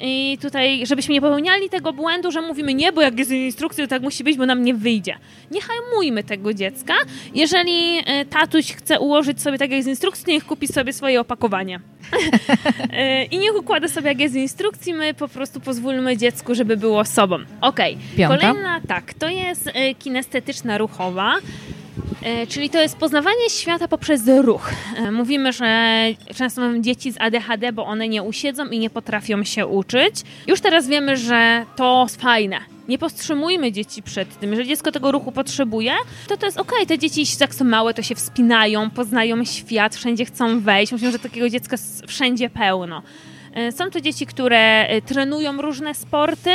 i 0.00 0.38
tutaj, 0.42 0.86
żebyśmy 0.86 1.14
nie 1.14 1.20
popełniali 1.20 1.70
tego 1.70 1.92
błędu, 1.92 2.30
że 2.30 2.40
mówimy 2.42 2.74
nie, 2.74 2.92
bo 2.92 3.02
jak 3.02 3.18
jest 3.18 3.30
instrukcja, 3.30 3.84
to 3.84 3.90
tak 3.90 4.02
musi 4.02 4.24
być, 4.24 4.36
bo 4.36 4.46
nam 4.46 4.62
nie 4.62 4.74
wyjdzie. 4.74 5.16
Nie 5.50 5.60
hajmujmy 5.60 6.24
tego 6.24 6.54
dziecka. 6.54 6.94
Jeżeli 7.34 8.02
e, 8.06 8.24
tatuś 8.24 8.72
chce 8.72 9.00
ułożyć 9.00 9.42
sobie 9.42 9.58
tak 9.58 9.70
jak 9.70 9.82
z 9.82 9.86
instrukcji, 9.86 10.32
niech 10.32 10.46
kupi 10.46 10.68
sobie 10.68 10.92
swoje 10.92 11.20
opakowanie. 11.20 11.80
E, 12.92 13.24
I 13.24 13.38
niech 13.38 13.56
układa 13.56 13.88
sobie 13.88 14.08
jak 14.08 14.20
jest 14.20 14.34
instrukcji, 14.34 14.94
my 14.94 15.14
po 15.14 15.28
prostu 15.28 15.60
pozwólmy 15.60 16.16
dziecku, 16.16 16.54
żeby 16.54 16.76
było 16.76 17.04
sobą. 17.04 17.38
Okej. 17.60 17.98
Okay. 18.14 18.38
Kolejna, 18.38 18.80
tak, 18.88 19.14
to 19.14 19.28
jest 19.28 19.70
e, 19.74 19.94
kinestetyczna 19.94 20.78
ruchowa. 20.78 21.34
E, 22.22 22.46
czyli 22.46 22.70
to 22.70 22.80
jest 22.80 22.96
poznawanie 22.96 23.50
świata 23.50 23.88
poprzez 23.88 24.22
ruch. 24.28 24.70
E, 24.96 25.10
mówimy, 25.10 25.52
że 25.52 26.00
często 26.34 26.60
mamy 26.60 26.80
dzieci 26.80 27.12
z 27.12 27.16
ADHD, 27.20 27.72
bo 27.72 27.86
one 27.86 28.08
nie 28.08 28.22
usiedzą 28.22 28.66
i 28.66 28.78
nie 28.78 28.90
potrafią 28.90 29.44
się 29.44 29.66
uczyć. 29.66 30.14
Już 30.46 30.60
teraz 30.60 30.88
wiemy, 30.88 31.16
że 31.16 31.66
to 31.76 32.06
fajne. 32.18 32.60
Nie 32.88 32.98
powstrzymujmy 32.98 33.72
dzieci 33.72 34.02
przed 34.02 34.38
tym. 34.38 34.50
Jeżeli 34.50 34.68
dziecko 34.68 34.92
tego 34.92 35.12
ruchu 35.12 35.32
potrzebuje, 35.32 35.92
to 36.28 36.36
to 36.36 36.46
jest 36.46 36.58
okej. 36.58 36.74
Okay. 36.74 36.86
Te 36.86 36.98
dzieci, 36.98 37.24
jak 37.40 37.54
są 37.54 37.64
małe, 37.64 37.94
to 37.94 38.02
się 38.02 38.14
wspinają, 38.14 38.90
poznają 38.90 39.44
świat, 39.44 39.96
wszędzie 39.96 40.24
chcą 40.24 40.60
wejść. 40.60 40.92
Myślę, 40.92 41.12
że 41.12 41.18
takiego 41.18 41.50
dziecka 41.50 41.76
wszędzie 42.06 42.50
pełno. 42.50 43.02
E, 43.54 43.72
są 43.72 43.90
to 43.90 44.00
dzieci, 44.00 44.26
które 44.26 44.86
trenują 45.06 45.62
różne 45.62 45.94
sporty, 45.94 46.50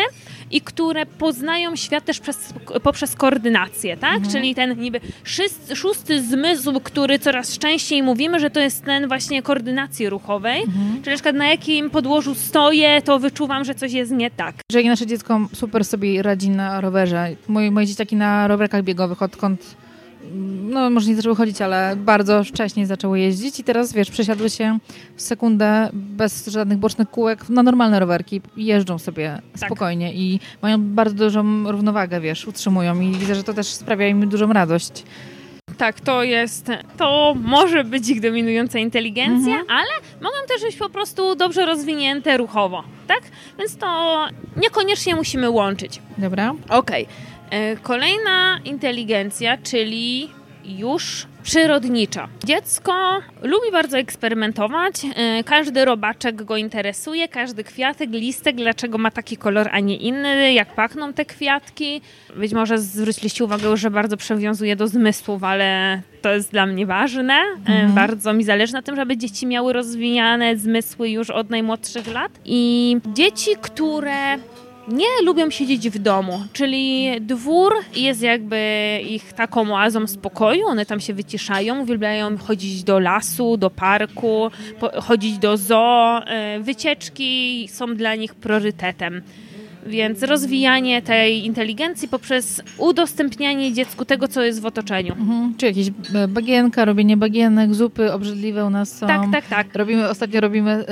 i 0.52 0.62
które 0.62 1.06
poznają 1.06 1.76
świat 1.76 2.06
też 2.06 2.20
przez, 2.20 2.54
poprzez 2.84 3.16
koordynację, 3.16 3.98
tak? 3.98 4.16
Mhm. 4.16 4.32
Czyli 4.34 4.56
ten 4.56 4.80
niby 4.80 5.00
szósty, 5.24 5.76
szósty 5.76 6.22
zmysł, 6.22 6.80
który 6.84 7.20
coraz 7.20 7.58
częściej 7.58 8.04
mówimy, 8.04 8.40
że 8.40 8.50
to 8.50 8.60
jest 8.60 8.86
ten 8.86 9.08
właśnie 9.08 9.42
koordynacji 9.42 10.10
ruchowej. 10.10 10.62
Mhm. 10.64 11.02
Czyli 11.02 11.10
na 11.10 11.14
przykład 11.14 11.36
na 11.36 11.48
jakim 11.48 11.90
podłożu 11.90 12.36
stoję, 12.36 13.02
to 13.02 13.20
wyczuwam, 13.20 13.64
że 13.64 13.76
coś 13.76 13.92
jest 13.92 14.12
nie 14.12 14.32
tak. 14.32 14.56
Jeżeli 14.72 14.90
nasze 14.90 15.06
dziecko 15.06 15.40
super 15.54 15.86
sobie 15.86 16.24
radzi 16.24 16.50
na 16.50 16.82
rowerze, 16.82 17.36
moje, 17.48 17.72
moje 17.72 17.88
dzieciaki 17.88 18.16
na 18.16 18.48
rowerkach 18.48 18.84
biegowych, 18.84 19.22
odkąd 19.22 19.76
no 20.70 20.90
może 20.90 21.10
nie 21.10 21.16
zaczęły 21.16 21.36
chodzić, 21.36 21.62
ale 21.62 21.96
bardzo 21.96 22.44
wcześnie 22.44 22.88
zaczęły 22.88 23.20
jeździć 23.20 23.60
i 23.60 23.64
teraz, 23.64 23.94
wiesz, 23.94 24.12
przesiadły 24.12 24.50
się 24.50 24.80
w 25.16 25.22
sekundę 25.22 25.90
bez 25.94 26.48
żadnych 26.48 26.78
bocznych 26.78 27.10
kółek 27.10 27.50
na 27.50 27.64
normalne 27.64 28.00
rowerki 28.00 28.42
jeżdżą 28.58 29.00
sobie 29.00 29.42
tak. 29.60 29.70
spokojnie 29.70 30.14
i 30.14 30.40
mają 30.62 30.84
bardzo 30.84 31.16
dużą 31.16 31.72
równowagę, 31.72 32.22
wiesz, 32.22 32.48
utrzymują 32.48 33.00
i 33.02 33.12
widzę, 33.12 33.36
że 33.36 33.44
to 33.44 33.54
też 33.54 33.68
sprawia 33.68 34.08
im 34.08 34.30
dużą 34.30 34.54
radość 34.54 35.04
tak, 35.80 36.02
to 36.02 36.24
jest, 36.24 36.68
to 36.98 37.36
może 37.44 37.84
być 37.84 38.10
ich 38.10 38.22
dominująca 38.22 38.80
inteligencja, 38.80 39.60
mhm. 39.60 39.78
ale 39.80 39.90
mogą 40.22 40.36
też 40.48 40.62
być 40.62 40.76
po 40.76 40.90
prostu 40.90 41.36
dobrze 41.36 41.66
rozwinięte 41.66 42.38
ruchowo, 42.38 42.84
tak? 43.08 43.22
Więc 43.60 43.78
to 43.78 44.28
niekoniecznie 44.58 45.16
musimy 45.16 45.50
łączyć. 45.50 46.02
Dobra. 46.18 46.54
Okej. 46.70 47.04
Okay. 47.04 47.29
E, 47.50 47.76
kolejna 47.76 48.60
inteligencja, 48.66 49.58
czyli 49.58 50.30
już 50.66 51.28
przyrodnicza. 51.44 52.28
Dziecko 52.44 52.94
lubi 53.42 53.72
bardzo 53.72 53.98
eksperymentować. 53.98 54.96
E, 55.16 55.44
każdy 55.44 55.86
robaczek 55.86 56.44
go 56.44 56.58
interesuje, 56.58 57.28
każdy 57.28 57.64
kwiatek, 57.64 58.10
listek, 58.12 58.56
dlaczego 58.56 58.98
ma 58.98 59.12
taki 59.12 59.38
kolor, 59.38 59.70
a 59.72 59.80
nie 59.80 59.96
inny, 59.96 60.54
jak 60.54 60.76
pachną 60.76 61.14
te 61.14 61.26
kwiatki. 61.26 62.02
Być 62.36 62.54
może 62.54 62.78
zwróciliście 62.78 63.44
uwagę, 63.44 63.78
że 63.78 63.92
bardzo 63.92 64.18
przywiązuje 64.18 64.76
do 64.76 64.88
zmysłów, 64.88 65.44
ale 65.44 66.02
to 66.22 66.34
jest 66.34 66.52
dla 66.52 66.66
mnie 66.66 66.86
ważne. 66.86 67.34
E, 67.34 67.56
mhm. 67.56 67.94
Bardzo 67.94 68.34
mi 68.34 68.44
zależy 68.44 68.74
na 68.74 68.82
tym, 68.82 68.96
żeby 68.96 69.18
dzieci 69.18 69.48
miały 69.48 69.74
rozwijane 69.74 70.58
zmysły 70.58 71.10
już 71.10 71.30
od 71.30 71.50
najmłodszych 71.50 72.08
lat. 72.08 72.32
I 72.46 72.98
dzieci, 73.14 73.52
które 73.62 74.38
nie 74.90 75.26
lubią 75.26 75.50
siedzieć 75.50 75.90
w 75.90 76.00
domu, 76.00 76.44
czyli 76.54 77.12
dwór 77.22 77.74
jest 77.96 78.22
jakby 78.22 78.60
ich 79.10 79.34
taką 79.34 79.76
oazą 79.76 80.08
spokoju, 80.08 80.66
one 80.66 80.86
tam 80.86 81.00
się 81.00 81.14
wyciszają, 81.14 81.82
uwielbiają 81.82 82.38
chodzić 82.38 82.84
do 82.84 83.00
lasu, 83.00 83.58
do 83.58 83.70
parku, 83.70 84.52
chodzić 85.02 85.38
do 85.38 85.58
zoo, 85.58 86.22
e, 86.26 86.60
wycieczki 86.60 87.68
są 87.72 87.96
dla 87.96 88.16
nich 88.16 88.36
priorytetem. 88.36 89.22
Więc 89.86 90.24
rozwijanie 90.24 91.02
tej 91.02 91.46
inteligencji 91.46 92.08
poprzez 92.08 92.62
udostępnianie 92.78 93.74
dziecku 93.74 94.06
tego, 94.06 94.28
co 94.28 94.44
jest 94.44 94.62
w 94.62 94.66
otoczeniu. 94.66 95.14
Mhm. 95.14 95.54
Czy 95.58 95.66
jakieś 95.66 95.88
e, 95.88 96.28
bagienka, 96.28 96.86
robienie 96.86 97.18
bagienek, 97.18 97.76
zupy 97.76 98.14
obrzydliwe 98.14 98.66
u 98.66 98.70
nas 98.70 98.98
są. 98.98 99.08
Tak, 99.08 99.22
tak, 99.32 99.48
tak. 99.48 99.76
Robimy, 99.76 100.10
ostatnio 100.10 100.42
robimy, 100.42 100.86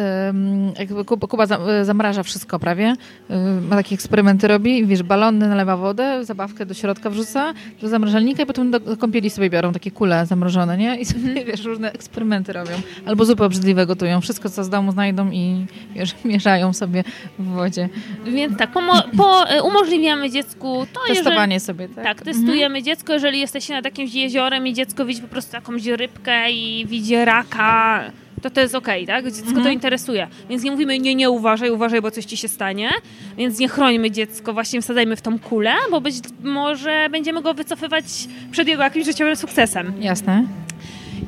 jakby 0.79 1.05
Kuba 1.05 1.43
e, 1.43 1.85
zamraża 1.85 2.23
wszystko 2.23 2.59
prawie. 2.59 2.95
E, 3.29 3.61
ma 3.69 3.75
takie 3.75 3.95
eksperymenty 3.95 4.47
robi. 4.47 4.85
Wiesz, 4.85 5.03
balony 5.03 5.49
nalewa 5.49 5.77
wodę, 5.77 6.25
zabawkę 6.25 6.65
do 6.65 6.73
środka 6.73 7.09
wrzuca, 7.09 7.53
do 7.81 7.89
zamrażalnika 7.89 8.43
i 8.43 8.45
potem 8.45 8.71
do 8.71 8.79
kąpieli 8.97 9.29
sobie 9.29 9.49
biorą 9.49 9.73
takie 9.73 9.91
kule 9.91 10.25
zamrożone, 10.25 10.77
nie? 10.77 10.99
I 10.99 11.05
sobie, 11.05 11.29
mhm. 11.29 11.45
wiesz, 11.45 11.63
różne 11.63 11.91
eksperymenty 11.91 12.53
robią. 12.53 12.73
Albo 13.05 13.25
zupy 13.25 13.43
obrzydliwe 13.43 13.85
gotują. 13.85 14.21
Wszystko, 14.21 14.49
co 14.49 14.63
z 14.63 14.69
domu 14.69 14.91
znajdą 14.91 15.31
i 15.31 15.65
wiesz, 15.95 16.15
mieszają 16.25 16.73
sobie 16.73 17.03
w 17.39 17.45
wodzie. 17.45 17.89
Więc 18.25 18.57
tak, 18.57 18.76
po, 19.17 19.49
e, 19.49 19.63
umożliwiamy 19.63 20.29
dziecku 20.29 20.87
to, 20.93 20.99
Testowanie 21.07 21.53
jeżeli, 21.53 21.65
sobie, 21.65 21.89
tak? 21.89 22.03
Tak, 22.03 22.21
testujemy 22.21 22.65
mhm. 22.65 22.83
dziecko, 22.83 23.13
jeżeli 23.13 23.39
jesteście 23.39 23.73
nad 23.73 23.85
jakimś 23.85 24.13
jeziorem 24.13 24.67
i 24.67 24.73
dziecko 24.73 25.05
widzi 25.05 25.21
po 25.21 25.27
prostu 25.27 25.55
jakąś 25.55 25.85
rybkę 25.85 26.51
i 26.51 26.85
widzi 26.85 27.25
raka, 27.25 28.03
to 28.41 28.49
to 28.49 28.61
jest 28.61 28.75
okej, 28.75 29.03
okay, 29.03 29.15
tak? 29.15 29.33
Dziecko 29.33 29.47
mhm. 29.47 29.63
to 29.63 29.69
interesuje. 29.69 30.27
Więc 30.49 30.63
nie 30.63 30.71
mówimy, 30.71 30.99
nie, 30.99 31.15
nie 31.15 31.29
uważaj, 31.29 31.71
uważaj, 31.71 32.01
bo 32.01 32.11
coś 32.11 32.25
ci 32.25 32.37
się 32.37 32.47
stanie. 32.47 32.89
Więc 33.37 33.59
nie 33.59 33.67
chrońmy 33.67 34.11
dziecko, 34.11 34.53
właśnie 34.53 34.81
wsadzajmy 34.81 35.15
w 35.15 35.21
tą 35.21 35.39
kulę, 35.39 35.73
bo 35.91 36.01
być 36.01 36.15
może 36.43 37.07
będziemy 37.11 37.41
go 37.41 37.53
wycofywać 37.53 38.05
przed 38.51 38.67
jego 38.67 38.83
jakimś 38.83 39.05
życiowym 39.05 39.35
sukcesem. 39.35 39.93
Jasne. 39.99 40.43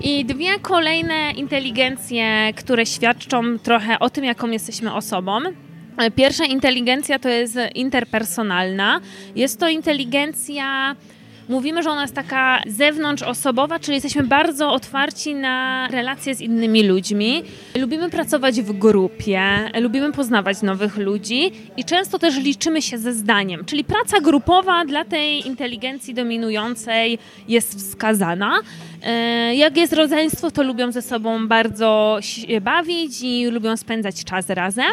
I 0.02 0.26
dwie 0.26 0.60
kolejne 0.60 1.32
inteligencje, 1.32 2.54
które 2.56 2.86
świadczą 2.86 3.60
trochę 3.60 4.00
o 4.00 4.10
tym, 4.10 4.24
jaką 4.24 4.50
jesteśmy 4.50 4.94
osobą. 4.94 5.40
Pierwsza 6.16 6.46
inteligencja 6.46 7.20
to 7.20 7.30
jest 7.30 7.58
interpersonalna. 7.76 9.02
Jest 9.36 9.60
to 9.60 9.70
inteligencja 9.70 10.96
mówimy, 11.50 11.84
że 11.84 11.90
ona 11.90 12.02
jest 12.02 12.16
taka 12.16 12.62
zewnątrzosobowa, 12.68 13.80
czyli 13.80 13.96
jesteśmy 13.96 14.24
bardzo 14.24 14.72
otwarci 14.72 15.36
na 15.36 15.88
relacje 15.88 16.36
z 16.36 16.42
innymi 16.42 16.84
ludźmi. 16.84 17.44
Lubimy 17.78 18.10
pracować 18.10 18.62
w 18.62 18.72
grupie, 18.78 19.42
lubimy 19.82 20.12
poznawać 20.12 20.62
nowych 20.62 20.98
ludzi 20.98 21.52
i 21.78 21.86
często 21.86 22.20
też 22.20 22.38
liczymy 22.38 22.82
się 22.82 22.98
ze 22.98 23.14
zdaniem. 23.14 23.66
Czyli 23.66 23.84
praca 23.84 24.22
grupowa 24.22 24.86
dla 24.86 25.06
tej 25.06 25.48
inteligencji 25.48 26.14
dominującej 26.14 27.20
jest 27.48 27.78
wskazana. 27.78 28.60
E, 29.04 29.56
jak 29.56 29.78
jest 29.78 29.94
rodzeństwo, 29.94 30.52
to 30.52 30.64
lubią 30.64 30.92
ze 30.92 31.02
sobą 31.02 31.48
bardzo 31.48 32.18
się 32.22 32.62
bawić 32.62 33.22
i 33.22 33.46
lubią 33.46 33.78
spędzać 33.78 34.24
czas 34.24 34.50
razem. 34.50 34.92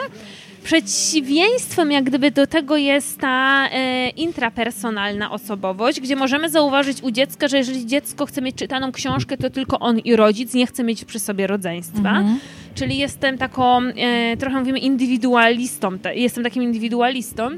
Przeciwieństwem 0.64 1.92
jak 1.92 2.04
gdyby 2.04 2.30
do 2.30 2.46
tego 2.46 2.76
jest 2.76 3.20
ta 3.20 3.68
e, 3.68 4.08
intrapersonalna 4.08 5.30
osobowość, 5.30 6.00
gdzie 6.00 6.16
możemy 6.16 6.50
zauważyć 6.50 7.02
u 7.02 7.10
dziecka, 7.10 7.48
że 7.48 7.58
jeżeli 7.58 7.86
dziecko 7.86 8.26
chce 8.26 8.42
mieć 8.42 8.56
czytaną 8.56 8.92
książkę, 8.92 9.36
to 9.36 9.50
tylko 9.50 9.78
on 9.78 9.98
i 9.98 10.16
rodzic 10.16 10.54
nie 10.54 10.66
chce 10.66 10.84
mieć 10.84 11.04
przy 11.04 11.18
sobie 11.18 11.46
rodzeństwa. 11.46 12.08
Mhm. 12.08 12.38
Czyli 12.74 12.98
jestem 12.98 13.38
taką, 13.38 13.82
e, 13.82 14.36
trochę 14.36 14.58
mówimy 14.58 14.78
indywidualistą, 14.78 15.98
te, 15.98 16.16
jestem 16.16 16.44
takim 16.44 16.62
indywidualistą. 16.62 17.50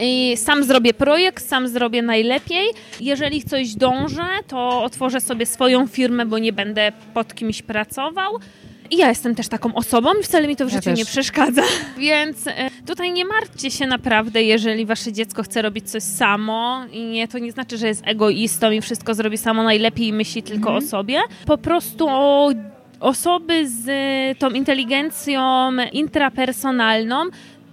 I 0.00 0.36
sam 0.36 0.64
zrobię 0.64 0.94
projekt, 0.94 1.48
sam 1.48 1.68
zrobię 1.68 2.02
najlepiej. 2.02 2.66
Jeżeli 3.00 3.42
coś 3.42 3.74
dążę, 3.74 4.26
to 4.48 4.82
otworzę 4.82 5.20
sobie 5.20 5.46
swoją 5.46 5.86
firmę, 5.86 6.26
bo 6.26 6.38
nie 6.38 6.52
będę 6.52 6.92
pod 7.14 7.34
kimś 7.34 7.62
pracował. 7.62 8.32
I 8.90 8.96
ja 8.96 9.08
jestem 9.08 9.34
też 9.34 9.48
taką 9.48 9.74
osobą 9.74 10.10
i 10.20 10.22
wcale 10.22 10.48
mi 10.48 10.56
to 10.56 10.66
w 10.66 10.68
życiu 10.68 10.90
ja 10.90 10.96
nie 10.96 11.04
przeszkadza. 11.04 11.62
Więc 11.98 12.46
e, 12.46 12.70
tutaj 12.86 13.12
nie 13.12 13.24
martwcie 13.24 13.70
się 13.70 13.86
naprawdę, 13.86 14.42
jeżeli 14.42 14.86
wasze 14.86 15.12
dziecko 15.12 15.42
chce 15.42 15.62
robić 15.62 15.90
coś 15.90 16.02
samo 16.02 16.84
i 16.92 17.04
nie, 17.04 17.28
to 17.28 17.38
nie 17.38 17.52
znaczy, 17.52 17.78
że 17.78 17.86
jest 17.86 18.02
egoistą 18.06 18.70
i 18.70 18.80
wszystko 18.80 19.14
zrobi 19.14 19.38
samo 19.38 19.62
najlepiej 19.62 20.06
i 20.06 20.12
myśli 20.12 20.42
tylko 20.42 20.70
mm. 20.70 20.84
o 20.84 20.86
sobie. 20.86 21.20
Po 21.46 21.58
prostu 21.58 22.06
o 22.08 22.50
osoby 23.00 23.68
z 23.68 23.88
tą 24.38 24.50
inteligencją 24.50 25.70
intrapersonalną 25.92 27.24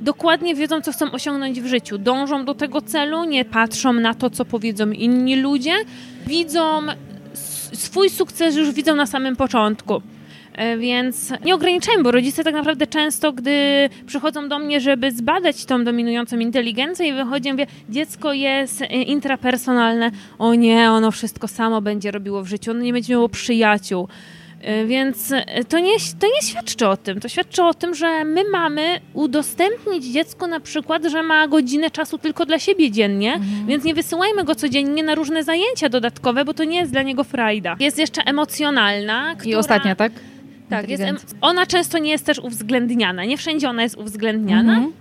dokładnie 0.02 0.56
wiedzą, 0.56 0.82
co 0.82 0.92
chcą 0.92 1.12
osiągnąć 1.12 1.62
w 1.62 1.66
życiu. 1.66 1.98
Dążą 1.98 2.46
do 2.46 2.56
tego 2.56 2.82
celu, 2.82 3.24
nie 3.24 3.46
patrzą 3.46 3.94
na 3.94 4.14
to, 4.14 4.30
co 4.30 4.46
powiedzą 4.46 4.92
inni 4.92 5.36
ludzie. 5.36 5.74
Widzą 6.28 6.82
swój 7.74 8.10
sukces 8.10 8.56
już 8.56 8.72
widzą 8.72 8.96
na 8.96 9.06
samym 9.06 9.36
początku. 9.36 10.02
E, 10.54 10.78
więc 10.78 11.34
nie 11.46 11.56
ograniczajmy, 11.56 12.04
bo 12.04 12.12
rodzice 12.12 12.44
tak 12.44 12.54
naprawdę 12.54 12.88
często, 12.88 13.34
gdy 13.34 13.90
przychodzą 14.06 14.50
do 14.50 14.60
mnie, 14.60 14.82
żeby 14.82 15.12
zbadać 15.12 15.66
tą 15.66 15.84
dominującą 15.84 16.40
inteligencję 16.40 17.08
i 17.08 17.14
wychodzi, 17.14 17.52
mówię, 17.52 17.68
dziecko 17.90 18.34
jest 18.34 18.82
e, 18.82 18.86
intrapersonalne, 18.86 20.12
o 20.40 20.54
nie, 20.54 20.92
ono 20.92 21.12
wszystko 21.12 21.48
samo 21.48 21.82
będzie 21.82 22.12
robiło 22.12 22.44
w 22.44 22.48
życiu, 22.48 22.72
ono 22.72 22.82
nie 22.82 22.94
będzie 22.94 23.14
miało 23.14 23.30
przyjaciół. 23.30 24.08
E, 24.62 24.86
więc 24.86 25.34
to 25.70 25.80
nie, 25.80 25.94
to 26.20 26.28
nie 26.28 26.48
świadczy 26.48 26.88
o 26.88 26.98
tym. 26.98 27.20
To 27.20 27.30
świadczy 27.30 27.64
o 27.64 27.74
tym, 27.74 27.96
że 27.96 28.26
my 28.26 28.44
mamy 28.52 29.00
udostępnić 29.14 30.06
dziecku 30.06 30.48
na 30.48 30.60
przykład, 30.60 31.06
że 31.06 31.24
ma 31.24 31.48
godzinę 31.48 31.92
czasu 31.92 32.18
tylko 32.18 32.46
dla 32.46 32.60
siebie 32.60 32.92
dziennie, 32.92 33.34
mhm. 33.34 33.68
więc 33.68 33.84
nie 33.84 33.94
wysyłajmy 33.94 34.44
go 34.44 34.56
codziennie 34.56 35.04
na 35.04 35.16
różne 35.16 35.44
zajęcia 35.44 35.90
dodatkowe, 35.90 36.46
bo 36.46 36.54
to 36.54 36.64
nie 36.64 36.78
jest 36.78 36.92
dla 36.92 37.02
niego 37.02 37.24
frajda. 37.24 37.76
Jest 37.80 37.98
jeszcze 37.98 38.22
emocjonalna. 38.22 39.36
Która... 39.36 39.52
I 39.52 39.56
ostatnia, 39.56 39.96
tak? 39.96 40.12
Tak, 40.82 40.90
jest, 40.90 41.36
ona 41.42 41.66
często 41.66 41.98
nie 41.98 42.12
jest 42.12 42.26
też 42.26 42.40
uwzględniana. 42.40 43.26
Nie 43.26 43.38
wszędzie 43.38 43.70
ona 43.70 43.84
jest 43.84 43.98
uwzględniana. 43.98 44.74
Mhm. 44.74 44.94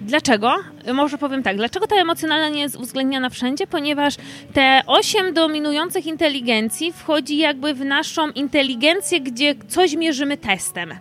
Dlaczego? 0.00 0.54
Może 0.94 1.18
powiem 1.18 1.42
tak, 1.42 1.56
dlaczego 1.56 1.86
ta 1.86 1.96
emocjonalna 1.96 2.48
nie 2.48 2.60
jest 2.60 2.76
uwzględniana 2.76 3.30
wszędzie? 3.30 3.66
Ponieważ 3.66 4.14
te 4.52 4.80
osiem 4.86 5.34
dominujących 5.34 6.06
inteligencji 6.06 6.92
wchodzi 6.92 7.38
jakby 7.38 7.74
w 7.74 7.84
naszą 7.84 8.30
inteligencję, 8.30 9.20
gdzie 9.20 9.54
coś 9.68 9.94
mierzymy 9.96 10.36
testem 10.36 10.94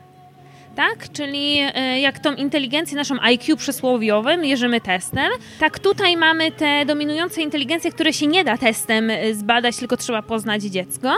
tak? 0.75 1.11
Czyli 1.11 1.57
e, 1.59 1.99
jak 1.99 2.19
tą 2.19 2.33
inteligencję, 2.33 2.97
naszą 2.97 3.19
IQ 3.21 3.57
przysłowiowym 3.57 4.41
mierzymy 4.41 4.81
testem, 4.81 5.31
tak 5.59 5.79
tutaj 5.79 6.17
mamy 6.17 6.51
te 6.51 6.85
dominujące 6.85 7.41
inteligencje, 7.41 7.91
które 7.91 8.13
się 8.13 8.27
nie 8.27 8.43
da 8.43 8.57
testem 8.57 9.09
e, 9.09 9.33
zbadać, 9.33 9.77
tylko 9.77 9.97
trzeba 9.97 10.21
poznać 10.21 10.63
dziecko. 10.63 11.15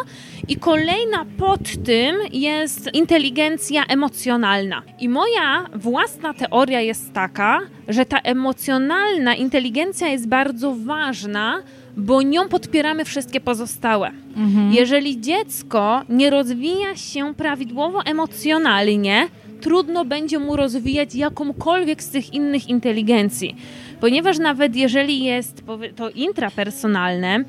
I 0.47 0.55
kolejna 0.55 1.25
pod 1.37 1.83
tym 1.85 2.15
jest 2.31 2.93
inteligencja 2.93 3.85
emocjonalna. 3.85 4.81
I 4.99 5.09
moja 5.09 5.65
własna 5.75 6.33
teoria 6.33 6.81
jest 6.81 7.13
taka, 7.13 7.59
że 7.87 8.05
ta 8.05 8.19
emocjonalna 8.19 9.35
inteligencja 9.35 10.07
jest 10.07 10.27
bardzo 10.27 10.75
ważna, 10.85 11.61
bo 11.97 12.21
nią 12.21 12.49
podpieramy 12.49 13.05
wszystkie 13.05 13.39
pozostałe. 13.41 14.11
Mhm. 14.37 14.71
Jeżeli 14.71 15.21
dziecko 15.21 16.01
nie 16.09 16.29
rozwija 16.29 16.95
się 16.95 17.33
prawidłowo 17.33 18.03
emocjonalnie, 18.05 19.27
trudno 19.61 20.05
będzie 20.05 20.39
mu 20.39 20.55
rozwijać 20.55 21.15
jakąkolwiek 21.15 22.03
z 22.03 22.09
tych 22.09 22.33
innych 22.33 22.69
inteligencji. 22.69 23.55
Ponieważ 23.99 24.39
nawet 24.39 24.75
jeżeli 24.75 25.23
jest 25.23 25.63
to 25.95 26.09
intrapersonalne, 26.09 27.43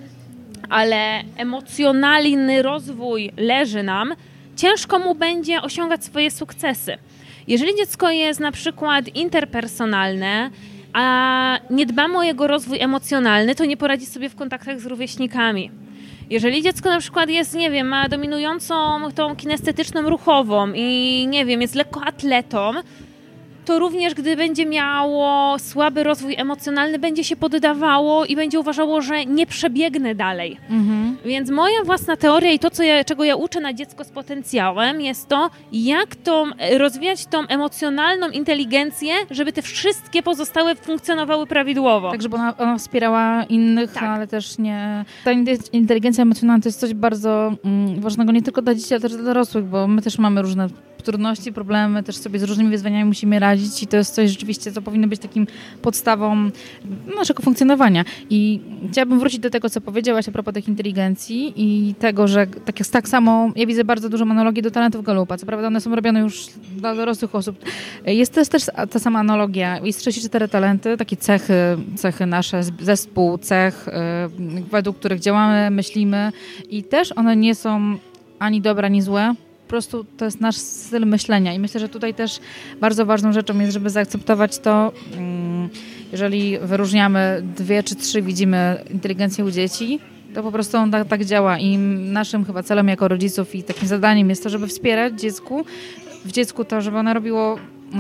ale 0.69 1.23
emocjonalny 1.37 2.63
rozwój 2.63 3.31
leży 3.37 3.83
nam, 3.83 4.15
ciężko 4.57 4.99
mu 4.99 5.15
będzie 5.15 5.63
osiągać 5.63 6.05
swoje 6.05 6.31
sukcesy. 6.31 6.99
Jeżeli 7.49 7.77
dziecko 7.77 8.11
jest 8.11 8.41
na 8.41 8.53
przykład 8.53 9.17
interpersonalne, 9.17 10.51
a 10.93 11.59
nie 11.71 11.87
dbamy 11.87 12.19
o 12.19 12.23
jego 12.23 12.47
rozwój 12.47 12.81
emocjonalny, 12.81 13.55
to 13.55 13.65
nie 13.65 13.77
poradzi 13.77 14.07
sobie 14.07 14.29
w 14.29 14.37
kontaktach 14.37 14.81
z 14.81 14.87
rówieśnikami. 14.87 15.71
Jeżeli 16.31 16.63
dziecko 16.63 16.89
na 16.89 17.01
przykład 17.01 17.29
jest, 17.31 17.55
nie 17.55 17.71
wiem, 17.71 17.89
ma 17.89 18.09
dominującą 18.09 18.75
tą 19.15 19.37
kinestetyczną 19.37 20.03
ruchową 20.03 20.73
i 20.75 21.27
nie 21.29 21.45
wiem, 21.47 21.63
jest 21.63 21.75
lekkoatletą, 21.75 22.73
to 23.67 23.79
również 23.79 24.15
gdy 24.15 24.37
będzie 24.37 24.67
miało 24.67 25.59
słaby 25.59 26.05
rozwój 26.05 26.35
emocjonalny, 26.39 26.99
będzie 26.99 27.25
się 27.25 27.37
poddawało 27.37 28.25
i 28.25 28.37
będzie 28.37 28.61
uważało, 28.61 29.03
że 29.03 29.25
nie 29.25 29.47
przebiegnę 29.47 30.15
dalej. 30.15 30.57
Mhm. 30.71 31.17
Więc 31.25 31.51
moja 31.51 31.85
własna 31.85 32.17
teoria 32.17 32.53
i 32.53 32.59
to, 32.59 32.71
co 32.71 32.83
ja, 32.83 33.05
czego 33.05 33.25
ja 33.25 33.37
uczę 33.37 33.61
na 33.61 33.73
dziecko 33.73 34.05
z 34.05 34.09
potencjałem, 34.09 35.01
jest 35.01 35.29
to, 35.29 35.51
jak 35.73 36.17
tą, 36.17 36.45
rozwijać 36.79 37.27
tą 37.27 37.47
emocjonalną 37.47 38.31
inteligencję, 38.31 39.15
żeby 39.31 39.53
te 39.53 39.63
wszystkie 39.63 40.23
pozostałe 40.23 40.75
funkcjonowały 40.75 41.47
prawidłowo. 41.47 42.11
Tak, 42.11 42.23
żeby 42.23 42.37
ona, 42.37 42.57
ona 42.57 42.79
wspierała 42.79 43.45
innych, 43.45 43.93
tak. 43.93 44.03
ale 44.03 44.27
też 44.27 44.59
nie... 44.59 45.05
Ta 45.25 45.33
inteligencja 45.73 46.23
emocjonalna 46.23 46.63
to 46.63 46.69
jest 46.69 46.81
coś 46.81 46.95
bardzo 46.95 47.53
mm, 47.65 48.01
ważnego 48.01 48.33
nie 48.33 48.43
tylko 48.43 48.63
dla 48.63 48.75
dzieci, 48.75 48.95
ale 48.95 49.01
też 49.01 49.13
dla 49.13 49.23
dorosłych, 49.23 49.65
bo 49.65 49.89
my 49.89 50.03
też 50.03 50.19
mamy 50.19 50.43
różne 50.43 50.69
trudności, 51.07 51.53
problemy, 51.53 52.03
też 52.03 52.17
sobie 52.17 52.39
z 52.39 52.43
różnymi 52.43 52.71
wyzwaniami 52.71 53.05
musimy 53.05 53.39
radzić 53.39 53.83
i 53.83 53.87
to 53.87 53.97
jest 53.97 54.15
coś 54.15 54.31
rzeczywiście, 54.31 54.73
co 54.73 54.83
powinno 54.83 55.09
być 55.09 55.21
takim 55.21 55.47
podstawą 55.83 56.51
naszego 57.17 57.43
funkcjonowania. 57.43 58.05
I 58.31 58.61
chciałabym 58.91 59.21
wrócić 59.21 59.41
do 59.41 59.51
tego, 59.51 59.71
co 59.71 59.81
powiedziałaś 59.81 60.29
a 60.29 60.33
propos 60.33 60.55
tych 60.55 60.69
inteligencji 60.69 61.53
i 61.57 61.95
tego, 61.95 62.29
że 62.29 62.47
tak, 62.47 62.87
tak 62.91 63.09
samo 63.09 63.51
ja 63.57 63.67
widzę 63.67 63.85
bardzo 63.85 64.09
dużo 64.09 64.25
analogii 64.25 64.63
do 64.63 64.71
talentów 64.71 65.05
Galupa. 65.05 65.37
Co 65.37 65.47
prawda 65.47 65.67
one 65.67 65.81
są 65.81 65.95
robione 65.95 66.21
już 66.21 66.47
dla 66.77 66.95
dorosłych 66.95 67.35
osób. 67.35 67.57
Jest 68.07 68.33
też, 68.33 68.49
też 68.49 68.65
ta 68.91 68.99
sama 68.99 69.19
analogia. 69.19 69.79
Jest 69.79 69.99
34 69.99 70.49
talenty, 70.49 70.97
takie 70.97 71.17
cechy, 71.17 71.55
cechy 71.97 72.27
nasze, 72.27 72.63
zespół, 72.81 73.39
cech, 73.39 73.87
yy, 74.49 74.63
według 74.71 74.99
których 74.99 75.21
działamy, 75.21 75.71
myślimy 75.71 76.33
i 76.71 76.83
też 76.83 77.13
one 77.13 77.37
nie 77.37 77.55
są 77.55 77.99
ani 78.39 78.61
dobre, 78.61 78.87
ani 78.87 79.03
złe 79.03 79.35
po 79.67 79.71
prostu 79.71 80.05
to 80.17 80.25
jest 80.25 80.41
nasz 80.41 80.57
styl 80.57 81.07
myślenia 81.07 81.55
i 81.55 81.59
myślę, 81.59 81.81
że 81.81 81.89
tutaj 81.89 82.15
też 82.15 82.41
bardzo 82.81 83.07
ważną 83.07 83.33
rzeczą 83.33 83.61
jest, 83.61 83.73
żeby 83.73 83.91
zaakceptować 83.91 84.59
to, 84.59 84.93
mm, 85.17 85.69
jeżeli 86.13 86.59
wyróżniamy 86.59 87.43
dwie 87.57 87.83
czy 87.83 87.95
trzy, 87.95 88.23
widzimy 88.23 88.85
inteligencję 88.91 89.45
u 89.45 89.51
dzieci, 89.51 90.01
to 90.35 90.43
po 90.43 90.53
prostu 90.53 90.77
on 90.77 90.91
tak, 90.91 91.09
tak 91.09 91.25
działa 91.25 91.59
i 91.59 91.79
naszym 91.79 92.45
chyba 92.45 92.63
celem 92.63 92.89
jako 92.89 93.09
rodziców 93.09 93.55
i 93.55 93.63
takim 93.63 93.89
zadaniem 93.89 94.31
jest 94.31 94.43
to, 94.43 94.49
żeby 94.49 94.67
wspierać 94.67 95.21
dziecku, 95.21 95.65
w 96.25 96.33
dziecku 96.33 96.65
to, 96.65 96.81
żeby 96.81 96.99
ono 96.99 97.15
robiło, 97.15 97.59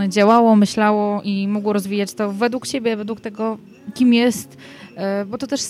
działało, 0.08 0.56
myślało 0.56 1.22
i 1.22 1.48
mogło 1.48 1.72
rozwijać 1.72 2.14
to 2.14 2.32
według 2.32 2.66
siebie, 2.66 2.96
według 2.96 3.20
tego, 3.20 3.58
kim 3.94 4.14
jest, 4.14 4.56
e, 4.96 5.24
bo 5.24 5.38
to 5.38 5.46
też 5.46 5.60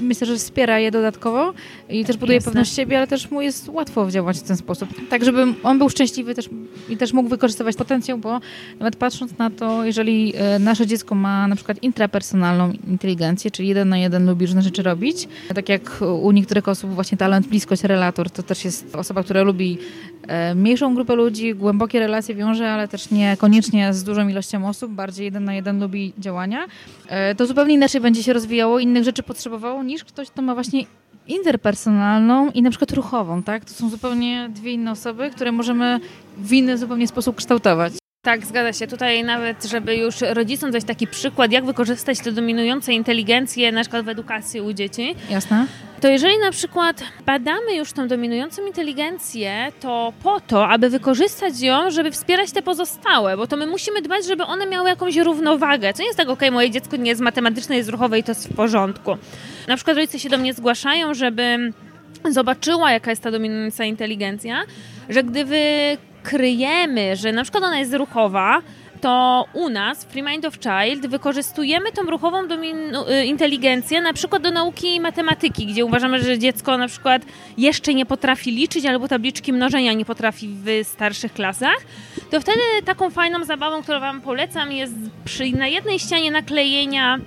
myślę, 0.00 0.26
że 0.26 0.36
wspiera 0.36 0.78
je 0.78 0.90
dodatkowo 0.90 1.52
i 1.88 2.04
też 2.04 2.16
buduje 2.16 2.36
Jasne. 2.36 2.50
pewność 2.50 2.74
siebie, 2.74 2.98
ale 2.98 3.06
też 3.06 3.30
mu 3.30 3.42
jest 3.42 3.68
łatwo 3.68 4.10
działać 4.10 4.38
w 4.38 4.42
ten 4.42 4.56
sposób. 4.56 4.88
Tak, 5.10 5.24
żeby 5.24 5.46
on 5.62 5.78
był 5.78 5.88
szczęśliwy 5.88 6.34
też, 6.34 6.48
i 6.88 6.96
też 6.96 7.12
mógł 7.12 7.28
wykorzystywać 7.28 7.76
potencjał, 7.76 8.18
bo 8.18 8.40
nawet 8.78 8.96
patrząc 8.96 9.38
na 9.38 9.50
to, 9.50 9.84
jeżeli 9.84 10.32
e, 10.36 10.58
nasze 10.58 10.86
dziecko 10.86 11.14
ma 11.14 11.48
na 11.48 11.56
przykład 11.56 11.82
intrapersonalną 11.82 12.72
inteligencję, 12.88 13.50
czyli 13.50 13.68
jeden 13.68 13.88
na 13.88 13.98
jeden 13.98 14.26
lubi 14.26 14.46
różne 14.46 14.62
rzeczy 14.62 14.82
robić, 14.82 15.28
tak 15.54 15.68
jak 15.68 16.00
u 16.22 16.32
niektórych 16.32 16.68
osób 16.68 16.90
właśnie 16.90 17.18
talent, 17.18 17.46
bliskość, 17.46 17.82
relator, 17.82 18.30
to 18.30 18.42
też 18.42 18.64
jest 18.64 18.94
osoba, 18.94 19.22
która 19.22 19.42
lubi 19.42 19.78
mniejszą 20.54 20.94
grupę 20.94 21.14
ludzi, 21.14 21.54
głębokie 21.54 22.00
relacje 22.00 22.34
wiąże, 22.34 22.72
ale 22.72 22.88
też 22.88 23.10
niekoniecznie 23.10 23.94
z 23.94 24.04
dużą 24.04 24.28
ilością 24.28 24.68
osób, 24.68 24.92
bardziej 24.92 25.24
jeden 25.24 25.44
na 25.44 25.54
jeden 25.54 25.80
lubi 25.80 26.12
działania, 26.18 26.66
e, 27.08 27.34
to 27.34 27.46
zupełnie 27.46 27.74
inaczej 27.74 28.00
będzie 28.00 28.22
się 28.22 28.32
rozwijało, 28.32 28.78
innych 28.78 29.04
rzeczy 29.04 29.22
potrzebowało, 29.22 29.82
niż 29.82 30.04
ktoś, 30.04 30.30
kto 30.30 30.42
ma 30.42 30.54
właśnie 30.54 30.84
interpersonalną 31.28 32.50
i 32.50 32.62
na 32.62 32.70
przykład 32.70 32.92
ruchową, 32.92 33.42
tak? 33.42 33.64
To 33.64 33.70
są 33.70 33.90
zupełnie 33.90 34.48
dwie 34.54 34.72
inne 34.72 34.90
osoby, 34.90 35.30
które 35.30 35.52
możemy 35.52 36.00
w 36.38 36.52
inny 36.52 36.78
zupełnie 36.78 37.08
sposób 37.08 37.36
kształtować. 37.36 37.99
Tak, 38.22 38.46
zgadza 38.46 38.72
się. 38.72 38.86
Tutaj 38.86 39.24
nawet, 39.24 39.64
żeby 39.64 39.96
już 39.96 40.14
rodzicom 40.20 40.70
dać 40.70 40.84
taki 40.84 41.06
przykład, 41.06 41.52
jak 41.52 41.64
wykorzystać 41.64 42.18
te 42.20 42.32
dominujące 42.32 42.92
inteligencje 42.92 43.72
na 43.72 43.80
przykład 43.80 44.04
w 44.04 44.08
edukacji 44.08 44.60
u 44.60 44.72
dzieci. 44.72 45.14
Jasne. 45.30 45.66
To 46.00 46.08
jeżeli 46.08 46.38
na 46.38 46.50
przykład 46.50 47.02
badamy 47.26 47.76
już 47.76 47.92
tą 47.92 48.08
dominującą 48.08 48.66
inteligencję, 48.66 49.72
to 49.80 50.12
po 50.22 50.40
to, 50.40 50.68
aby 50.68 50.90
wykorzystać 50.90 51.60
ją, 51.60 51.90
żeby 51.90 52.10
wspierać 52.10 52.52
te 52.52 52.62
pozostałe, 52.62 53.36
bo 53.36 53.46
to 53.46 53.56
my 53.56 53.66
musimy 53.66 54.02
dbać, 54.02 54.26
żeby 54.26 54.44
one 54.44 54.66
miały 54.66 54.88
jakąś 54.88 55.16
równowagę. 55.16 55.92
Co 55.92 56.02
nie 56.02 56.06
jest 56.06 56.18
tak, 56.18 56.28
ok, 56.28 56.40
moje 56.52 56.70
dziecko 56.70 56.96
nie 56.96 57.10
jest 57.10 57.20
matematyczne, 57.20 57.76
jest 57.76 57.88
ruchowe 57.88 58.18
i 58.18 58.22
to 58.22 58.30
jest 58.30 58.48
w 58.48 58.56
porządku. 58.56 59.16
Na 59.68 59.76
przykład 59.76 59.96
rodzice 59.96 60.18
się 60.18 60.28
do 60.28 60.38
mnie 60.38 60.54
zgłaszają, 60.54 61.14
żeby 61.14 61.72
zobaczyła, 62.30 62.92
jaka 62.92 63.10
jest 63.10 63.22
ta 63.22 63.30
dominująca 63.30 63.84
inteligencja, 63.84 64.62
że 65.08 65.24
gdy 65.24 65.44
wy 65.44 65.96
kryjemy, 66.22 67.16
że 67.16 67.32
na 67.32 67.42
przykład 67.42 67.64
ona 67.64 67.78
jest 67.78 67.94
ruchowa, 67.94 68.62
to 69.00 69.44
u 69.52 69.68
nas 69.68 70.04
w 70.04 70.08
Free 70.08 70.22
Mind 70.22 70.44
of 70.44 70.54
Child 70.54 71.06
wykorzystujemy 71.06 71.92
tą 71.92 72.02
ruchową 72.02 72.44
y, 72.44 73.24
inteligencję 73.24 74.00
na 74.00 74.12
przykład 74.12 74.42
do 74.42 74.50
nauki 74.50 75.00
matematyki, 75.00 75.66
gdzie 75.66 75.84
uważamy, 75.84 76.22
że 76.22 76.38
dziecko 76.38 76.78
na 76.78 76.88
przykład 76.88 77.22
jeszcze 77.58 77.94
nie 77.94 78.06
potrafi 78.06 78.50
liczyć 78.50 78.86
albo 78.86 79.08
tabliczki 79.08 79.52
mnożenia 79.52 79.92
nie 79.92 80.04
potrafi 80.04 80.48
w 80.48 80.86
starszych 80.88 81.32
klasach, 81.32 81.76
to 82.30 82.40
wtedy 82.40 82.60
taką 82.84 83.10
fajną 83.10 83.44
zabawą, 83.44 83.82
którą 83.82 84.00
Wam 84.00 84.20
polecam 84.20 84.72
jest 84.72 84.94
przy, 85.24 85.52
na 85.52 85.66
jednej 85.66 85.98
ścianie 85.98 86.30
naklejenia 86.30 87.18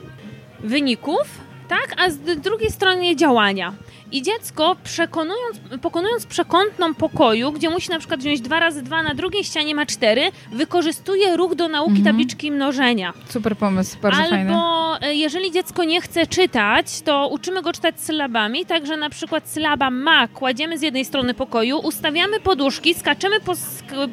wyników, 0.59 1.21
tak, 1.67 1.93
a 1.97 2.09
z 2.09 2.17
drugiej 2.17 2.71
strony 2.71 3.15
działania. 3.15 3.73
I 4.13 4.21
dziecko, 4.21 4.75
przekonując, 4.83 5.59
pokonując 5.81 6.25
przekątną 6.25 6.95
pokoju, 6.95 7.51
gdzie 7.51 7.69
musi 7.69 7.89
na 7.89 7.99
przykład 7.99 8.19
wziąć 8.19 8.41
2 8.41 8.59
razy 8.59 8.81
2 8.81 9.03
na 9.03 9.15
drugiej 9.15 9.43
ścianie 9.43 9.75
ma 9.75 9.85
4, 9.85 10.31
wykorzystuje 10.51 11.37
ruch 11.37 11.55
do 11.55 11.67
nauki 11.67 11.97
mhm. 11.97 12.05
tabliczki 12.05 12.51
mnożenia. 12.51 13.13
Super 13.29 13.57
pomysł, 13.57 13.97
bardzo 14.01 14.19
Albo, 14.19 14.29
fajny. 14.29 14.55
Albo 14.55 15.01
e, 15.01 15.13
jeżeli 15.13 15.51
dziecko 15.51 15.83
nie 15.83 16.01
chce 16.01 16.27
czytać, 16.27 17.01
to 17.01 17.27
uczymy 17.27 17.61
go 17.61 17.73
czytać 17.73 18.01
sylabami, 18.01 18.65
także 18.65 18.97
na 18.97 19.09
przykład 19.09 19.49
sylaba 19.49 19.89
ma 19.89 20.27
kładziemy 20.27 20.77
z 20.77 20.81
jednej 20.81 21.05
strony 21.05 21.33
pokoju, 21.33 21.77
ustawiamy 21.77 22.39
poduszki, 22.39 22.93
skaczemy 22.93 23.39
po, 23.39 23.53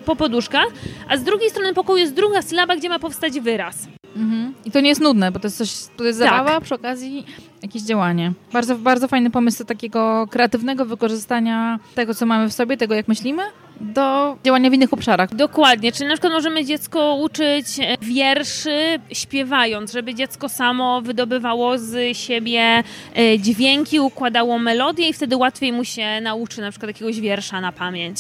po 0.05 0.17
poduszkach, 0.17 0.69
a 1.09 1.17
z 1.17 1.25
drugiej 1.25 1.51
strony 1.51 1.75
pokoju 1.75 1.99
jest 1.99 2.15
druga 2.15 2.43
sylaba, 2.43 2.77
gdzie 2.77 2.89
ma 2.89 2.99
powstać 2.99 3.41
wyraz. 3.41 3.89
Mhm. 4.17 4.50
I 4.65 4.71
to 4.71 4.81
nie 4.81 4.89
jest 4.89 5.01
nudne, 5.01 5.33
bo 5.33 5.41
to 5.41 5.47
jest 5.47 5.59
coś, 5.59 5.71
to 5.97 6.05
jest 6.05 6.19
zabawa, 6.19 6.51
tak. 6.51 6.65
przy 6.65 6.75
okazji 6.75 7.27
jakieś 7.63 7.83
działanie. 7.83 8.33
Bardzo, 8.53 8.77
bardzo 8.77 9.09
fajny 9.09 9.31
pomysł 9.31 9.65
takiego 9.65 10.27
kreatywnego 10.31 10.85
wykorzystania 10.85 11.79
tego, 11.95 12.15
co 12.15 12.27
mamy 12.27 12.49
w 12.49 12.53
sobie, 12.53 12.77
tego, 12.77 12.95
jak 12.95 13.09
myślimy, 13.09 13.43
do 13.81 14.37
działania 14.45 14.71
w 14.71 14.75
innych 14.75 14.93
obszarach. 14.93 15.35
Dokładnie, 15.35 15.93
czyli 15.93 16.09
na 16.09 16.15
przykład 16.15 16.33
możemy 16.33 16.65
dziecko 16.65 17.15
uczyć 17.15 17.67
wierszy 18.03 19.01
śpiewając, 19.13 19.93
żeby 19.93 20.15
dziecko 20.15 20.49
samo 20.49 21.03
wydobywało 21.03 21.79
z 21.79 22.17
siebie 22.17 22.83
e, 23.17 23.39
dźwięki, 23.39 24.01
układało 24.01 24.59
melodię 24.59 25.09
i 25.09 25.13
wtedy 25.13 25.37
łatwiej 25.37 25.73
mu 25.73 25.85
się 25.85 26.21
nauczy 26.21 26.61
na 26.61 26.71
przykład 26.71 26.89
jakiegoś 26.89 27.21
wiersza 27.21 27.61
na 27.61 27.73
pamięć. 27.73 28.19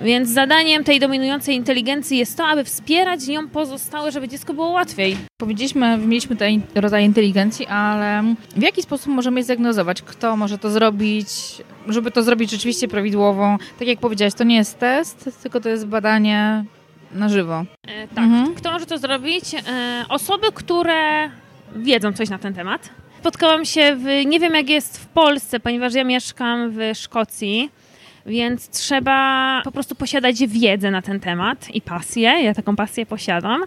Więc 0.00 0.28
zadaniem 0.28 0.84
tej 0.84 1.00
dominującej 1.00 1.56
inteligencji 1.56 2.18
jest 2.18 2.36
to, 2.36 2.46
aby 2.46 2.64
wspierać 2.64 3.26
nią 3.26 3.48
pozostałe, 3.48 4.12
żeby 4.12 4.28
dziecko 4.28 4.54
było 4.54 4.68
łatwiej. 4.68 5.16
Powiedzieliśmy, 5.40 5.96
wymieniliśmy 5.96 6.36
tutaj 6.36 6.60
rodzaj 6.74 7.04
inteligencji, 7.04 7.66
ale 7.66 8.22
w 8.56 8.62
jaki 8.62 8.82
sposób 8.82 9.12
możemy 9.12 9.44
zdiagnozować, 9.44 10.02
kto 10.02 10.36
może 10.36 10.58
to 10.58 10.70
zrobić, 10.70 11.28
żeby 11.88 12.10
to 12.10 12.22
zrobić 12.22 12.50
rzeczywiście 12.50 12.88
prawidłowo? 12.88 13.58
Tak 13.78 13.88
jak 13.88 13.98
powiedziałaś, 13.98 14.34
to 14.34 14.44
nie 14.44 14.56
jest 14.56 14.78
test, 14.78 15.30
tylko 15.42 15.60
to 15.60 15.68
jest 15.68 15.86
badanie 15.86 16.64
na 17.12 17.28
żywo. 17.28 17.64
E, 17.88 18.08
tak. 18.08 18.24
Mhm. 18.24 18.54
Kto 18.54 18.72
może 18.72 18.86
to 18.86 18.98
zrobić? 18.98 19.44
E, 19.54 20.04
osoby, 20.08 20.46
które 20.54 21.30
wiedzą 21.76 22.12
coś 22.12 22.28
na 22.28 22.38
ten 22.38 22.54
temat. 22.54 22.90
Spotkałam 23.20 23.64
się 23.64 23.96
w, 23.96 24.26
nie 24.26 24.40
wiem 24.40 24.54
jak 24.54 24.68
jest 24.68 24.98
w 24.98 25.06
Polsce, 25.06 25.60
ponieważ 25.60 25.94
ja 25.94 26.04
mieszkam 26.04 26.70
w 26.70 26.78
Szkocji 26.94 27.70
więc 28.26 28.68
trzeba 28.68 29.60
po 29.64 29.72
prostu 29.72 29.94
posiadać 29.94 30.46
wiedzę 30.46 30.90
na 30.90 31.02
ten 31.02 31.20
temat 31.20 31.70
i 31.74 31.80
pasję. 31.80 32.22
Ja 32.22 32.54
taką 32.54 32.76
pasję 32.76 33.06
posiadam. 33.06 33.62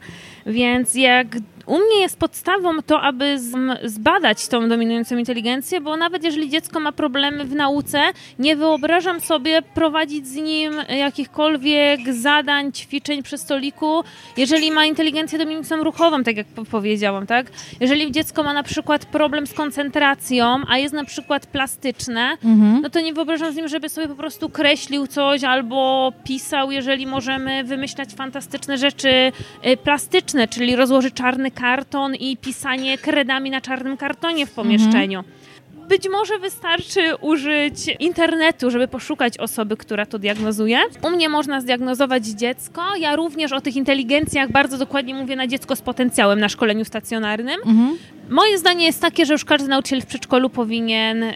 Więc 0.45 0.95
jak 0.95 1.27
U 1.65 1.77
mnie 1.77 2.01
jest 2.01 2.19
podstawą 2.19 2.81
to, 2.81 3.01
aby 3.01 3.39
zbadać 3.83 4.47
tą 4.47 4.69
dominującą 4.69 5.17
inteligencję, 5.17 5.81
bo 5.81 5.97
nawet 5.97 6.23
jeżeli 6.23 6.49
dziecko 6.49 6.79
ma 6.79 6.91
problemy 6.91 7.45
w 7.45 7.55
nauce, 7.55 8.01
nie 8.39 8.55
wyobrażam 8.55 9.21
sobie 9.21 9.61
prowadzić 9.61 10.27
z 10.27 10.35
nim 10.35 10.73
jakichkolwiek 10.89 12.13
zadań, 12.13 12.71
ćwiczeń 12.71 13.23
przy 13.23 13.37
stoliku, 13.37 14.03
jeżeli 14.37 14.71
ma 14.71 14.85
inteligencję 14.85 15.39
dominującą 15.39 15.83
ruchową, 15.83 16.23
tak 16.23 16.37
jak 16.37 16.47
powiedziałam, 16.71 17.27
tak? 17.27 17.47
Jeżeli 17.79 18.11
dziecko 18.11 18.43
ma 18.43 18.53
na 18.53 18.63
przykład 18.63 19.05
problem 19.05 19.47
z 19.47 19.53
koncentracją, 19.53 20.61
a 20.67 20.77
jest 20.77 20.93
na 20.93 21.05
przykład 21.05 21.45
plastyczne, 21.45 22.37
mhm. 22.45 22.81
no 22.81 22.89
to 22.89 22.99
nie 22.99 23.13
wyobrażam 23.13 23.53
z 23.53 23.55
nim, 23.55 23.67
żeby 23.67 23.89
sobie 23.89 24.07
po 24.07 24.15
prostu 24.15 24.49
kreślił 24.49 25.07
coś 25.07 25.43
albo 25.43 26.11
pisał, 26.23 26.71
jeżeli 26.71 27.07
możemy 27.07 27.63
wymyślać 27.63 28.09
fantastyczne 28.09 28.77
rzeczy 28.77 29.31
y, 29.67 29.77
plastyczne, 29.77 30.47
czyli 30.47 30.75
rozłożyć 30.75 31.13
czarny 31.13 31.51
karton 31.55 32.15
i 32.15 32.37
pisanie 32.37 32.97
kredami 32.97 33.49
na 33.49 33.61
czarnym 33.61 33.97
kartonie 33.97 34.45
w 34.45 34.51
pomieszczeniu. 34.51 35.19
Mhm. 35.19 35.43
Być 35.87 36.09
może 36.09 36.39
wystarczy 36.39 37.15
użyć 37.21 37.87
internetu, 37.99 38.71
żeby 38.71 38.87
poszukać 38.87 39.37
osoby, 39.37 39.77
która 39.77 40.05
to 40.05 40.19
diagnozuje. 40.19 40.79
U 41.01 41.09
mnie 41.09 41.29
można 41.29 41.61
zdiagnozować 41.61 42.25
dziecko. 42.25 42.81
Ja 42.99 43.15
również 43.15 43.51
o 43.51 43.61
tych 43.61 43.75
inteligencjach 43.75 44.51
bardzo 44.51 44.77
dokładnie 44.77 45.15
mówię 45.15 45.35
na 45.35 45.47
dziecko 45.47 45.75
z 45.75 45.81
potencjałem 45.81 46.39
na 46.39 46.49
szkoleniu 46.49 46.85
stacjonarnym. 46.85 47.59
Mhm. 47.65 47.97
Moje 48.29 48.57
zdanie 48.57 48.85
jest 48.85 49.01
takie, 49.01 49.25
że 49.25 49.33
już 49.33 49.45
każdy 49.45 49.67
nauczyciel 49.67 50.01
w 50.01 50.05
przedszkolu 50.05 50.49
powinien 50.49 51.23
e, 51.23 51.33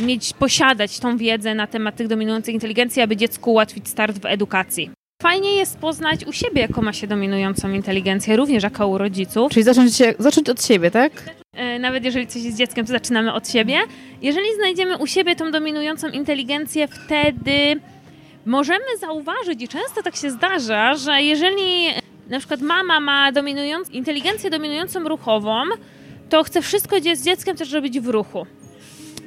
mieć, 0.00 0.32
posiadać 0.32 0.98
tą 0.98 1.16
wiedzę 1.16 1.54
na 1.54 1.66
temat 1.66 1.96
tych 1.96 2.08
dominujących 2.08 2.54
inteligencji, 2.54 3.02
aby 3.02 3.16
dziecku 3.16 3.52
ułatwić 3.52 3.88
start 3.88 4.18
w 4.18 4.26
edukacji. 4.26 4.97
Fajnie 5.22 5.56
jest 5.56 5.78
poznać 5.78 6.24
u 6.26 6.32
siebie, 6.32 6.60
jaką 6.60 6.82
ma 6.82 6.92
się 6.92 7.06
dominującą 7.06 7.70
inteligencję, 7.70 8.36
również 8.36 8.62
jako 8.62 8.88
u 8.88 8.98
rodziców. 8.98 9.52
Czyli 9.52 9.62
zacząć, 9.62 9.96
się, 9.96 10.14
zacząć 10.18 10.48
od 10.48 10.64
siebie, 10.64 10.90
tak? 10.90 11.12
E, 11.52 11.78
nawet 11.78 12.04
jeżeli 12.04 12.26
coś 12.26 12.42
jest 12.42 12.56
z 12.56 12.58
dzieckiem, 12.58 12.86
to 12.86 12.92
zaczynamy 12.92 13.32
od 13.32 13.48
siebie. 13.48 13.78
Jeżeli 14.22 14.54
znajdziemy 14.54 14.98
u 14.98 15.06
siebie 15.06 15.36
tą 15.36 15.50
dominującą 15.50 16.08
inteligencję, 16.08 16.88
wtedy 16.88 17.80
możemy 18.46 18.84
zauważyć, 19.00 19.62
i 19.62 19.68
często 19.68 20.02
tak 20.02 20.16
się 20.16 20.30
zdarza, 20.30 20.94
że 20.94 21.22
jeżeli 21.22 21.86
na 22.28 22.38
przykład 22.38 22.60
mama 22.60 23.00
ma 23.00 23.32
dominując, 23.32 23.90
inteligencję 23.90 24.50
dominującą 24.50 25.08
ruchową, 25.08 25.62
to 26.28 26.44
chce 26.44 26.62
wszystko 26.62 26.96
z 27.14 27.24
dzieckiem 27.24 27.56
też 27.56 27.72
robić 27.72 28.00
w 28.00 28.08
ruchu. 28.08 28.46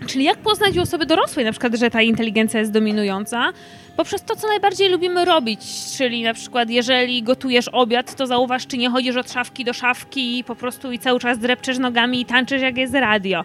Czyli 0.07 0.25
jak 0.25 0.37
poznać 0.37 0.77
u 0.77 0.81
osoby 0.81 1.05
dorosłej 1.05 1.45
na 1.45 1.51
przykład, 1.51 1.75
że 1.75 1.89
ta 1.89 2.01
inteligencja 2.01 2.59
jest 2.59 2.71
dominująca? 2.71 3.53
Poprzez 3.97 4.23
to, 4.23 4.35
co 4.35 4.47
najbardziej 4.47 4.89
lubimy 4.89 5.25
robić, 5.25 5.59
czyli 5.97 6.23
na 6.23 6.33
przykład 6.33 6.69
jeżeli 6.69 7.23
gotujesz 7.23 7.67
obiad, 7.67 8.15
to 8.15 8.27
zauważ, 8.27 8.67
czy 8.67 8.77
nie 8.77 8.89
chodzisz 8.89 9.15
od 9.15 9.31
szafki 9.31 9.65
do 9.65 9.73
szafki 9.73 10.39
i 10.39 10.43
po 10.43 10.55
prostu 10.55 10.91
i 10.91 10.99
cały 10.99 11.19
czas 11.19 11.39
drepczesz 11.39 11.77
nogami 11.77 12.21
i 12.21 12.25
tańczysz 12.25 12.61
jak 12.61 12.77
jest 12.77 12.93
radio. 12.93 13.43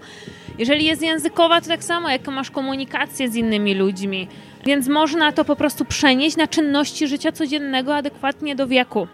Jeżeli 0.59 0.85
jest 0.85 1.03
językowa, 1.03 1.61
to 1.61 1.69
tak 1.69 1.85
samo, 1.85 2.11
jak 2.11 2.29
masz 2.29 2.51
komunikację 2.51 3.31
z 3.31 3.35
innymi 3.35 3.75
ludźmi. 3.75 4.29
Więc 4.65 4.89
można 4.89 5.33
to 5.33 5.45
po 5.45 5.57
prostu 5.57 5.85
przenieść 5.85 6.37
na 6.37 6.47
czynności 6.47 7.09
życia 7.09 7.33
codziennego 7.33 7.97
adekwatnie 7.97 8.57
do 8.57 8.67
wieku. 8.67 9.09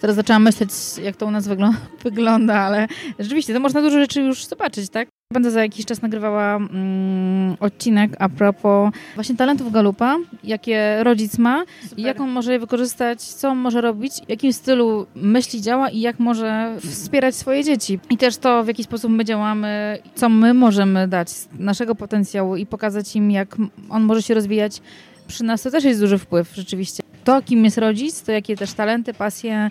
Teraz 0.00 0.16
zaczęłam 0.16 0.42
myśleć, 0.42 0.70
jak 1.02 1.16
to 1.16 1.26
u 1.26 1.30
nas 1.30 1.48
wygląda, 2.04 2.54
ale 2.54 2.88
rzeczywiście 3.18 3.54
to 3.54 3.60
można 3.60 3.82
dużo 3.82 3.98
rzeczy 3.98 4.20
już 4.20 4.44
zobaczyć, 4.46 4.90
tak? 4.90 5.08
Będę 5.32 5.50
za 5.50 5.62
jakiś 5.62 5.86
czas 5.86 6.02
nagrywała 6.02 6.56
mm, 6.56 7.56
odcinek 7.60 8.10
a 8.18 8.28
propos 8.28 8.92
właśnie 9.14 9.36
talentów 9.36 9.72
Galupa, 9.72 10.16
jakie 10.44 11.04
rodzic 11.04 11.38
ma 11.38 11.64
Super. 11.82 11.98
i 11.98 12.02
jak 12.02 12.20
on 12.20 12.30
może 12.30 12.52
je 12.52 12.58
wykorzystać, 12.58 13.22
co 13.22 13.48
on 13.48 13.58
może 13.58 13.80
robić, 13.80 14.12
w 14.26 14.28
jakim 14.28 14.52
stylu 14.52 15.06
myśli 15.14 15.60
działa 15.60 15.88
i 15.88 16.00
jak 16.00 16.18
może 16.18 16.76
wspierać 16.80 17.34
swoje 17.34 17.64
dzieci. 17.64 17.98
I 18.10 18.16
też 18.16 18.36
to, 18.36 18.64
w 18.64 18.68
jaki 18.68 18.84
sposób 18.84 19.12
my 19.12 19.24
działamy, 19.24 19.98
co 20.14 20.28
my 20.28 20.54
możemy 20.54 21.08
dać 21.08 21.30
z 21.30 21.48
naszego 21.58 21.94
potencjału 21.94 22.56
i 22.56 22.66
pokazać 22.66 23.16
im, 23.16 23.30
jak 23.30 23.56
on 23.90 24.02
może 24.02 24.22
się 24.22 24.34
rozwijać 24.34 24.80
przy 25.28 25.44
nas, 25.44 25.62
to 25.62 25.70
też 25.70 25.84
jest 25.84 26.00
duży 26.00 26.18
wpływ 26.18 26.54
rzeczywiście. 26.54 27.02
To, 27.24 27.42
kim 27.42 27.64
jest 27.64 27.78
rodzic, 27.78 28.22
to 28.22 28.32
jakie 28.32 28.56
też 28.56 28.72
talenty, 28.72 29.14
pasje, 29.14 29.70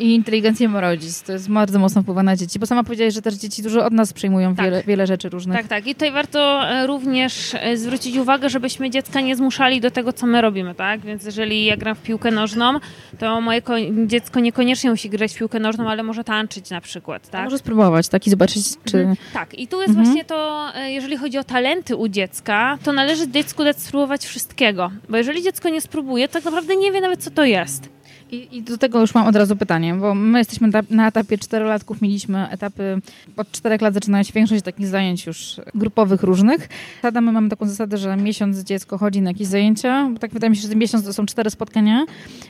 i 0.00 0.14
inteligencję 0.14 0.68
rodzic. 0.74 1.22
To 1.22 1.32
jest 1.32 1.50
bardzo 1.50 1.78
mocno 1.78 2.02
wpływa 2.02 2.22
na 2.22 2.36
dzieci, 2.36 2.58
bo 2.58 2.66
sama 2.66 2.84
powiedziałaś, 2.84 3.14
że 3.14 3.22
też 3.22 3.34
dzieci 3.34 3.62
dużo 3.62 3.84
od 3.84 3.92
nas 3.92 4.12
przyjmują 4.12 4.54
tak. 4.54 4.64
wiele, 4.64 4.82
wiele 4.86 5.06
rzeczy 5.06 5.28
różnych. 5.28 5.56
Tak, 5.56 5.68
tak. 5.68 5.86
I 5.86 5.94
tutaj 5.94 6.12
warto 6.12 6.68
e, 6.68 6.86
również 6.86 7.54
e, 7.54 7.76
zwrócić 7.76 8.16
uwagę, 8.16 8.50
żebyśmy 8.50 8.90
dziecka 8.90 9.20
nie 9.20 9.36
zmuszali 9.36 9.80
do 9.80 9.90
tego, 9.90 10.12
co 10.12 10.26
my 10.26 10.40
robimy, 10.40 10.74
tak? 10.74 11.00
Więc 11.00 11.24
jeżeli 11.24 11.64
ja 11.64 11.76
gram 11.76 11.94
w 11.94 12.02
piłkę 12.02 12.30
nożną, 12.30 12.72
to 13.18 13.40
moje 13.40 13.62
dziecko 14.06 14.40
niekoniecznie 14.40 14.90
musi 14.90 15.10
grać 15.10 15.34
w 15.34 15.38
piłkę 15.38 15.60
nożną, 15.60 15.90
ale 15.90 16.02
może 16.02 16.24
tańczyć 16.24 16.70
na 16.70 16.80
przykład, 16.80 17.28
tak? 17.30 17.44
może 17.44 17.58
spróbować, 17.58 18.08
tak? 18.08 18.26
I 18.26 18.30
zobaczyć, 18.30 18.64
czy... 18.84 18.98
Mhm. 18.98 19.16
Tak. 19.32 19.54
I 19.54 19.68
tu 19.68 19.80
jest 19.80 19.88
mhm. 19.88 20.06
właśnie 20.06 20.24
to, 20.24 20.68
jeżeli 20.86 21.16
chodzi 21.16 21.38
o 21.38 21.44
talenty 21.44 21.96
u 21.96 22.08
dziecka, 22.08 22.78
to 22.82 22.92
należy 22.92 23.30
dziecku 23.30 23.64
dać 23.64 23.80
spróbować 23.80 24.26
wszystkiego. 24.26 24.90
Bo 25.08 25.16
jeżeli 25.16 25.42
dziecko 25.42 25.68
nie 25.68 25.80
spróbuje, 25.80 26.28
to 26.28 26.34
tak 26.34 26.44
naprawdę 26.44 26.76
nie 26.76 26.92
wie 26.92 27.00
nawet, 27.00 27.22
co 27.22 27.30
to 27.30 27.44
jest. 27.44 27.95
I, 28.30 28.56
I, 28.56 28.62
do 28.62 28.78
tego 28.78 29.00
już 29.00 29.14
mam 29.14 29.26
od 29.26 29.36
razu 29.36 29.56
pytanie, 29.56 29.94
bo 29.94 30.14
my 30.14 30.38
jesteśmy 30.38 30.68
na 30.90 31.08
etapie 31.08 31.38
czterolatków, 31.38 32.02
mieliśmy 32.02 32.48
etapy, 32.50 33.00
od 33.36 33.50
czterech 33.50 33.80
lat 33.80 33.94
zaczynają 33.94 34.24
się 34.24 34.32
większość 34.32 34.62
takich 34.62 34.86
zajęć 34.86 35.26
już 35.26 35.60
grupowych 35.74 36.22
różnych. 36.22 36.68
Sada 37.02 37.20
my 37.20 37.32
mamy 37.32 37.48
taką 37.48 37.68
zasadę, 37.68 37.98
że 37.98 38.16
miesiąc 38.16 38.58
dziecko 38.58 38.98
chodzi 38.98 39.20
na 39.20 39.30
jakieś 39.30 39.46
zajęcia, 39.46 40.08
bo 40.12 40.18
tak 40.18 40.30
wydaje 40.30 40.50
mi 40.50 40.56
się, 40.56 40.68
że 40.68 40.76
miesiąc 40.76 41.04
to 41.04 41.12
są 41.12 41.26
cztery 41.26 41.50
spotkania 41.50 42.06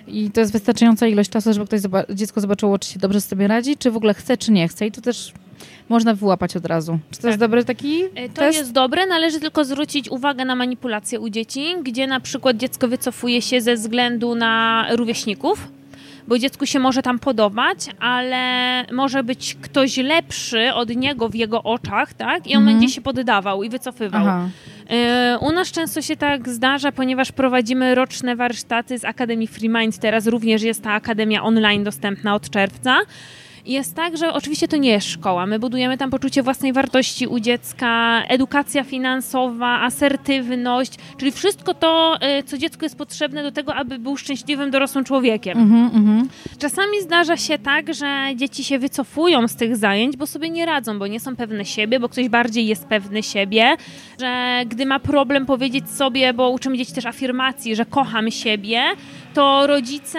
i 0.07 0.31
to 0.31 0.41
jest 0.41 0.53
wystarczająca 0.53 1.07
ilość 1.07 1.31
czasu, 1.31 1.53
żeby 1.53 1.67
ktoś 1.67 1.81
dziecko 2.15 2.41
zobaczyło, 2.41 2.79
czy 2.79 2.93
się 2.93 2.99
dobrze 2.99 3.21
sobie 3.21 3.49
radzi, 3.49 3.77
czy 3.77 3.91
w 3.91 3.97
ogóle 3.97 4.15
chce, 4.15 4.37
czy 4.37 4.53
nie 4.53 4.69
chce. 4.69 4.87
I 4.87 4.93
tu 4.93 5.01
też 5.01 5.33
można 5.89 6.15
wyłapać 6.15 6.57
od 6.57 6.67
razu. 6.67 6.99
Czy 7.11 7.17
to 7.17 7.23
tak. 7.23 7.29
jest 7.29 7.41
dobry 7.41 7.65
taki 7.65 8.03
e, 8.15 8.29
To 8.29 8.35
test? 8.35 8.59
jest 8.59 8.73
dobre, 8.73 9.07
należy 9.07 9.41
tylko 9.41 9.65
zwrócić 9.65 10.09
uwagę 10.09 10.45
na 10.45 10.55
manipulację 10.55 11.21
u 11.21 11.29
dzieci, 11.29 11.75
gdzie 11.83 12.07
na 12.07 12.21
przykład 12.21 12.57
dziecko 12.57 12.89
wycofuje 12.89 13.43
się 13.43 13.61
ze 13.61 13.75
względu 13.75 14.35
na 14.35 14.87
rówieśników, 14.91 15.69
bo 16.29 16.39
dziecku 16.39 16.67
się 16.67 16.79
może 16.79 17.03
tam 17.03 17.19
podobać, 17.19 17.79
ale 18.01 18.85
może 18.93 19.23
być 19.23 19.57
ktoś 19.63 19.97
lepszy 19.97 20.75
od 20.75 20.97
niego 20.97 21.29
w 21.29 21.35
jego 21.35 21.63
oczach, 21.63 22.15
tak? 22.15 22.47
I 22.47 22.57
on 22.57 22.63
mhm. 22.63 22.79
będzie 22.79 22.95
się 22.95 23.01
poddawał 23.01 23.63
i 23.63 23.69
wycofywał. 23.69 24.27
E, 24.91 25.39
u 25.41 25.53
nas 25.53 25.73
często 25.73 26.03
się 26.03 26.17
tak 26.17 26.49
zdarza, 26.49 26.93
ponieważ 26.93 27.33
prowadzimy 27.33 27.95
roczne 27.95 28.37
warsztaty 28.37 28.99
z 28.99 29.05
Akademii 29.05 29.47
Free 29.47 29.69
Mind. 29.69 29.99
Teraz 29.99 30.27
również 30.27 30.63
jest 30.63 30.83
ta 30.83 30.93
akademia 30.93 31.43
online 31.43 31.85
dostępna 31.85 32.35
od 32.35 32.51
czerwca 32.51 32.99
jest 33.67 33.95
tak, 33.95 34.17
że 34.17 34.33
oczywiście 34.33 34.69
to 34.69 34.77
nie 34.77 34.91
jest 34.91 35.07
szkoła. 35.07 35.47
My 35.47 35.59
budujemy 35.59 35.99
tam 35.99 36.11
poczucie 36.11 36.43
własnej 36.43 36.73
wartości 36.73 37.27
u 37.27 37.41
dziecka, 37.41 38.23
edukacja 38.29 38.85
finansowa, 38.85 39.81
asertywność, 39.81 40.93
czyli 41.17 41.33
wszystko 41.33 41.75
to, 41.75 42.19
y, 42.39 42.43
co 42.43 42.59
dziecku 42.59 42.85
jest 42.85 42.99
potrzebne 42.99 43.43
do 43.43 43.53
tego, 43.53 43.75
aby 43.75 43.99
był 43.99 44.17
szczęśliwym 44.17 44.71
dorosłym 44.71 45.05
człowiekiem. 45.05 45.59
Mm 45.59 45.91
-hmm. 45.91 46.27
Czasami 46.59 47.03
zdarza 47.03 47.37
się 47.37 47.59
tak, 47.59 47.95
że 47.95 48.07
dzieci 48.37 48.65
się 48.65 48.79
wycofują 48.79 49.49
z 49.49 49.57
tych 49.57 49.77
zajęć, 49.77 50.17
bo 50.17 50.27
sobie 50.27 50.51
nie 50.51 50.67
radzą, 50.67 50.99
bo 50.99 51.07
nie 51.07 51.21
są 51.21 51.37
pewne 51.37 51.65
siebie, 51.65 52.01
bo 52.01 52.09
ktoś 52.09 52.29
bardziej 52.29 52.67
jest 52.67 52.87
pewny 52.87 53.23
siebie, 53.23 53.77
że 54.21 54.63
gdy 54.67 54.87
ma 54.87 55.01
problem 55.01 55.47
powiedzieć 55.47 55.91
sobie, 55.91 56.35
bo 56.35 56.51
uczymy 56.51 56.79
dzieci 56.79 56.93
też 56.93 57.07
afirmacji, 57.07 57.77
że 57.77 57.85
kocham 57.85 58.31
siebie, 58.31 58.83
to 59.37 59.67
rodzice 59.67 60.19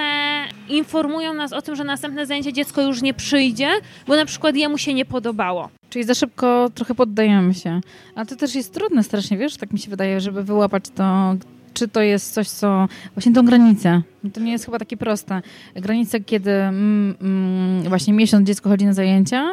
informują 0.69 1.33
nas 1.33 1.53
o 1.53 1.61
tym, 1.61 1.75
że 1.75 1.83
następne 1.83 2.25
zajęcie 2.25 2.53
dziecko 2.53 2.81
już 2.81 3.01
nie 3.01 3.13
przyjdzie, 3.13 3.69
bo 4.07 4.15
na 4.15 4.25
przykład 4.25 4.55
jemu 4.55 4.77
się 4.77 4.93
nie 4.93 5.05
podobało. 5.05 5.69
Czyli 5.89 6.05
za 6.05 6.13
szybko 6.13 6.69
trochę 6.75 6.95
poddajemy 6.95 7.53
się. 7.53 7.81
A 8.15 8.25
to 8.25 8.35
też 8.35 8.55
jest 8.55 8.73
trudne 8.73 9.03
strasznie, 9.03 9.37
wiesz, 9.37 9.57
tak 9.57 9.73
mi 9.73 9.79
się 9.79 9.89
wydaje, 9.89 10.21
żeby 10.21 10.43
wyłapać 10.43 10.83
to, 10.95 11.35
czy 11.77 11.87
to 11.87 12.01
jest 12.01 12.33
coś, 12.33 12.49
co 12.49 12.87
właśnie 13.15 13.33
tą 13.33 13.45
granicę. 13.45 14.01
To 14.33 14.41
nie 14.41 14.51
jest 14.51 14.65
chyba 14.65 14.79
takie 14.79 14.97
proste. 14.97 15.41
Granica, 15.75 16.19
kiedy 16.19 16.51
mm, 16.51 17.15
mm, 17.21 17.83
właśnie 17.83 18.13
miesiąc 18.13 18.47
dziecko 18.47 18.69
chodzi 18.69 18.85
na 18.85 18.93
zajęcia, 18.93 19.45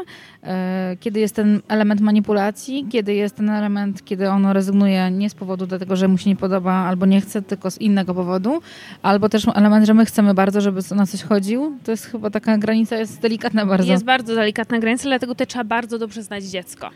e, 0.42 0.96
kiedy 1.00 1.20
jest 1.20 1.34
ten 1.34 1.60
element 1.68 2.00
manipulacji, 2.00 2.86
kiedy 2.90 3.14
jest 3.14 3.36
ten 3.36 3.50
element, 3.50 4.04
kiedy 4.04 4.30
ono 4.30 4.52
rezygnuje 4.52 5.10
nie 5.10 5.30
z 5.30 5.34
powodu 5.34 5.66
dlatego, 5.66 5.96
że 5.96 6.08
mu 6.08 6.18
się 6.18 6.30
nie 6.30 6.36
podoba 6.36 6.72
albo 6.72 7.06
nie 7.06 7.20
chce, 7.20 7.42
tylko 7.42 7.70
z 7.70 7.78
innego 7.78 8.14
powodu, 8.14 8.60
albo 9.02 9.28
też 9.28 9.46
element, 9.54 9.86
że 9.86 9.94
my 9.94 10.04
chcemy 10.06 10.34
bardzo, 10.34 10.60
żeby 10.60 10.80
na 10.94 11.06
coś 11.06 11.22
chodził. 11.22 11.78
To 11.84 11.90
jest 11.90 12.06
chyba 12.06 12.30
taka 12.30 12.58
granica, 12.58 12.96
jest 12.96 13.20
delikatna 13.20 13.66
bardzo. 13.66 13.92
Jest 13.92 14.04
bardzo 14.04 14.34
delikatna 14.34 14.78
granica, 14.78 15.04
dlatego 15.04 15.34
to 15.34 15.46
trzeba 15.46 15.64
bardzo 15.64 15.98
dobrze 15.98 16.22
znać 16.22 16.44
dziecko 16.44 16.90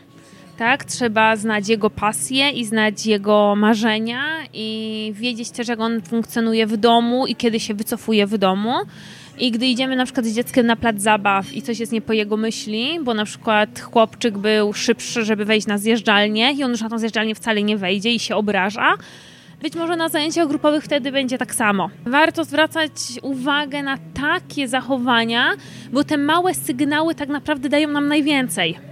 tak? 0.59 0.85
Trzeba 0.85 1.35
znać 1.35 1.69
jego 1.69 1.89
pasję 1.89 2.49
i 2.49 2.65
znać 2.65 3.05
jego 3.05 3.55
marzenia 3.55 4.21
i 4.53 5.11
wiedzieć 5.15 5.51
też, 5.51 5.67
jak 5.67 5.79
on 5.79 6.01
funkcjonuje 6.01 6.67
w 6.67 6.77
domu 6.77 7.27
i 7.27 7.35
kiedy 7.35 7.59
się 7.59 7.73
wycofuje 7.73 8.27
w 8.27 8.37
domu. 8.37 8.73
I 9.37 9.51
gdy 9.51 9.65
idziemy 9.65 9.95
na 9.95 10.05
przykład 10.05 10.25
z 10.25 10.35
dzieckiem 10.35 10.65
na 10.65 10.75
plac 10.75 11.01
zabaw 11.01 11.53
i 11.53 11.61
coś 11.61 11.79
jest 11.79 11.91
nie 11.91 12.01
po 12.01 12.13
jego 12.13 12.37
myśli, 12.37 12.99
bo 13.03 13.13
na 13.13 13.25
przykład 13.25 13.79
chłopczyk 13.79 14.37
był 14.37 14.73
szybszy, 14.73 15.25
żeby 15.25 15.45
wejść 15.45 15.67
na 15.67 15.77
zjeżdżalnię 15.77 16.51
i 16.51 16.63
on 16.63 16.71
już 16.71 16.81
na 16.81 16.89
tą 16.89 16.99
zjeżdżalnię 16.99 17.35
wcale 17.35 17.63
nie 17.63 17.77
wejdzie 17.77 18.11
i 18.11 18.19
się 18.19 18.35
obraża, 18.35 18.93
Być 19.61 19.75
może 19.75 19.95
na 19.95 20.09
zajęciach 20.09 20.47
grupowych 20.47 20.83
wtedy 20.83 21.11
będzie 21.11 21.37
tak 21.37 21.55
samo. 21.55 21.89
Warto 22.05 22.43
zwracać 22.43 22.91
uwagę 23.21 23.83
na 23.83 23.97
takie 24.13 24.67
zachowania, 24.67 25.51
bo 25.91 26.03
te 26.03 26.17
małe 26.17 26.53
sygnały 26.53 27.15
tak 27.15 27.29
naprawdę 27.29 27.69
dają 27.69 27.87
nam 27.87 28.07
najwięcej. 28.07 28.88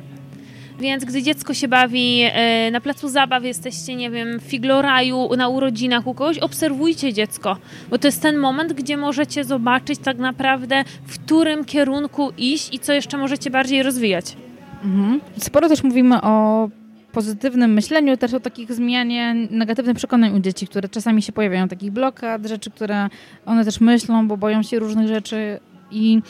Więc 0.80 1.06
gdy 1.06 1.24
dziecko 1.24 1.54
się 1.54 1.68
bawi 1.68 2.22
e, 2.24 2.72
na 2.72 2.82
placu 2.82 3.10
zabaw, 3.10 3.44
jesteście, 3.44 3.96
nie 3.96 4.12
wiem, 4.12 4.40
w 4.40 4.44
figloraju, 4.44 5.36
na 5.38 5.48
urodzinach 5.48 6.08
u 6.08 6.14
kogoś, 6.14 6.40
obserwujcie 6.40 7.14
dziecko, 7.14 7.58
bo 7.90 7.98
to 7.98 8.08
jest 8.08 8.22
ten 8.22 8.38
moment, 8.38 8.74
gdzie 8.74 8.98
możecie 8.98 9.44
zobaczyć 9.44 10.00
tak 10.00 10.18
naprawdę, 10.18 10.84
w 11.06 11.20
którym 11.20 11.66
kierunku 11.66 12.32
iść 12.38 12.74
i 12.74 12.80
co 12.80 12.94
jeszcze 12.94 13.18
możecie 13.18 13.50
bardziej 13.50 13.84
rozwijać. 13.84 14.38
Mhm. 14.84 15.22
Sporo 15.38 15.70
też 15.70 15.84
mówimy 15.84 16.22
o 16.22 16.70
pozytywnym 17.12 17.74
myśleniu, 17.74 18.18
też 18.18 18.34
o 18.34 18.40
takich 18.40 18.74
zmianie 18.74 19.36
negatywnych 19.52 19.98
przekonań 19.98 20.36
u 20.36 20.40
dzieci, 20.40 20.68
które 20.68 20.90
czasami 20.90 21.22
się 21.22 21.32
pojawiają, 21.32 21.68
takich 21.68 21.92
blokad, 21.92 22.46
rzeczy, 22.46 22.72
które 22.72 23.10
one 23.46 23.66
też 23.66 23.82
myślą, 23.82 24.28
bo 24.28 24.38
boją 24.38 24.64
się 24.64 24.80
różnych 24.80 25.08
rzeczy 25.08 25.60
i 25.92 26.22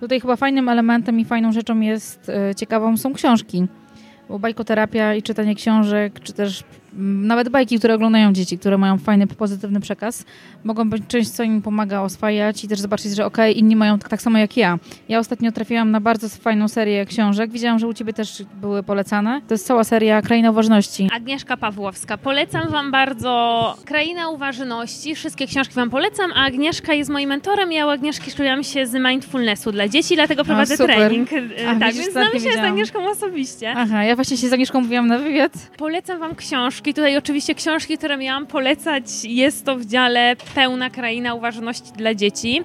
tutaj 0.00 0.20
chyba 0.20 0.36
fajnym 0.36 0.68
elementem 0.68 1.20
i 1.20 1.24
fajną 1.24 1.52
rzeczą 1.52 1.80
jest, 1.80 2.28
e, 2.28 2.54
ciekawą 2.54 2.96
są 2.96 3.14
książki 3.14 3.66
bo 4.28 4.38
bajkoterapia 4.38 5.14
i 5.14 5.22
czytanie 5.22 5.54
książek, 5.54 6.20
czy 6.20 6.32
też 6.32 6.64
nawet 6.98 7.48
bajki, 7.48 7.78
które 7.78 7.94
oglądają 7.94 8.32
dzieci, 8.32 8.58
które 8.58 8.78
mają 8.78 8.98
fajny, 8.98 9.26
pozytywny 9.26 9.80
przekaz, 9.80 10.24
mogą 10.64 10.90
być 10.90 11.02
czymś, 11.08 11.28
co 11.28 11.42
im 11.42 11.62
pomaga 11.62 12.00
oswajać 12.00 12.64
i 12.64 12.68
też 12.68 12.80
zobaczyć, 12.80 13.14
że 13.14 13.26
okej, 13.26 13.50
okay, 13.52 13.60
inni 13.60 13.76
mają 13.76 13.98
tak, 13.98 14.08
tak, 14.08 14.22
samo 14.22 14.38
jak 14.38 14.56
ja. 14.56 14.78
Ja 15.08 15.18
ostatnio 15.18 15.52
trafiłam 15.52 15.90
na 15.90 16.00
bardzo 16.00 16.28
fajną 16.28 16.68
serię 16.68 17.06
książek. 17.06 17.50
Widziałam, 17.50 17.78
że 17.78 17.86
u 17.86 17.94
ciebie 17.94 18.12
też 18.12 18.42
były 18.60 18.82
polecane. 18.82 19.40
To 19.48 19.54
jest 19.54 19.66
cała 19.66 19.84
seria 19.84 20.22
Kraina 20.22 20.50
Uważności. 20.50 21.08
Agnieszka 21.12 21.56
Pawłowska. 21.56 22.18
Polecam 22.18 22.68
wam 22.68 22.90
bardzo 22.90 23.74
Kraina 23.84 24.28
Uważności. 24.28 25.14
Wszystkie 25.14 25.46
książki 25.46 25.74
wam 25.74 25.90
polecam, 25.90 26.32
a 26.34 26.44
Agnieszka 26.46 26.94
jest 26.94 27.10
moim 27.10 27.28
mentorem. 27.28 27.72
Ja 27.72 27.86
u 27.86 27.88
Agnieszki 27.88 28.30
szkoliłam 28.30 28.64
się 28.64 28.86
z 28.86 28.94
mindfulnessu 28.94 29.72
dla 29.72 29.88
dzieci, 29.88 30.14
dlatego 30.14 30.44
prowadzę 30.44 30.74
a, 30.74 30.86
trening. 30.86 31.28
A, 31.68 31.80
tak, 31.80 31.94
więc 31.94 32.12
znamy 32.12 32.40
się 32.40 32.52
z 32.52 32.56
Agnieszką 32.56 33.10
osobiście. 33.10 33.74
Aha, 33.76 34.04
ja 34.04 34.14
właśnie 34.14 34.36
się 34.36 34.48
z 34.48 34.52
Agnieszką 34.52 34.80
mówiłam 34.80 35.06
na 35.06 35.18
wywiad. 35.18 35.52
Polecam 35.76 36.18
wam 36.18 36.34
książki 36.34 36.85
książki. 36.86 36.94
Tutaj 36.94 37.16
oczywiście 37.16 37.54
książki, 37.54 37.98
które 37.98 38.16
miałam 38.16 38.46
polecać, 38.46 39.04
jest 39.24 39.64
to 39.64 39.76
w 39.76 39.84
dziale 39.84 40.36
Pełna 40.54 40.90
Kraina 40.90 41.34
Uważności 41.34 41.92
dla 41.92 42.14
Dzieci 42.14 42.62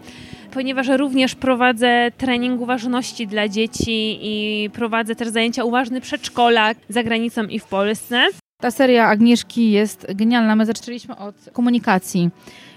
ponieważ 0.53 0.87
również 0.87 1.35
prowadzę 1.35 2.11
trening 2.17 2.61
uważności 2.61 3.27
dla 3.27 3.47
dzieci 3.47 4.19
i 4.21 4.69
prowadzę 4.69 5.15
też 5.15 5.27
zajęcia 5.27 5.63
uważny 5.63 6.01
przedszkolak 6.01 6.77
za 6.89 7.03
granicą 7.03 7.43
i 7.43 7.59
w 7.59 7.65
Polsce. 7.65 8.23
Ta 8.61 8.71
seria 8.71 9.07
Agnieszki 9.07 9.71
jest 9.71 10.07
genialna. 10.15 10.55
My 10.55 10.65
zaczęliśmy 10.65 11.17
od 11.17 11.35
komunikacji. 11.53 12.29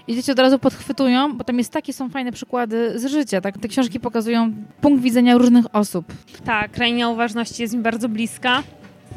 I 0.07 0.15
dzieci 0.15 0.31
od 0.31 0.39
razu 0.39 0.59
podchwytują, 0.59 1.33
bo 1.33 1.43
tam 1.43 1.57
jest 1.57 1.71
takie 1.71 1.93
są 1.93 2.09
fajne 2.09 2.31
przykłady 2.31 2.99
z 2.99 3.05
życia. 3.05 3.41
Tak? 3.41 3.57
Te 3.57 3.67
książki 3.67 3.99
pokazują 3.99 4.53
punkt 4.81 5.03
widzenia 5.03 5.37
różnych 5.37 5.75
osób. 5.75 6.05
Tak, 6.45 6.71
kraina 6.71 7.09
uważności 7.09 7.61
jest 7.61 7.73
mi 7.73 7.81
bardzo 7.81 8.09
bliska. 8.09 8.63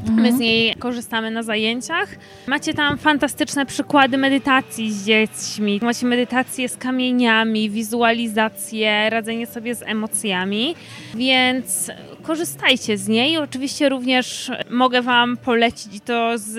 Mhm. 0.01 0.23
My 0.23 0.33
z 0.33 0.39
niej 0.39 0.75
korzystamy 0.75 1.31
na 1.31 1.43
zajęciach. 1.43 2.09
Macie 2.47 2.75
tam 2.75 2.99
fantastyczne 2.99 3.67
przykłady 3.67 4.19
medytacji 4.19 4.93
z 4.93 5.07
dziećmi. 5.07 5.81
Macie 5.83 6.07
medytacje 6.07 6.69
z 6.69 6.77
kamieniami, 6.77 7.71
wizualizację, 7.71 9.11
radzenie 9.11 9.47
sobie 9.47 9.75
z 9.75 9.83
emocjami, 9.83 10.75
więc 11.15 11.91
korzystajcie 12.23 12.99
z 12.99 13.09
niej. 13.09 13.39
Oczywiście 13.39 13.89
również 13.89 14.51
mogę 14.71 15.03
Wam 15.03 15.37
polecić 15.37 16.03
to 16.05 16.39
z 16.39 16.55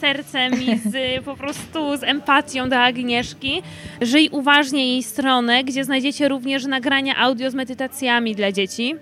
sercem 0.00 0.52
i 0.62 0.78
z 0.78 0.94
po 1.24 1.36
prostu 1.36 1.96
z 1.96 2.02
empatią 2.02 2.68
do 2.68 2.76
Agnieszki. 2.78 3.62
Żyj 4.00 4.28
uważnie 4.32 4.92
jej 4.92 5.02
stronę, 5.02 5.64
gdzie 5.64 5.84
znajdziecie 5.84 6.28
również 6.28 6.64
nagrania 6.64 7.16
audio 7.16 7.50
z 7.50 7.54
medytacjami 7.54 8.34
dla 8.34 8.52
dzieci. 8.52 8.94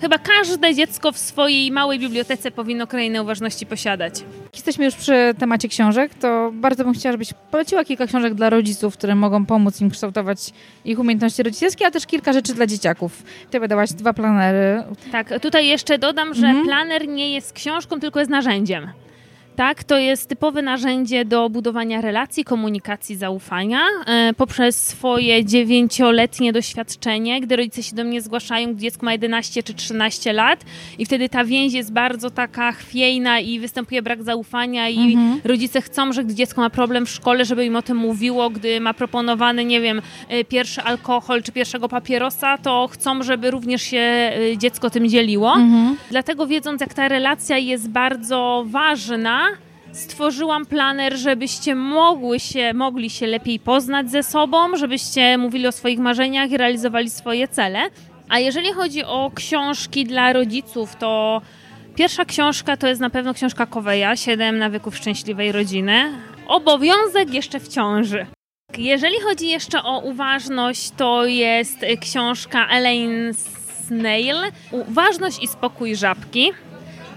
Chyba 0.00 0.18
każde 0.18 0.74
dziecko 0.74 1.12
w 1.12 1.18
swojej 1.18 1.72
małej 1.72 1.98
bibliotece 1.98 2.50
powinno 2.50 2.86
krainę 2.86 3.22
uważności 3.22 3.66
posiadać. 3.66 4.14
Jesteśmy 4.54 4.84
już 4.84 4.94
przy 4.94 5.34
temacie 5.38 5.68
książek, 5.68 6.14
to 6.14 6.50
bardzo 6.54 6.84
bym 6.84 6.94
chciała, 6.94 7.12
żebyś 7.12 7.34
poleciła 7.50 7.84
kilka 7.84 8.06
książek 8.06 8.34
dla 8.34 8.50
rodziców, 8.50 8.96
które 8.96 9.14
mogą 9.14 9.46
pomóc 9.46 9.80
im 9.80 9.90
kształtować 9.90 10.38
ich 10.84 10.98
umiejętności 10.98 11.42
rodzicielskie, 11.42 11.86
a 11.86 11.90
też 11.90 12.06
kilka 12.06 12.32
rzeczy 12.32 12.54
dla 12.54 12.66
dzieciaków. 12.66 13.22
Ty 13.50 13.60
wydałaś 13.60 13.92
dwa 13.92 14.12
planery. 14.12 14.82
Tak, 15.12 15.40
tutaj 15.40 15.66
jeszcze 15.66 15.98
dodam, 15.98 16.34
że 16.34 16.46
mhm. 16.46 16.66
planer 16.66 17.08
nie 17.08 17.30
jest 17.30 17.52
książką, 17.52 18.00
tylko 18.00 18.18
jest 18.18 18.30
narzędziem. 18.30 18.88
Tak, 19.58 19.84
to 19.84 19.98
jest 19.98 20.28
typowe 20.28 20.62
narzędzie 20.62 21.24
do 21.24 21.50
budowania 21.50 22.00
relacji, 22.00 22.44
komunikacji, 22.44 23.16
zaufania. 23.16 23.80
E, 24.06 24.34
poprzez 24.34 24.86
swoje 24.86 25.44
dziewięcioletnie 25.44 26.52
doświadczenie, 26.52 27.40
gdy 27.40 27.56
rodzice 27.56 27.82
się 27.82 27.96
do 27.96 28.04
mnie 28.04 28.22
zgłaszają, 28.22 28.72
gdy 28.72 28.80
dziecko 28.80 29.06
ma 29.06 29.12
11 29.12 29.62
czy 29.62 29.74
13 29.74 30.32
lat 30.32 30.64
i 30.98 31.06
wtedy 31.06 31.28
ta 31.28 31.44
więź 31.44 31.72
jest 31.72 31.92
bardzo 31.92 32.30
taka 32.30 32.72
chwiejna 32.72 33.40
i 33.40 33.60
występuje 33.60 34.02
brak 34.02 34.22
zaufania 34.22 34.88
i 34.88 35.14
mhm. 35.14 35.40
rodzice 35.44 35.80
chcą, 35.80 36.12
że 36.12 36.24
gdy 36.24 36.34
dziecko 36.34 36.60
ma 36.60 36.70
problem 36.70 37.06
w 37.06 37.10
szkole, 37.10 37.44
żeby 37.44 37.64
im 37.64 37.76
o 37.76 37.82
tym 37.82 37.96
mówiło, 37.96 38.50
gdy 38.50 38.80
ma 38.80 38.94
proponowany, 38.94 39.64
nie 39.64 39.80
wiem, 39.80 40.02
e, 40.28 40.44
pierwszy 40.44 40.82
alkohol 40.82 41.42
czy 41.42 41.52
pierwszego 41.52 41.88
papierosa, 41.88 42.58
to 42.58 42.88
chcą, 42.92 43.22
żeby 43.22 43.50
również 43.50 43.82
się 43.82 43.98
e, 43.98 44.58
dziecko 44.58 44.90
tym 44.90 45.08
dzieliło. 45.08 45.54
Mhm. 45.54 45.96
Dlatego 46.10 46.46
wiedząc, 46.46 46.80
jak 46.80 46.94
ta 46.94 47.08
relacja 47.08 47.58
jest 47.58 47.88
bardzo 47.88 48.64
ważna, 48.66 49.47
stworzyłam 49.92 50.66
planer, 50.66 51.16
żebyście 51.16 51.74
mogły 51.74 52.40
się, 52.40 52.74
mogli 52.74 53.10
się 53.10 53.26
lepiej 53.26 53.60
poznać 53.60 54.10
ze 54.10 54.22
sobą, 54.22 54.76
żebyście 54.76 55.38
mówili 55.38 55.66
o 55.66 55.72
swoich 55.72 55.98
marzeniach 55.98 56.50
i 56.50 56.56
realizowali 56.56 57.10
swoje 57.10 57.48
cele. 57.48 57.78
A 58.28 58.38
jeżeli 58.38 58.72
chodzi 58.72 59.04
o 59.04 59.30
książki 59.34 60.04
dla 60.04 60.32
rodziców, 60.32 60.96
to 60.96 61.42
pierwsza 61.94 62.24
książka 62.24 62.76
to 62.76 62.86
jest 62.86 63.00
na 63.00 63.10
pewno 63.10 63.34
książka 63.34 63.66
Koweja, 63.66 64.16
7 64.16 64.58
nawyków 64.58 64.96
szczęśliwej 64.96 65.52
rodziny. 65.52 66.12
Obowiązek 66.46 67.34
jeszcze 67.34 67.60
w 67.60 67.68
ciąży. 67.68 68.26
Jeżeli 68.78 69.20
chodzi 69.20 69.48
jeszcze 69.48 69.82
o 69.82 70.00
uważność, 70.00 70.90
to 70.90 71.26
jest 71.26 71.84
książka 72.00 72.68
Elaine 72.68 73.34
Snail, 73.86 74.36
Uważność 74.70 75.42
i 75.42 75.48
spokój 75.48 75.96
żabki 75.96 76.52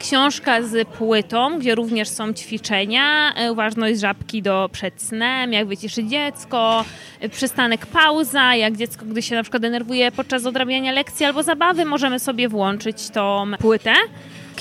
książka 0.02 0.62
z 0.62 0.88
płytą, 0.88 1.60
gdzie 1.60 1.76
również 1.76 2.10
są 2.10 2.34
ćwiczenia, 2.34 3.34
e, 3.36 3.52
uważność 3.52 4.00
żabki 4.00 4.42
do 4.42 4.70
przed 4.72 5.02
snem, 5.02 5.54
jak 5.54 5.68
wyciszyć 5.68 6.10
dziecko, 6.10 6.86
e, 7.20 7.30
przystanek 7.30 7.86
pauza, 7.86 8.56
jak 8.56 8.78
dziecko, 8.78 9.06
gdy 9.06 9.22
się 9.22 9.36
na 9.36 9.44
przykład 9.44 9.62
denerwuje 9.62 10.12
podczas 10.12 10.46
odrabiania 10.46 10.92
lekcji 10.92 11.26
albo 11.26 11.44
zabawy, 11.44 11.86
możemy 11.86 12.20
sobie 12.20 12.50
włączyć 12.50 13.10
tą 13.10 13.52
płytę. 13.60 13.94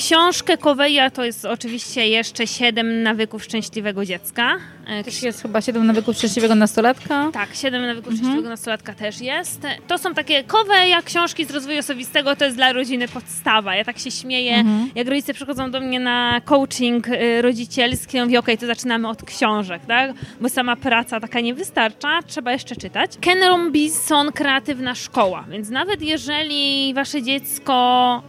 Książkę 0.00 0.56
Koweja 0.58 1.10
to 1.10 1.24
jest 1.24 1.44
oczywiście 1.44 2.08
jeszcze 2.08 2.46
siedem 2.46 3.02
nawyków 3.02 3.44
szczęśliwego 3.44 4.04
dziecka. 4.04 4.56
E, 4.86 5.04
też 5.04 5.22
jest 5.22 5.42
chyba 5.42 5.60
siedem 5.60 5.86
nawyków 5.86 6.16
szczęśliwego 6.16 6.54
nastolatka. 6.54 7.30
Tak, 7.32 7.54
siedem 7.54 7.82
nawyków 7.82 8.12
mhm. 8.12 8.16
szczęśliwego 8.16 8.48
nastolatka 8.48 8.94
też 8.94 9.20
jest. 9.20 9.60
To 9.86 9.98
są 9.98 10.14
takie 10.14 10.44
Koweja, 10.44 11.02
książki 11.02 11.44
z 11.44 11.50
rozwoju 11.50 11.78
osobistego, 11.78 12.36
to 12.36 12.44
jest 12.44 12.56
dla 12.56 12.72
rodziny 12.72 13.08
podstawa. 13.08 13.76
Ja 13.76 13.84
tak 13.84 13.98
się 13.98 14.10
śmieję, 14.10 14.54
mhm. 14.54 14.90
jak 14.94 15.08
rodzice 15.08 15.34
przychodzą 15.34 15.70
do 15.70 15.80
mnie 15.80 16.00
na 16.00 16.40
coaching 16.44 17.08
y, 17.08 17.42
rodzicielski, 17.42 18.16
ja 18.16 18.24
mówię, 18.24 18.38
okej, 18.38 18.54
okay, 18.54 18.68
to 18.68 18.74
zaczynamy 18.74 19.08
od 19.08 19.22
książek, 19.22 19.82
tak? 19.86 20.12
Bo 20.40 20.48
sama 20.48 20.76
praca 20.76 21.20
taka 21.20 21.40
nie 21.40 21.54
wystarcza, 21.54 22.20
trzeba 22.26 22.52
jeszcze 22.52 22.76
czytać. 22.76 23.12
Ken 23.20 23.42
Robinson, 23.42 24.32
Kreatywna 24.32 24.94
Szkoła, 24.94 25.44
więc 25.50 25.70
nawet 25.70 26.02
jeżeli 26.02 26.94
wasze 26.94 27.22
dziecko 27.22 28.22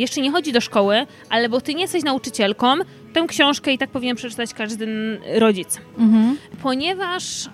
jeszcze 0.00 0.20
nie 0.20 0.30
chodzi 0.30 0.52
do 0.52 0.60
szkoły, 0.60 1.06
ale 1.30 1.48
bo 1.48 1.60
ty 1.60 1.74
nie 1.74 1.82
jesteś 1.82 2.02
nauczycielką, 2.02 2.74
tę 3.12 3.24
książkę 3.28 3.72
i 3.72 3.78
tak 3.78 3.90
powinien 3.90 4.16
przeczytać 4.16 4.54
każdy 4.54 4.86
rodzic. 5.34 5.80
Mhm. 5.98 6.36
Ponieważ 6.62 7.48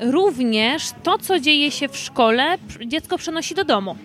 również 0.00 0.82
to, 1.02 1.18
co 1.18 1.40
dzieje 1.40 1.70
się 1.70 1.88
w 1.88 1.96
szkole, 1.96 2.58
dziecko 2.86 3.18
przenosi 3.18 3.54
do 3.54 3.64
domu. 3.64 3.96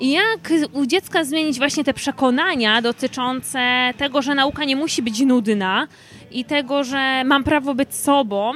Jak 0.00 0.52
u 0.72 0.86
dziecka 0.86 1.24
zmienić 1.24 1.58
właśnie 1.58 1.84
te 1.84 1.94
przekonania 1.94 2.82
dotyczące 2.82 3.92
tego, 3.96 4.22
że 4.22 4.34
nauka 4.34 4.64
nie 4.64 4.76
musi 4.76 5.02
być 5.02 5.20
nudna 5.20 5.88
i 6.30 6.44
tego, 6.44 6.84
że 6.84 7.22
mam 7.24 7.44
prawo 7.44 7.74
być 7.74 7.94
sobą, 7.94 8.52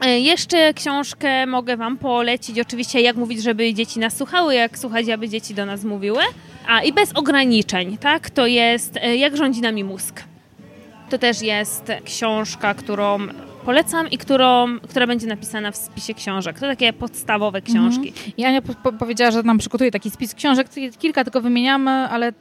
E, 0.00 0.20
jeszcze 0.20 0.74
książkę 0.74 1.46
mogę 1.46 1.76
Wam 1.76 1.98
polecić, 1.98 2.60
oczywiście 2.60 3.00
jak 3.00 3.16
mówić, 3.16 3.42
żeby 3.42 3.74
dzieci 3.74 3.98
nas 3.98 4.16
słuchały, 4.16 4.54
jak 4.54 4.78
słuchać, 4.78 5.08
aby 5.08 5.28
dzieci 5.28 5.54
do 5.54 5.66
nas 5.66 5.84
mówiły. 5.84 6.22
A 6.68 6.82
i 6.82 6.92
bez 6.92 7.12
ograniczeń, 7.12 7.98
tak? 7.98 8.30
To 8.30 8.46
jest 8.46 8.96
e, 8.96 9.16
Jak 9.16 9.36
rządzi 9.36 9.60
nami 9.60 9.84
mózg. 9.84 10.22
To 11.10 11.18
też 11.18 11.42
jest 11.42 11.92
książka, 12.04 12.74
którą 12.74 13.18
polecam 13.64 14.10
i 14.10 14.18
którą, 14.18 14.78
która 14.80 15.06
będzie 15.06 15.26
napisana 15.26 15.70
w 15.70 15.76
spisie 15.76 16.14
książek. 16.14 16.60
To 16.60 16.66
takie 16.66 16.92
podstawowe 16.92 17.62
książki. 17.62 18.08
Mhm. 18.08 18.32
I 18.36 18.44
Ania 18.44 18.62
po 18.62 18.92
powiedziała, 18.92 19.30
że 19.30 19.42
nam 19.42 19.58
przygotuje 19.58 19.90
taki 19.90 20.10
spis 20.10 20.34
książek. 20.34 20.66
Kilka 20.98 21.24
tylko 21.24 21.40
wymieniamy, 21.40 21.90
ale 21.90 22.32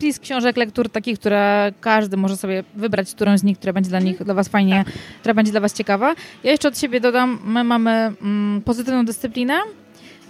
list 0.00 0.20
książek, 0.20 0.56
lektur 0.56 0.90
takich, 0.90 1.18
które 1.18 1.72
każdy 1.80 2.16
może 2.16 2.36
sobie 2.36 2.64
wybrać, 2.74 3.14
którą 3.14 3.38
z 3.38 3.42
nich, 3.42 3.58
która 3.58 3.72
będzie 3.72 3.90
dla 3.90 4.00
nich, 4.00 4.24
dla 4.24 4.34
was 4.34 4.48
fajnie, 4.48 4.84
tak. 4.84 4.94
która 5.20 5.34
będzie 5.34 5.52
dla 5.52 5.60
was 5.60 5.72
ciekawa. 5.72 6.14
Ja 6.44 6.50
jeszcze 6.50 6.68
od 6.68 6.78
siebie 6.78 7.00
dodam, 7.00 7.38
my 7.44 7.64
mamy 7.64 7.90
mm, 7.90 8.62
pozytywną 8.62 9.04
dyscyplinę, 9.04 9.54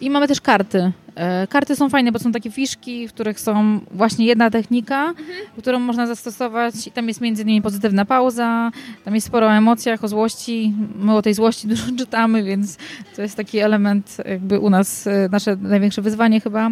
i 0.01 0.11
mamy 0.11 0.29
też 0.29 0.41
karty. 0.41 0.93
E, 1.15 1.47
karty 1.47 1.77
są 1.77 1.89
fajne, 1.89 2.13
bo 2.13 2.19
są 2.19 2.33
takie 2.33 2.51
fiszki, 2.51 3.09
w 3.09 3.13
których 3.13 3.41
są 3.41 3.81
właśnie 3.91 4.27
jedna 4.27 4.51
technika, 4.51 5.09
mhm. 5.09 5.27
którą 5.59 5.79
można 5.79 6.07
zastosować. 6.07 6.75
Tam 6.95 7.09
jest 7.09 7.21
między 7.21 7.43
innymi 7.43 7.63
pozytywna 7.63 8.05
pauza, 8.05 8.71
tam 9.05 9.15
jest 9.15 9.27
sporo 9.27 9.47
o 9.47 9.53
emocjach, 9.53 10.05
o 10.05 10.09
złości. 10.09 10.75
My 10.97 11.17
o 11.17 11.23
tej 11.23 11.35
złości 11.35 11.69
dużo 11.69 11.85
czytamy, 11.99 12.43
więc 12.43 12.79
to 13.17 13.23
jest 13.23 13.37
taki 13.37 13.59
element 13.59 14.17
jakby 14.29 14.61
u 14.61 14.71
nas, 14.71 15.07
e, 15.07 15.29
nasze 15.33 15.57
największe 15.57 16.03
wyzwanie 16.03 16.41
chyba. 16.41 16.71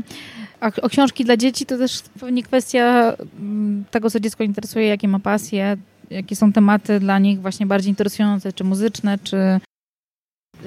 A 0.60 0.70
o 0.82 0.88
książki 0.88 1.24
dla 1.24 1.36
dzieci 1.36 1.66
to 1.66 1.78
też 1.78 2.02
pewnie 2.20 2.42
kwestia 2.42 3.16
mm, 3.40 3.84
tego, 3.90 4.10
co 4.10 4.20
dziecko 4.20 4.44
interesuje, 4.44 4.86
jakie 4.86 5.08
ma 5.08 5.18
pasje, 5.18 5.76
jakie 6.10 6.36
są 6.36 6.52
tematy 6.52 7.00
dla 7.00 7.18
nich 7.18 7.40
właśnie 7.40 7.66
bardziej 7.66 7.90
interesujące, 7.90 8.52
czy 8.52 8.64
muzyczne, 8.64 9.18
czy 9.24 9.60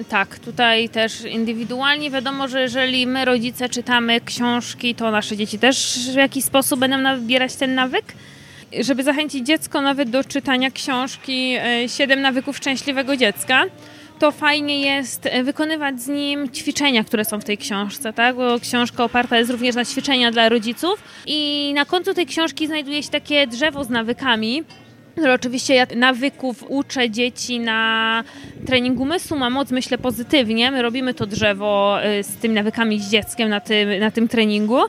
tak, 0.10 0.40
tutaj 0.40 0.90
też 0.90 1.22
indywidualnie 1.22 2.12
wiadomo, 2.12 2.48
że 2.48 2.62
jeżeli 2.62 3.08
my 3.08 3.26
rodzice 3.26 3.70
czytamy 3.70 4.22
książki, 4.22 4.96
to 4.96 5.12
nasze 5.12 5.38
dzieci 5.38 5.60
też 5.60 6.00
w 6.14 6.16
jakiś 6.16 6.46
sposób 6.46 6.80
będą 6.80 6.98
nabierać 6.98 7.56
ten 7.56 7.76
nawyk. 7.76 8.06
Żeby 8.80 9.04
zachęcić 9.04 9.48
dziecko 9.48 9.82
nawet 9.82 10.10
do 10.10 10.24
czytania 10.24 10.72
książki 10.72 11.56
e, 11.60 11.90
Siedem 11.90 12.22
nawyków 12.22 12.58
szczęśliwego 12.58 13.18
dziecka, 13.18 13.66
to 14.20 14.32
fajnie 14.32 14.82
jest 14.82 15.26
e, 15.26 15.44
wykonywać 15.44 16.02
z 16.02 16.08
nim 16.08 16.52
ćwiczenia, 16.52 17.04
które 17.04 17.26
są 17.26 17.40
w 17.40 17.44
tej 17.44 17.58
książce, 17.58 18.14
tak? 18.14 18.36
Bo 18.36 18.60
książka 18.60 19.04
oparta 19.04 19.38
jest 19.38 19.52
również 19.52 19.76
na 19.76 19.86
ćwiczenia 19.86 20.32
dla 20.32 20.50
rodziców 20.50 21.04
i 21.26 21.72
na 21.76 21.86
końcu 21.86 22.14
tej 22.14 22.26
książki 22.26 22.68
znajduje 22.68 23.04
się 23.04 23.10
takie 23.10 23.48
drzewo 23.48 23.84
z 23.84 23.90
nawykami, 23.90 24.64
które 25.16 25.34
oczywiście 25.34 25.76
ja 25.76 25.86
nawyków 25.96 26.64
uczę 26.70 27.10
dzieci 27.10 27.60
na 27.60 28.24
treningu 28.66 29.04
umysłu, 29.04 29.38
ma 29.38 29.50
moc, 29.50 29.72
myślę 29.72 29.98
pozytywnie. 29.98 30.72
My 30.72 30.82
robimy 30.82 31.14
to 31.14 31.26
drzewo 31.26 32.00
y, 32.20 32.24
z 32.24 32.36
tymi 32.36 32.56
nawykami 32.56 33.00
z 33.00 33.10
dzieckiem 33.10 33.50
na 33.50 33.60
tym, 33.60 34.00
na 34.00 34.12
tym 34.12 34.28
treningu. 34.28 34.80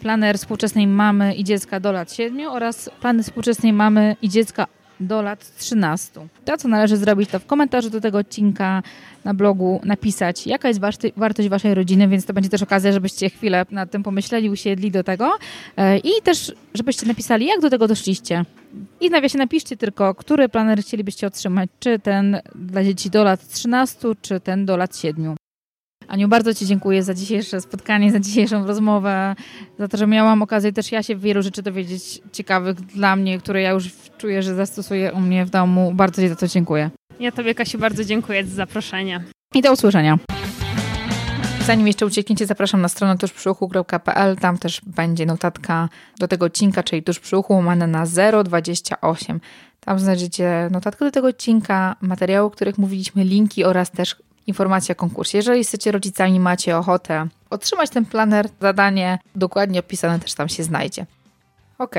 Planer 0.00 0.38
współczesnej 0.38 0.86
mamy 0.86 1.34
i 1.34 1.44
dziecka 1.44 1.80
do 1.80 1.92
lat 1.92 2.12
7 2.12 2.46
oraz 2.46 2.90
plany 3.00 3.22
współczesnej 3.22 3.72
mamy 3.72 4.16
i 4.22 4.28
dziecka 4.28 4.66
do 5.06 5.22
lat 5.22 5.56
13. 5.58 6.20
To, 6.44 6.56
co 6.56 6.68
należy 6.68 6.96
zrobić, 6.96 7.30
to 7.30 7.38
w 7.38 7.46
komentarzu 7.46 7.90
do 7.90 8.00
tego 8.00 8.18
odcinka 8.18 8.82
na 9.24 9.34
blogu 9.34 9.80
napisać, 9.84 10.46
jaka 10.46 10.68
jest 10.68 10.80
wartość 11.16 11.48
waszej 11.48 11.74
rodziny, 11.74 12.08
więc 12.08 12.26
to 12.26 12.32
będzie 12.32 12.50
też 12.50 12.62
okazja, 12.62 12.92
żebyście 12.92 13.30
chwilę 13.30 13.66
nad 13.70 13.90
tym 13.90 14.02
pomyśleli, 14.02 14.50
usiedli 14.50 14.90
do 14.90 15.04
tego 15.04 15.30
e, 15.76 15.98
i 15.98 16.10
też, 16.22 16.52
żebyście 16.74 17.06
napisali, 17.06 17.46
jak 17.46 17.60
do 17.60 17.70
tego 17.70 17.88
doszliście. 17.88 18.44
I 19.00 19.08
w 19.08 19.12
nawiasie 19.12 19.38
napiszcie 19.38 19.76
tylko, 19.76 20.14
który 20.14 20.48
planer 20.48 20.82
chcielibyście 20.82 21.26
otrzymać, 21.26 21.70
czy 21.80 21.98
ten 21.98 22.40
dla 22.54 22.84
dzieci 22.84 23.10
do 23.10 23.24
lat 23.24 23.48
13, 23.48 24.08
czy 24.22 24.40
ten 24.40 24.66
do 24.66 24.76
lat 24.76 24.96
7. 24.96 25.41
Aniu, 26.08 26.28
bardzo 26.28 26.54
Ci 26.54 26.66
dziękuję 26.66 27.02
za 27.02 27.14
dzisiejsze 27.14 27.60
spotkanie, 27.60 28.12
za 28.12 28.20
dzisiejszą 28.20 28.66
rozmowę, 28.66 29.34
za 29.78 29.88
to, 29.88 29.96
że 29.96 30.06
miałam 30.06 30.42
okazję 30.42 30.72
też 30.72 30.92
ja 30.92 31.02
się 31.02 31.16
wielu 31.16 31.42
rzeczy 31.42 31.62
dowiedzieć 31.62 32.20
ciekawych 32.32 32.80
dla 32.80 33.16
mnie, 33.16 33.38
które 33.38 33.62
ja 33.62 33.70
już 33.70 33.90
czuję, 34.18 34.42
że 34.42 34.54
zastosuję 34.54 35.12
u 35.12 35.20
mnie 35.20 35.44
w 35.44 35.50
domu. 35.50 35.92
Bardzo 35.94 36.22
Ci 36.22 36.28
za 36.28 36.36
to 36.36 36.48
dziękuję. 36.48 36.90
Ja 37.20 37.32
Tobie, 37.32 37.54
Kasiu, 37.54 37.78
bardzo 37.78 38.04
dziękuję 38.04 38.44
za 38.44 38.54
zaproszenie. 38.54 39.24
I 39.54 39.62
do 39.62 39.72
usłyszenia. 39.72 40.18
Zanim 41.66 41.86
jeszcze 41.86 42.06
uciekniecie, 42.06 42.46
zapraszam 42.46 42.80
na 42.80 42.88
stronę 42.88 43.18
tużprzyuchu.pl. 43.18 44.36
Tam 44.36 44.58
też 44.58 44.80
będzie 44.86 45.26
notatka 45.26 45.88
do 46.18 46.28
tego 46.28 46.46
odcinka, 46.46 46.82
czyli 46.82 47.02
tuż 47.02 47.20
przy 47.20 47.38
uchu 47.38 47.54
łamane 47.54 47.86
na 47.86 48.04
028. 48.44 49.40
Tam 49.80 49.98
znajdziecie 49.98 50.68
notatkę 50.70 51.04
do 51.04 51.10
tego 51.10 51.28
odcinka, 51.28 51.96
materiały, 52.00 52.46
o 52.46 52.50
których 52.50 52.78
mówiliśmy, 52.78 53.24
linki 53.24 53.64
oraz 53.64 53.90
też 53.90 54.16
informacja 54.46 54.92
o 54.92 54.96
konkursie. 54.96 55.38
Jeżeli 55.38 55.58
jesteście 55.58 55.92
rodzicami, 55.92 56.40
macie 56.40 56.76
ochotę 56.76 57.26
otrzymać 57.50 57.90
ten 57.90 58.04
planer, 58.04 58.48
zadanie 58.60 59.18
dokładnie 59.36 59.80
opisane 59.80 60.20
też 60.20 60.34
tam 60.34 60.48
się 60.48 60.62
znajdzie. 60.62 61.06
Ok, 61.78 61.94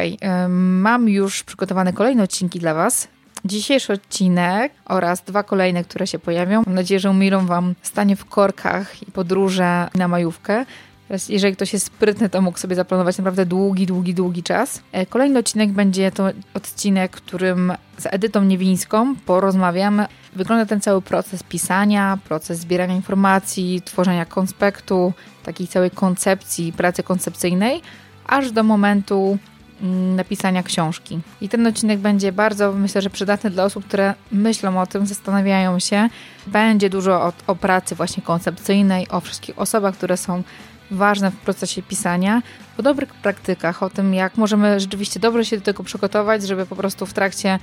mam 0.49 1.09
już 1.09 1.43
przygotowane 1.43 1.93
kolejne 1.93 2.23
odcinki 2.23 2.59
dla 2.59 2.73
Was. 2.73 3.07
Dzisiejszy 3.45 3.93
odcinek 3.93 4.73
oraz 4.85 5.21
dwa 5.21 5.43
kolejne, 5.43 5.83
które 5.83 6.07
się 6.07 6.19
pojawią. 6.19 6.63
Mam 6.65 6.75
nadzieję, 6.75 6.99
że 6.99 7.09
umilą 7.09 7.45
Wam 7.45 7.75
stanie 7.81 8.15
w 8.15 8.25
korkach 8.25 9.03
i 9.07 9.11
podróże 9.11 9.87
na 9.95 10.07
majówkę. 10.07 10.65
Teraz, 11.13 11.29
jeżeli 11.29 11.55
ktoś 11.55 11.73
jest 11.73 11.85
sprytny, 11.85 12.29
to 12.29 12.41
mógł 12.41 12.57
sobie 12.57 12.75
zaplanować 12.75 13.17
naprawdę 13.17 13.45
długi, 13.45 13.85
długi, 13.85 14.13
długi 14.13 14.43
czas. 14.43 14.81
E, 14.91 15.05
kolejny 15.05 15.39
odcinek 15.39 15.71
będzie 15.71 16.11
to 16.11 16.29
odcinek, 16.53 17.11
którym 17.11 17.73
z 17.97 18.05
Edytą 18.05 18.43
Niewińską 18.43 19.15
porozmawiamy. 19.15 20.05
Wygląda 20.35 20.65
ten 20.65 20.81
cały 20.81 21.01
proces 21.01 21.43
pisania, 21.43 22.17
proces 22.25 22.59
zbierania 22.59 22.95
informacji, 22.95 23.81
tworzenia 23.85 24.25
konspektu, 24.25 25.13
takiej 25.43 25.67
całej 25.67 25.91
koncepcji, 25.91 26.73
pracy 26.73 27.03
koncepcyjnej, 27.03 27.81
aż 28.25 28.51
do 28.51 28.63
momentu 28.63 29.37
mm, 29.81 30.15
napisania 30.15 30.63
książki. 30.63 31.19
I 31.41 31.49
ten 31.49 31.67
odcinek 31.67 31.99
będzie 31.99 32.31
bardzo, 32.31 32.71
myślę, 32.71 33.01
że 33.01 33.09
przydatny 33.09 33.49
dla 33.49 33.63
osób, 33.63 33.85
które 33.85 34.13
myślą 34.31 34.81
o 34.81 34.85
tym, 34.85 35.05
zastanawiają 35.05 35.79
się. 35.79 36.09
Będzie 36.47 36.89
dużo 36.89 37.21
o, 37.21 37.33
o 37.47 37.55
pracy 37.55 37.95
właśnie 37.95 38.23
koncepcyjnej, 38.23 39.07
o 39.09 39.19
wszystkich 39.19 39.59
osobach, 39.59 39.95
które 39.95 40.17
są 40.17 40.43
ważne 40.91 41.31
w 41.31 41.35
procesie 41.35 41.81
pisania, 41.81 42.41
o 42.77 42.83
dobrych 42.83 43.13
praktykach, 43.13 43.83
o 43.83 43.89
tym, 43.89 44.13
jak 44.13 44.37
możemy 44.37 44.79
rzeczywiście 44.79 45.19
dobrze 45.19 45.45
się 45.45 45.57
do 45.57 45.63
tego 45.63 45.83
przygotować, 45.83 46.47
żeby 46.47 46.65
po 46.65 46.75
prostu 46.75 47.05
w 47.05 47.13
trakcie 47.13 47.59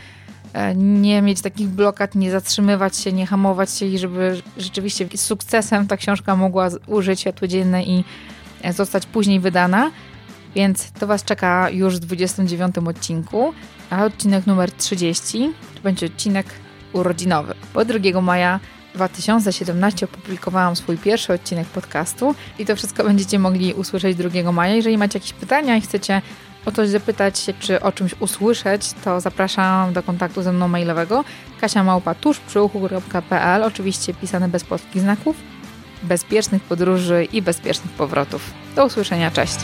e, 0.52 0.74
nie 0.74 1.22
mieć 1.22 1.40
takich 1.40 1.68
blokad, 1.68 2.14
nie 2.14 2.30
zatrzymywać 2.30 2.96
się, 2.96 3.12
nie 3.12 3.26
hamować 3.26 3.70
się 3.70 3.86
i 3.86 3.98
żeby 3.98 4.42
rzeczywiście 4.58 5.08
z 5.14 5.20
sukcesem 5.20 5.86
ta 5.86 5.96
książka 5.96 6.36
mogła 6.36 6.68
użyć 6.86 7.20
światło 7.20 7.48
dzienne 7.48 7.84
i 7.84 8.04
e, 8.62 8.72
zostać 8.72 9.06
później 9.06 9.40
wydana. 9.40 9.90
Więc 10.54 10.92
to 10.92 11.06
Was 11.06 11.24
czeka 11.24 11.70
już 11.70 11.96
w 11.96 11.98
29 11.98 12.78
odcinku, 12.78 13.52
a 13.90 14.04
odcinek 14.04 14.46
numer 14.46 14.72
30 14.72 15.52
to 15.74 15.80
będzie 15.80 16.06
odcinek 16.06 16.46
urodzinowy. 16.92 17.54
Bo 17.74 17.84
2 17.84 18.20
maja 18.20 18.60
2017 18.94 20.06
opublikowałam 20.06 20.76
swój 20.76 20.98
pierwszy 20.98 21.32
odcinek 21.32 21.66
podcastu 21.66 22.34
i 22.58 22.66
to 22.66 22.76
wszystko 22.76 23.04
będziecie 23.04 23.38
mogli 23.38 23.74
usłyszeć 23.74 24.16
2 24.16 24.52
maja. 24.52 24.74
Jeżeli 24.74 24.98
macie 24.98 25.18
jakieś 25.18 25.32
pytania 25.32 25.76
i 25.76 25.80
chcecie 25.80 26.22
o 26.66 26.72
coś 26.72 26.88
zapytać 26.88 27.38
się, 27.38 27.52
czy 27.60 27.80
o 27.80 27.92
czymś 27.92 28.14
usłyszeć, 28.20 28.92
to 29.04 29.20
zapraszam 29.20 29.92
do 29.92 30.02
kontaktu 30.02 30.42
ze 30.42 30.52
mną 30.52 30.68
mailowego 30.68 31.24
kasiamałpa.tużprzyuchu.pl 31.60 33.64
oczywiście 33.64 34.14
pisane 34.14 34.48
bez 34.48 34.64
polskich 34.64 35.02
znaków. 35.02 35.36
Bezpiecznych 36.02 36.62
podróży 36.62 37.28
i 37.32 37.42
bezpiecznych 37.42 37.92
powrotów. 37.92 38.50
Do 38.76 38.86
usłyszenia, 38.86 39.30
cześć! 39.30 39.56